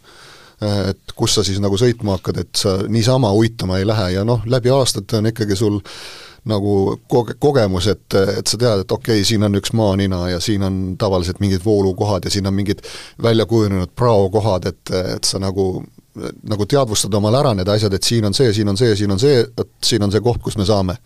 et 0.61 1.17
kus 1.17 1.37
sa 1.37 1.43
siis 1.45 1.59
nagu 1.61 1.77
sõitma 1.77 2.17
hakkad, 2.17 2.39
et 2.45 2.55
sa 2.57 2.79
niisama 2.89 3.33
uitama 3.37 3.81
ei 3.81 3.87
lähe 3.87 4.13
ja 4.15 4.23
noh, 4.27 4.45
läbi 4.49 4.71
aastate 4.73 5.19
on 5.19 5.29
ikkagi 5.33 5.59
sul 5.59 5.81
äh, 5.81 6.26
nagu 6.47 6.97
koge-, 7.11 7.37
kogemus, 7.39 7.89
et, 7.91 8.17
et 8.39 8.47
sa 8.47 8.57
tead, 8.57 8.83
et 8.83 8.91
okei 8.91 9.19
okay,, 9.19 9.27
siin 9.27 9.43
on 9.47 9.59
üks 9.59 9.73
maanina 9.77 10.23
ja 10.31 10.41
siin 10.43 10.63
on 10.63 10.81
tavaliselt 10.99 11.41
mingid 11.43 11.65
voolukohad 11.65 12.25
ja 12.25 12.33
siin 12.33 12.47
on 12.47 12.55
mingid 12.57 12.83
välja 13.23 13.45
kujunenud 13.45 13.93
praokohad, 13.95 14.69
et, 14.71 14.95
et 15.17 15.27
sa 15.27 15.39
nagu 15.43 15.83
nagu 16.49 16.65
teadvustad 16.65 17.13
omale 17.13 17.37
ära 17.37 17.53
need 17.53 17.69
asjad, 17.69 17.93
et 17.93 18.03
siin 18.03 18.25
on 18.25 18.33
see, 18.33 18.49
siin 18.53 18.69
on 18.71 18.77
see, 18.79 18.95
siin 18.97 19.11
on 19.13 19.19
see, 19.21 19.43
et 19.45 19.73
siin 19.85 20.03
on 20.03 20.13
see 20.13 20.23
koht, 20.25 20.41
kus 20.41 20.57
me 20.57 20.65
saame 20.65 20.97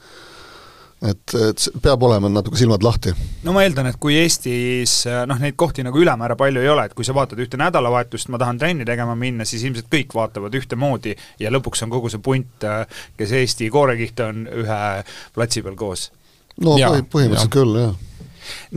et, 1.01 1.33
et 1.49 1.67
peab 1.81 2.03
olema 2.05 2.29
natuke 2.29 2.59
silmad 2.59 2.83
lahti. 2.85 3.13
no 3.45 3.55
ma 3.55 3.63
eeldan, 3.65 3.89
et 3.91 3.97
kui 4.01 4.17
Eestis 4.21 5.01
noh, 5.27 5.39
neid 5.41 5.57
kohti 5.59 5.85
nagu 5.85 6.01
ülemäära 6.01 6.37
palju 6.39 6.61
ei 6.61 6.69
ole, 6.71 6.85
et 6.89 6.95
kui 6.97 7.07
sa 7.07 7.15
vaatad 7.17 7.41
ühte 7.41 7.59
nädalavahetust, 7.61 8.29
ma 8.33 8.41
tahan 8.41 8.61
trenni 8.61 8.87
tegema 8.87 9.15
minna, 9.17 9.47
siis 9.47 9.65
ilmselt 9.67 9.89
kõik 9.91 10.13
vaatavad 10.17 10.55
ühtemoodi 10.61 11.15
ja 11.41 11.53
lõpuks 11.53 11.85
on 11.85 11.93
kogu 11.93 12.11
see 12.13 12.21
punt, 12.23 12.69
kes 13.17 13.35
Eesti 13.41 13.71
koorekihte 13.73 14.29
on 14.29 14.45
ühe 14.63 14.79
platsi 15.33 15.65
peal 15.65 15.75
koos. 15.79 16.09
no 16.61 16.77
ja, 16.77 16.93
põhimõtteliselt 17.01 17.49
ja. 17.49 17.57
küll, 17.57 17.83
jah 17.87 17.99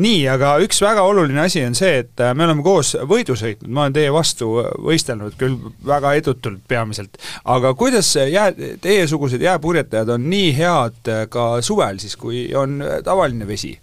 nii, 0.00 0.24
aga 0.30 0.56
üks 0.64 0.80
väga 0.84 1.04
oluline 1.06 1.44
asi 1.44 1.62
on 1.66 1.76
see, 1.78 2.02
et 2.04 2.22
äh, 2.22 2.34
me 2.36 2.46
oleme 2.46 2.64
koos 2.66 2.94
võidu 3.08 3.36
sõitnud, 3.38 3.70
ma 3.70 3.86
olen 3.86 3.96
teie 3.96 4.12
vastu 4.14 4.50
võistelnud 4.84 5.38
küll 5.40 5.56
väga 5.86 6.14
edutult 6.18 6.62
peamiselt, 6.68 7.18
aga 7.44 7.74
kuidas 7.78 8.14
jää, 8.18 8.50
teiesugused 8.84 9.42
jääpurjetajad 9.44 10.14
on 10.16 10.28
nii 10.30 10.52
head 10.58 11.10
äh, 11.12 11.24
ka 11.32 11.48
suvel 11.64 12.00
siis, 12.02 12.16
kui 12.20 12.46
on 12.56 12.80
äh, 12.82 13.00
tavaline 13.04 13.48
vesi? 13.48 13.74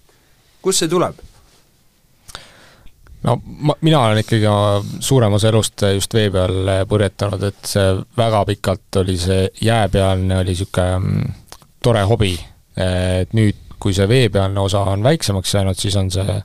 kust 0.61 0.83
see 0.83 0.91
tuleb? 0.91 1.17
no 3.25 3.37
ma, 3.45 3.75
mina 3.81 4.03
olen 4.05 4.21
ikkagi 4.21 4.49
suurem 4.99 5.33
osa 5.37 5.49
elust 5.49 5.85
just 5.95 6.13
vee 6.13 6.29
peal 6.33 6.71
purjetanud, 6.89 7.49
et 7.49 7.73
see 7.73 7.89
väga 8.17 8.45
pikalt 8.49 9.01
oli 9.03 9.17
see 9.21 9.47
jääpealne, 9.61 10.41
oli 10.41 10.53
niisugune 10.53 10.99
mm, 10.99 11.35
tore 11.81 12.05
hobi, 12.09 12.35
et 12.77 13.33
nüüd 13.37 13.60
kui 13.81 13.95
see 13.97 14.07
veepealne 14.09 14.61
osa 14.61 14.85
on 14.93 15.03
väiksemaks 15.03 15.53
jäänud, 15.57 15.79
siis 15.79 15.97
on 15.99 16.11
see, 16.13 16.37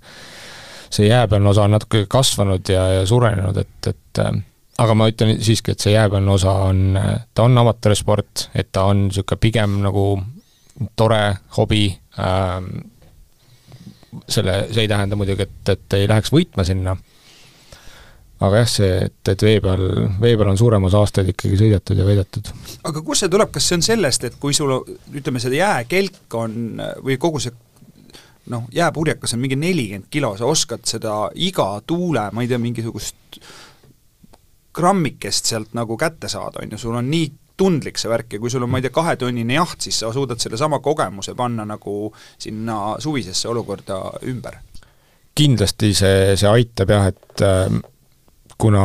see 0.91 1.09
jääpealne 1.11 1.53
osa 1.53 1.67
on 1.67 1.77
natuke 1.77 2.07
kasvanud 2.09 2.69
ja, 2.73 2.87
ja 3.01 3.07
suurenenud, 3.07 3.63
et, 3.63 3.91
et 3.93 4.23
äh, 4.25 4.39
aga 4.83 4.97
ma 4.99 5.09
ütlen 5.13 5.37
siiski, 5.43 5.73
et 5.73 5.85
see 5.85 5.95
jääpealne 5.95 6.33
osa 6.33 6.53
on, 6.69 6.99
ta 7.35 7.47
on 7.47 7.59
amatöörsport, 7.65 8.49
et 8.55 8.73
ta 8.73 8.87
on 8.91 9.07
niisugune 9.09 9.41
pigem 9.41 9.81
nagu 9.85 10.07
tore 10.97 11.23
hobi 11.57 11.89
ähm,, 12.21 12.73
selle, 14.29 14.67
see 14.73 14.85
ei 14.85 14.89
tähenda 14.89 15.17
muidugi, 15.17 15.47
et, 15.47 15.73
et 15.73 15.97
ei 15.99 16.09
läheks 16.09 16.33
võitma 16.33 16.65
sinna 16.65 16.97
aga 18.37 18.63
jah, 18.63 18.69
see, 18.69 18.97
et, 19.07 19.21
et 19.33 19.43
vee 19.47 19.61
peal, 19.65 19.85
vee 20.21 20.35
peal 20.37 20.51
on 20.53 20.59
suurem 20.61 20.85
osa 20.89 21.01
aastaid 21.01 21.31
ikkagi 21.33 21.57
sõidetud 21.61 22.01
ja 22.01 22.09
veedetud. 22.09 22.51
aga 22.85 23.05
kust 23.05 23.25
see 23.25 23.33
tuleb, 23.33 23.53
kas 23.55 23.69
see 23.69 23.79
on 23.79 23.87
sellest, 23.87 24.27
et 24.29 24.37
kui 24.41 24.57
sul 24.57 24.75
ütleme, 24.77 25.41
see 25.41 25.57
jääkelk 25.57 26.37
on 26.41 26.83
või 27.05 27.17
kogu 27.23 27.41
see 27.43 27.55
noh, 28.53 28.67
jääpurjekas 28.73 29.35
on 29.35 29.43
mingi 29.43 29.57
nelikümmend 29.59 30.11
kilo, 30.11 30.35
sa 30.39 30.47
oskad 30.47 30.85
seda 30.87 31.17
iga 31.35 31.71
tuule, 31.87 32.29
ma 32.33 32.45
ei 32.45 32.51
tea, 32.51 32.61
mingisugust 32.63 33.41
grammikest 34.77 35.49
sealt 35.49 35.75
nagu 35.77 35.97
kätte 35.97 36.29
saada, 36.29 36.63
on 36.63 36.77
ju, 36.77 36.81
sul 36.81 36.97
on 36.99 37.11
nii 37.11 37.33
tundlik 37.57 37.97
see 37.97 38.11
värk 38.13 38.37
ja 38.37 38.41
kui 38.43 38.53
sul 38.53 38.67
on, 38.67 38.71
ma 38.71 38.81
ei 38.81 38.85
tea, 38.85 38.95
kahetonnine 38.95 39.57
jaht, 39.57 39.81
siis 39.87 40.03
sa 40.03 40.13
suudad 40.13 40.41
sellesama 40.43 40.83
kogemuse 40.85 41.35
panna 41.35 41.65
nagu 41.65 42.13
sinna 42.39 42.97
suvisesse 43.03 43.49
olukorda 43.49 44.01
ümber? 44.29 44.61
kindlasti 45.37 45.91
see, 45.93 46.37
see 46.41 46.49
aitab 46.49 46.93
jah, 46.93 47.11
et 47.11 47.43
äh, 47.45 47.73
kuna 48.59 48.83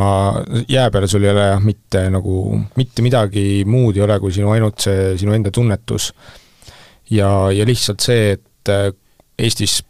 jää 0.68 0.90
peal 0.90 1.06
sul 1.08 1.24
ei 1.24 1.30
ole 1.32 1.46
jah, 1.46 1.62
mitte 1.64 2.04
nagu, 2.12 2.58
mitte 2.76 3.04
midagi 3.04 3.64
muud 3.68 3.96
ei 3.96 4.04
ole, 4.04 4.18
kui 4.20 4.34
sinu 4.34 4.52
ainult 4.52 4.84
see 4.84 5.14
sinu 5.20 5.32
enda 5.36 5.50
tunnetus. 5.50 6.12
ja, 7.10 7.28
ja 7.52 7.64
lihtsalt 7.66 8.00
see, 8.00 8.36
et 8.36 8.72
äh, 8.72 8.92
Eestis, 9.38 9.80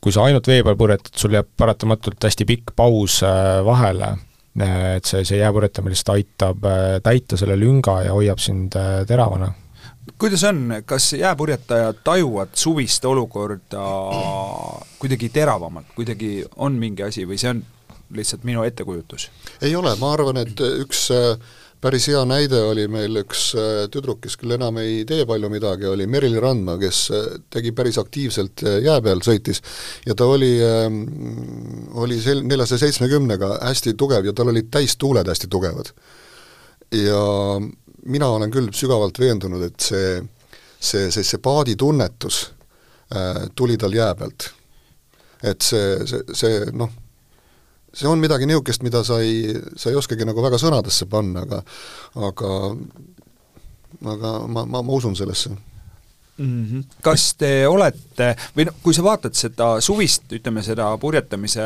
kui 0.00 0.12
sa 0.12 0.24
ainult 0.24 0.48
vee 0.48 0.62
peal 0.64 0.76
purjetad, 0.80 1.12
sul 1.16 1.36
jääb 1.36 1.48
paratamatult 1.56 2.24
hästi 2.24 2.48
pikk 2.48 2.74
paus 2.76 3.20
äh, 3.26 3.60
vahele, 3.64 4.14
äh, 4.60 4.96
et 4.96 5.08
see, 5.08 5.24
see 5.28 5.40
jääpurjetamine 5.42 5.94
lihtsalt 5.94 6.16
aitab 6.16 6.68
täita 7.04 7.40
selle 7.40 7.56
lünga 7.60 8.02
ja 8.08 8.16
hoiab 8.16 8.40
sind 8.42 8.76
teravana. 9.08 9.52
Kuidas 10.18 10.42
on, 10.48 10.80
kas 10.88 11.12
jääpurjetajad 11.12 12.00
tajuvad 12.04 12.56
suvist 12.56 13.04
olukorda 13.04 13.82
kuidagi 14.98 15.28
teravamalt, 15.28 15.92
kuidagi 15.94 16.40
on 16.56 16.80
mingi 16.80 17.04
asi 17.04 17.26
või 17.28 17.36
see 17.38 17.52
on 17.52 17.60
lihtsalt 18.14 18.44
minu 18.44 18.64
ettekujutus? 18.66 19.28
ei 19.62 19.74
ole, 19.76 19.94
ma 20.00 20.12
arvan, 20.14 20.40
et 20.40 20.60
üks 20.60 21.08
äh, 21.14 21.34
päris 21.82 22.08
hea 22.10 22.20
näide 22.28 22.60
oli 22.70 22.86
meil 22.90 23.20
üks 23.22 23.50
äh, 23.58 23.86
tüdruk, 23.92 24.22
kes 24.24 24.38
küll 24.40 24.56
enam 24.56 24.80
ei 24.82 25.02
tee 25.08 25.26
palju 25.28 25.50
midagi, 25.52 25.88
oli 25.90 26.08
Merili 26.10 26.40
Randma, 26.42 26.78
kes 26.80 27.02
äh, 27.14 27.26
tegi 27.52 27.72
päris 27.76 28.00
aktiivselt 28.00 28.64
jää 28.84 28.98
peal, 29.04 29.22
sõitis. 29.24 29.62
ja 30.06 30.16
ta 30.18 30.28
oli, 30.28 30.52
ähm, 30.64 31.02
oli 32.00 32.20
sel-, 32.22 32.44
neljasaja 32.46 32.86
seitsmekümnega 32.86 33.58
hästi 33.62 33.94
tugev 33.98 34.28
ja 34.28 34.36
tal 34.36 34.52
olid 34.54 34.70
täistuuled 34.72 35.28
hästi 35.28 35.50
tugevad. 35.50 35.92
ja 36.94 37.22
mina 38.08 38.28
olen 38.32 38.50
küll 38.50 38.72
sügavalt 38.72 39.18
veendunud, 39.20 39.62
et 39.66 39.80
see, 39.84 40.22
see, 40.80 41.10
see, 41.10 41.24
see 41.24 41.42
paaditunnetus 41.42 42.46
tuli 43.56 43.76
tal 43.80 43.92
jää 43.92 44.14
pealt. 44.14 44.50
et 45.42 45.64
see, 45.64 46.06
see, 46.08 46.24
see 46.36 46.72
noh, 46.76 46.90
see 47.94 48.08
on 48.08 48.20
midagi 48.20 48.46
niisugust, 48.46 48.82
mida 48.82 49.02
sa 49.04 49.20
ei, 49.24 49.54
sa 49.76 49.90
ei 49.90 49.96
oskagi 49.98 50.26
nagu 50.28 50.42
väga 50.44 50.60
sõnadesse 50.60 51.08
panna, 51.10 51.44
aga 51.46 51.62
aga 52.28 52.52
aga 54.04 54.32
ma, 54.46 54.64
ma, 54.64 54.82
ma 54.82 54.92
usun 54.92 55.16
sellesse 55.16 55.50
mm. 55.50 56.66
-hmm. 56.66 56.84
kas 57.02 57.34
te 57.34 57.66
olete, 57.68 58.34
või 58.56 58.68
noh, 58.68 58.74
kui 58.82 58.94
sa 58.94 59.02
vaatad 59.02 59.34
seda 59.34 59.80
suvist, 59.80 60.28
ütleme 60.32 60.62
seda 60.62 60.90
purjetamise 61.00 61.64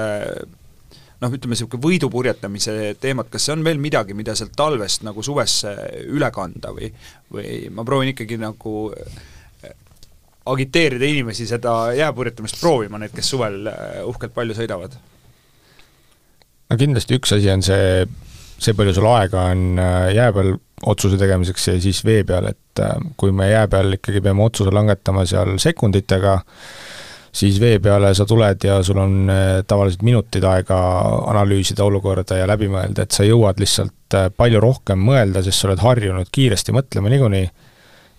noh, 1.23 1.31
ütleme 1.31 1.55
niisugune 1.55 1.83
võidupurjetamise 1.83 2.97
teemat, 3.01 3.31
kas 3.31 3.47
see 3.47 3.57
on 3.57 3.65
veel 3.65 3.79
midagi, 3.79 4.15
mida 4.15 4.35
sealt 4.39 4.57
talvest 4.57 5.05
nagu 5.07 5.23
suvesse 5.23 5.75
üle 6.07 6.31
kanda 6.35 6.73
või 6.75 6.93
või 7.33 7.69
ma 7.71 7.85
proovin 7.85 8.15
ikkagi 8.15 8.39
nagu 8.39 8.91
eh, 8.97 9.75
agiteerida 10.47 11.07
inimesi 11.07 11.47
seda 11.47 11.93
jääpurjetamist 11.99 12.61
proovima, 12.61 12.99
need, 12.99 13.15
kes 13.15 13.35
suvel 13.35 13.67
eh, 13.67 14.05
uhkelt 14.07 14.35
palju 14.35 14.59
sõidavad 14.59 14.99
no 16.73 16.81
kindlasti 16.81 17.19
üks 17.21 17.35
asi 17.37 17.51
on 17.53 17.65
see, 17.65 18.07
see 18.63 18.77
palju 18.77 18.95
sul 18.97 19.09
aega 19.13 19.49
on 19.53 19.81
äh, 19.81 20.09
jää 20.17 20.33
peal 20.35 20.55
otsuse 20.93 21.19
tegemiseks 21.21 21.69
ja 21.69 21.77
siis 21.83 22.03
vee 22.07 22.25
peal, 22.27 22.49
et 22.51 22.83
äh, 22.83 22.97
kui 23.21 23.35
me 23.37 23.51
jää 23.51 23.69
peal 23.71 23.99
ikkagi 23.99 24.23
peame 24.25 24.45
otsuse 24.47 24.73
langetama 24.75 25.27
seal 25.29 25.55
sekunditega, 25.63 26.39
siis 27.33 27.61
vee 27.63 27.79
peale 27.83 28.13
sa 28.17 28.27
tuled 28.29 28.67
ja 28.67 28.81
sul 28.87 29.01
on 29.03 29.19
äh, 29.33 29.51
tavaliselt 29.69 30.07
minutid 30.07 30.47
aega 30.49 30.79
analüüsida 31.35 31.85
olukorda 31.85 32.41
ja 32.41 32.49
läbi 32.51 32.71
mõelda, 32.73 33.07
et 33.07 33.15
sa 33.15 33.27
jõuad 33.29 33.61
lihtsalt 33.63 34.19
palju 34.37 34.61
rohkem 34.61 35.01
mõelda, 35.01 35.45
sest 35.45 35.63
sa 35.63 35.71
oled 35.71 35.85
harjunud 35.85 36.33
kiiresti 36.33 36.75
mõtlema 36.77 37.13
niikuinii. 37.13 37.47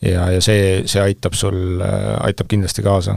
Ja, 0.04 0.26
ja 0.34 0.40
see, 0.44 0.82
see 0.90 1.00
aitab 1.00 1.36
sul, 1.38 1.80
aitab 1.80 2.50
kindlasti 2.52 2.84
kaasa 2.84 3.14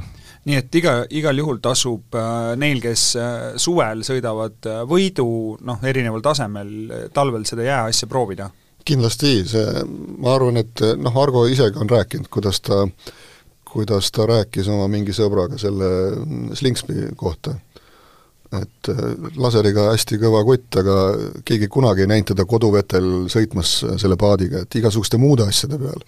nii 0.47 0.59
et 0.61 0.79
iga, 0.79 0.97
igal 1.11 1.41
juhul 1.41 1.59
tasub 1.63 2.17
äh, 2.17 2.55
neil, 2.61 2.81
kes 2.85 3.05
äh, 3.19 3.37
suvel 3.61 4.05
sõidavad 4.07 4.69
äh, 4.71 4.83
võidu, 4.89 5.29
noh, 5.67 5.83
erineval 5.87 6.23
tasemel, 6.25 6.73
talvel 7.15 7.47
seda 7.49 7.67
jääasja 7.67 8.11
proovida? 8.11 8.51
kindlasti, 8.87 9.41
see, 9.51 9.81
ma 10.23 10.37
arvan, 10.37 10.61
et 10.61 10.79
noh, 11.03 11.17
Argo 11.19 11.43
isegi 11.51 11.81
on 11.83 11.91
rääkinud, 11.91 12.29
kuidas 12.31 12.61
ta 12.63 12.85
kuidas 13.67 14.13
ta 14.15 14.29
rääkis 14.31 14.69
oma 14.71 14.87
mingi 14.89 15.11
sõbraga 15.13 15.59
selle 15.59 15.89
Slingsby 16.55 17.11
kohta 17.19 17.57
et 18.55 18.89
äh, 18.93 18.99
laseriga 19.43 19.89
hästi 19.91 20.19
kõva 20.23 20.43
kutt, 20.47 20.79
aga 20.79 20.97
keegi 21.47 21.69
kunagi 21.73 22.05
ei 22.05 22.11
näinud 22.11 22.31
teda 22.31 22.47
koduvetel 22.49 23.09
sõitmas 23.33 23.73
selle 23.99 24.19
paadiga, 24.21 24.63
et 24.63 24.79
igasuguste 24.79 25.19
muude 25.19 25.47
asjade 25.49 25.79
peal. 25.81 26.05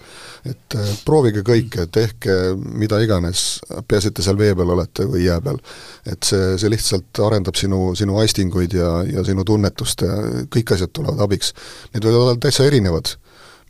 et 0.47 0.77
äh, 0.79 0.93
proovige 1.05 1.43
kõike, 1.47 1.89
tehke 1.91 2.39
mida 2.55 3.01
iganes, 3.03 3.61
peaasi, 3.89 4.13
et 4.13 4.19
te 4.19 4.27
seal 4.27 4.39
vee 4.39 4.55
peal 4.55 4.75
olete 4.77 5.09
või 5.11 5.25
jää 5.27 5.41
peal. 5.43 5.61
et 6.07 6.23
see, 6.23 6.57
see 6.59 6.71
lihtsalt 6.71 7.23
arendab 7.27 7.59
sinu, 7.59 7.95
sinu 7.99 8.19
aistinguid 8.23 8.79
ja, 8.79 9.03
ja 9.09 9.25
sinu 9.27 9.45
tunnetust 9.45 10.07
ja 10.07 10.19
kõik 10.47 10.75
asjad 10.77 10.95
tulevad 10.95 11.21
abiks. 11.27 11.55
Need 11.95 12.07
võivad 12.07 12.23
olla 12.23 12.41
täitsa 12.43 12.67
erinevad, 12.71 13.17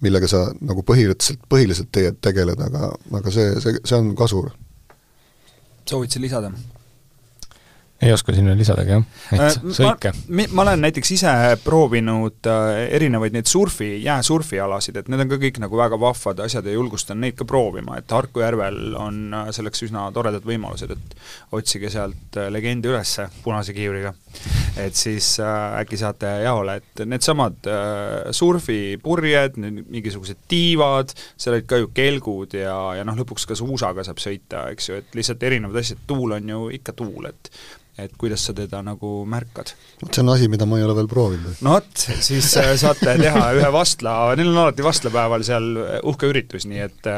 millega 0.05 0.29
sa 0.29 0.47
nagu 0.61 0.85
põhiliselt, 0.87 1.41
põhiliselt 1.49 1.93
teie, 1.93 2.12
tegeled, 2.21 2.61
aga, 2.69 2.93
aga 3.21 3.33
see, 3.33 3.55
see, 3.64 3.81
see 3.85 3.97
on 3.97 4.12
kasur. 4.19 4.53
soovid 5.89 6.12
sa 6.12 6.21
lisada? 6.21 6.53
Ei 8.03 8.12
oska 8.12 8.32
sinna 8.32 8.55
lisadagi 8.55 8.92
jah, 8.92 9.07
et 9.34 9.40
äh, 9.42 9.55
sõike. 9.74 10.12
ma 10.55 10.62
olen 10.62 10.84
näiteks 10.86 11.11
ise 11.16 11.32
proovinud 11.64 12.46
äh, 12.46 12.84
erinevaid 12.94 13.34
neid 13.34 13.49
surfi, 13.51 13.90
jääsurfialasid, 14.05 15.01
et 15.01 15.09
need 15.11 15.24
on 15.24 15.32
ka 15.32 15.38
kõik 15.42 15.59
nagu 15.64 15.80
väga 15.80 15.99
vahvad 15.99 16.44
asjad 16.44 16.68
ja 16.68 16.76
julgustan 16.76 17.18
neid 17.24 17.34
ka 17.38 17.46
proovima, 17.49 17.99
et 17.99 18.14
Harku 18.14 18.44
järvel 18.44 18.94
on 18.99 19.34
äh, 19.34 19.51
selleks 19.57 19.82
üsna 19.88 20.07
toredad 20.14 20.46
võimalused, 20.46 20.94
et 20.94 21.16
otsige 21.59 21.90
sealt 21.90 22.38
legendi 22.55 22.92
üles 22.92 23.16
punase 23.42 23.74
kiivriga. 23.74 24.14
et 24.78 24.94
siis 24.94 25.40
äkki 25.42 25.99
saate 25.99 26.30
jaole, 26.44 26.76
et 26.78 27.03
needsamad 27.03 27.66
surfipurjed, 28.30 29.59
mingisugused 29.59 30.44
tiivad, 30.49 31.11
seal 31.34 31.57
olid 31.57 31.66
ka 31.66 31.80
ju 31.82 31.90
kelgud 31.96 32.55
ja, 32.55 32.76
ja 33.01 33.09
noh, 33.09 33.18
lõpuks 33.18 33.49
ka 33.49 33.59
suusaga 33.59 34.07
saab 34.07 34.22
sõita, 34.22 34.68
eks 34.70 34.88
ju, 34.92 35.03
et 35.03 35.18
lihtsalt 35.18 35.42
erinevad 35.51 35.82
asjad, 35.82 36.07
tuul 36.07 36.38
on 36.38 36.55
ju 36.55 36.62
ikka 36.78 36.94
tuul, 37.03 37.26
et 37.32 37.51
et 37.99 38.12
kuidas 38.18 38.44
sa 38.46 38.53
teda 38.55 38.82
nagu 38.84 39.24
märkad. 39.28 39.72
vot 40.03 40.14
see 40.14 40.22
on 40.22 40.28
asi, 40.34 40.49
mida 40.51 40.66
ma 40.68 40.78
ei 40.78 40.84
ole 40.86 40.94
veel 40.99 41.09
proovinud. 41.11 41.55
no 41.66 41.70
vot, 41.76 42.05
siis 42.24 42.51
äh, 42.61 42.72
saate 42.78 43.16
teha 43.18 43.46
ühe 43.59 43.70
vastla, 43.74 44.12
neil 44.38 44.53
on 44.53 44.61
alati 44.64 44.86
vastlapäeval 44.86 45.42
seal 45.46 45.66
uhke 46.07 46.30
üritus, 46.30 46.64
nii 46.70 46.82
et 46.86 47.11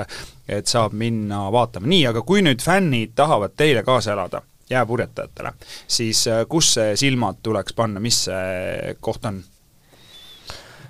et 0.51 0.71
saab 0.71 0.93
minna 0.99 1.39
vaatama. 1.53 1.87
nii, 1.91 2.05
aga 2.11 2.21
kui 2.27 2.41
nüüd 2.47 2.61
fännid 2.65 3.11
tahavad 3.19 3.53
teile 3.61 3.83
kaasa 3.87 4.15
elada, 4.17 4.39
jääpurjetajatele, 4.73 5.51
siis 5.87 6.19
äh, 6.31 6.45
kus 6.49 6.67
see 6.79 6.97
silmad 7.01 7.37
tuleks 7.45 7.73
panna, 7.77 7.99
mis 8.03 8.19
see 8.29 8.97
koht 9.05 9.23
on? 9.29 9.37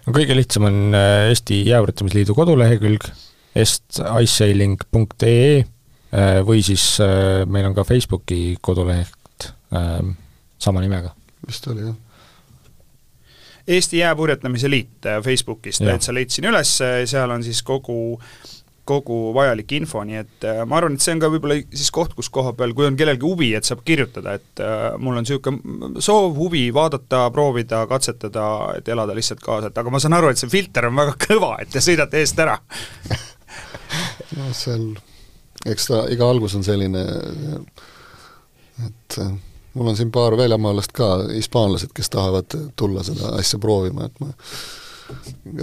no 0.07 0.17
kõige 0.17 0.39
lihtsam 0.39 0.63
on 0.71 0.77
äh, 0.95 1.29
Eesti 1.33 1.57
Jääpurjetamisliidu 1.67 2.33
kodulehekülg 2.39 3.03
esticesailing.ee 3.59 5.65
või 6.47 6.61
siis 6.67 6.85
meil 7.47 7.67
on 7.69 7.75
ka 7.75 7.85
Facebooki 7.87 8.57
koduleht 8.63 9.15
ähm, 9.15 9.20
sama 9.71 10.81
nimega. 10.81 11.15
vist 11.47 11.67
oli, 11.71 11.85
jah. 11.87 11.99
Eesti 13.71 14.01
Jääpurjetamise 14.01 14.71
Liit 14.71 15.07
äh, 15.07 15.21
Facebookist 15.23 15.85
täitsa 15.85 16.15
leidsin 16.15 16.49
üles, 16.51 16.73
seal 17.07 17.31
on 17.31 17.45
siis 17.47 17.63
kogu 17.63 18.19
kogu 18.91 19.17
vajalik 19.37 19.71
info, 19.77 20.03
nii 20.07 20.19
et 20.19 20.47
äh, 20.49 20.63
ma 20.67 20.81
arvan, 20.81 20.97
et 20.97 21.05
see 21.05 21.15
on 21.15 21.21
ka 21.23 21.29
võib-olla 21.31 21.59
siis 21.63 21.93
koht, 21.95 22.15
kus 22.19 22.31
koha 22.33 22.53
peal, 22.59 22.73
kui 22.75 22.89
on 22.89 22.97
kellelgi 22.99 23.27
huvi, 23.27 23.51
et 23.55 23.69
saab 23.69 23.85
kirjutada, 23.87 24.35
et 24.41 24.63
äh, 24.65 24.87
mul 24.99 25.21
on 25.21 25.27
niisugune 25.27 26.01
soov, 26.03 26.33
huvi 26.39 26.65
vaadata, 26.75 27.27
proovida, 27.35 27.85
katsetada, 27.91 28.47
et 28.81 28.89
elada 28.91 29.15
lihtsalt 29.17 29.45
kaasa, 29.45 29.71
et 29.71 29.79
aga 29.83 29.93
ma 29.95 30.01
saan 30.03 30.17
aru, 30.19 30.33
et 30.33 30.41
see 30.41 30.51
filter 30.51 30.89
on 30.91 30.99
väga 30.99 31.15
kõva, 31.29 31.53
et 31.63 31.71
te 31.71 31.85
sõidate 31.85 32.19
eest 32.25 32.43
ära 32.43 32.57
no 34.39 34.51
seal 34.57 34.89
eks 35.69 35.91
ta 35.91 36.03
iga 36.13 36.29
algus 36.31 36.57
on 36.57 36.65
selline, 36.65 37.05
et 38.87 39.21
äh, 39.21 39.33
mul 39.75 39.93
on 39.93 39.97
siin 39.97 40.11
paar 40.15 40.37
väljamaalast 40.37 40.93
ka, 40.97 41.11
hispaanlased, 41.35 41.95
kes 41.95 42.11
tahavad 42.11 42.59
tulla 42.77 43.05
seda 43.07 43.35
asja 43.39 43.59
proovima, 43.63 44.09
et 44.09 44.23
ma 44.23 44.33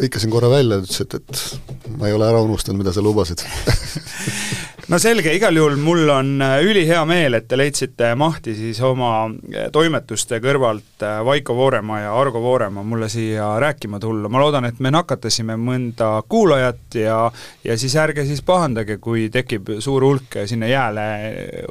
hõikasin 0.01 0.31
korra 0.31 0.49
välja, 0.51 0.81
ütles, 0.83 1.01
et, 1.03 1.13
et 1.15 1.97
ma 1.97 2.09
ei 2.09 2.15
ole 2.15 2.27
ära 2.27 2.41
unustanud, 2.43 2.79
mida 2.81 2.93
sa 2.95 3.03
lubasid 3.03 3.43
no 4.87 4.99
selge, 5.01 5.33
igal 5.35 5.57
juhul 5.57 5.75
mul 5.81 6.09
on 6.11 6.29
äh, 6.43 6.61
ülihea 6.63 7.01
meel, 7.07 7.35
et 7.37 7.47
te 7.49 7.57
leidsite 7.59 8.13
mahti 8.19 8.53
siis 8.55 8.79
oma 8.85 9.11
äh, 9.27 9.67
toimetuste 9.73 10.39
kõrvalt 10.43 11.03
äh, 11.03 11.19
Vaiko 11.27 11.55
Voorema 11.57 11.99
ja 12.05 12.13
Argo 12.15 12.41
Voorema 12.43 12.83
mulle 12.87 13.09
siia 13.11 13.49
rääkima 13.59 13.99
tulla, 13.99 14.31
ma 14.31 14.41
loodan, 14.41 14.67
et 14.69 14.79
me 14.83 14.91
nakatasime 14.95 15.57
mõnda 15.59 16.11
kuulajat 16.29 16.99
ja 17.03 17.19
ja 17.67 17.77
siis 17.77 17.95
ärge 17.99 18.25
siis 18.25 18.41
pahandage, 18.47 18.99
kui 19.03 19.27
tekib 19.33 19.77
suur 19.83 20.05
hulk 20.07 20.39
sinna 20.47 20.69
jääle 20.71 21.07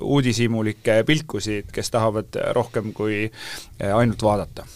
uudishimulikke 0.03 1.03
pilkusid, 1.09 1.73
kes 1.73 1.93
tahavad 1.95 2.37
rohkem 2.57 2.93
kui 2.97 3.25
ainult 3.81 4.23
vaadata 4.23 4.67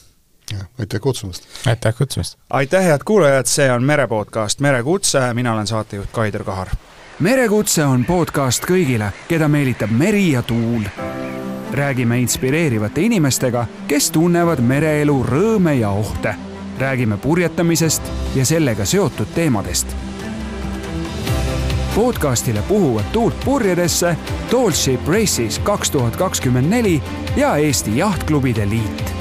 aitäh 0.79 1.01
kutsumast! 1.01 1.45
aitäh 1.67 1.95
kutsumast! 1.95 2.39
aitäh, 2.51 2.85
head 2.85 3.05
kuulajad, 3.05 3.47
see 3.47 3.69
on 3.73 3.85
Merepodcast 3.85 4.61
Merekutse, 4.61 5.35
mina 5.35 5.53
olen 5.53 5.67
saatejuht 5.67 6.11
Kaider 6.13 6.45
Kahar. 6.45 6.73
Merekutse 7.21 7.85
on 7.85 8.05
podcast 8.09 8.65
kõigile, 8.65 9.11
keda 9.29 9.49
meelitab 9.49 9.91
meri 9.93 10.31
ja 10.33 10.43
tuul. 10.43 10.85
räägime 11.71 12.19
inspireerivate 12.19 13.01
inimestega, 13.01 13.67
kes 13.87 14.11
tunnevad 14.11 14.61
mereelu 14.61 15.25
rõõme 15.25 15.73
ja 15.73 15.91
ohte. 15.91 16.35
räägime 16.79 17.17
purjetamisest 17.17 18.03
ja 18.35 18.45
sellega 18.45 18.85
seotud 18.85 19.27
teemadest 19.35 19.87
podcastile 21.95 22.63
puhuvad 22.69 23.05
tuult 23.13 23.45
purjedesse 23.45 24.17
Tall 24.51 24.71
Ship 24.71 25.09
Races 25.09 25.59
kaks 25.59 25.91
tuhat 25.91 26.17
kakskümmend 26.17 26.71
neli 26.71 27.03
ja 27.37 27.57
Eesti 27.57 27.99
Jahtklubide 27.99 28.69
Liit 28.69 29.15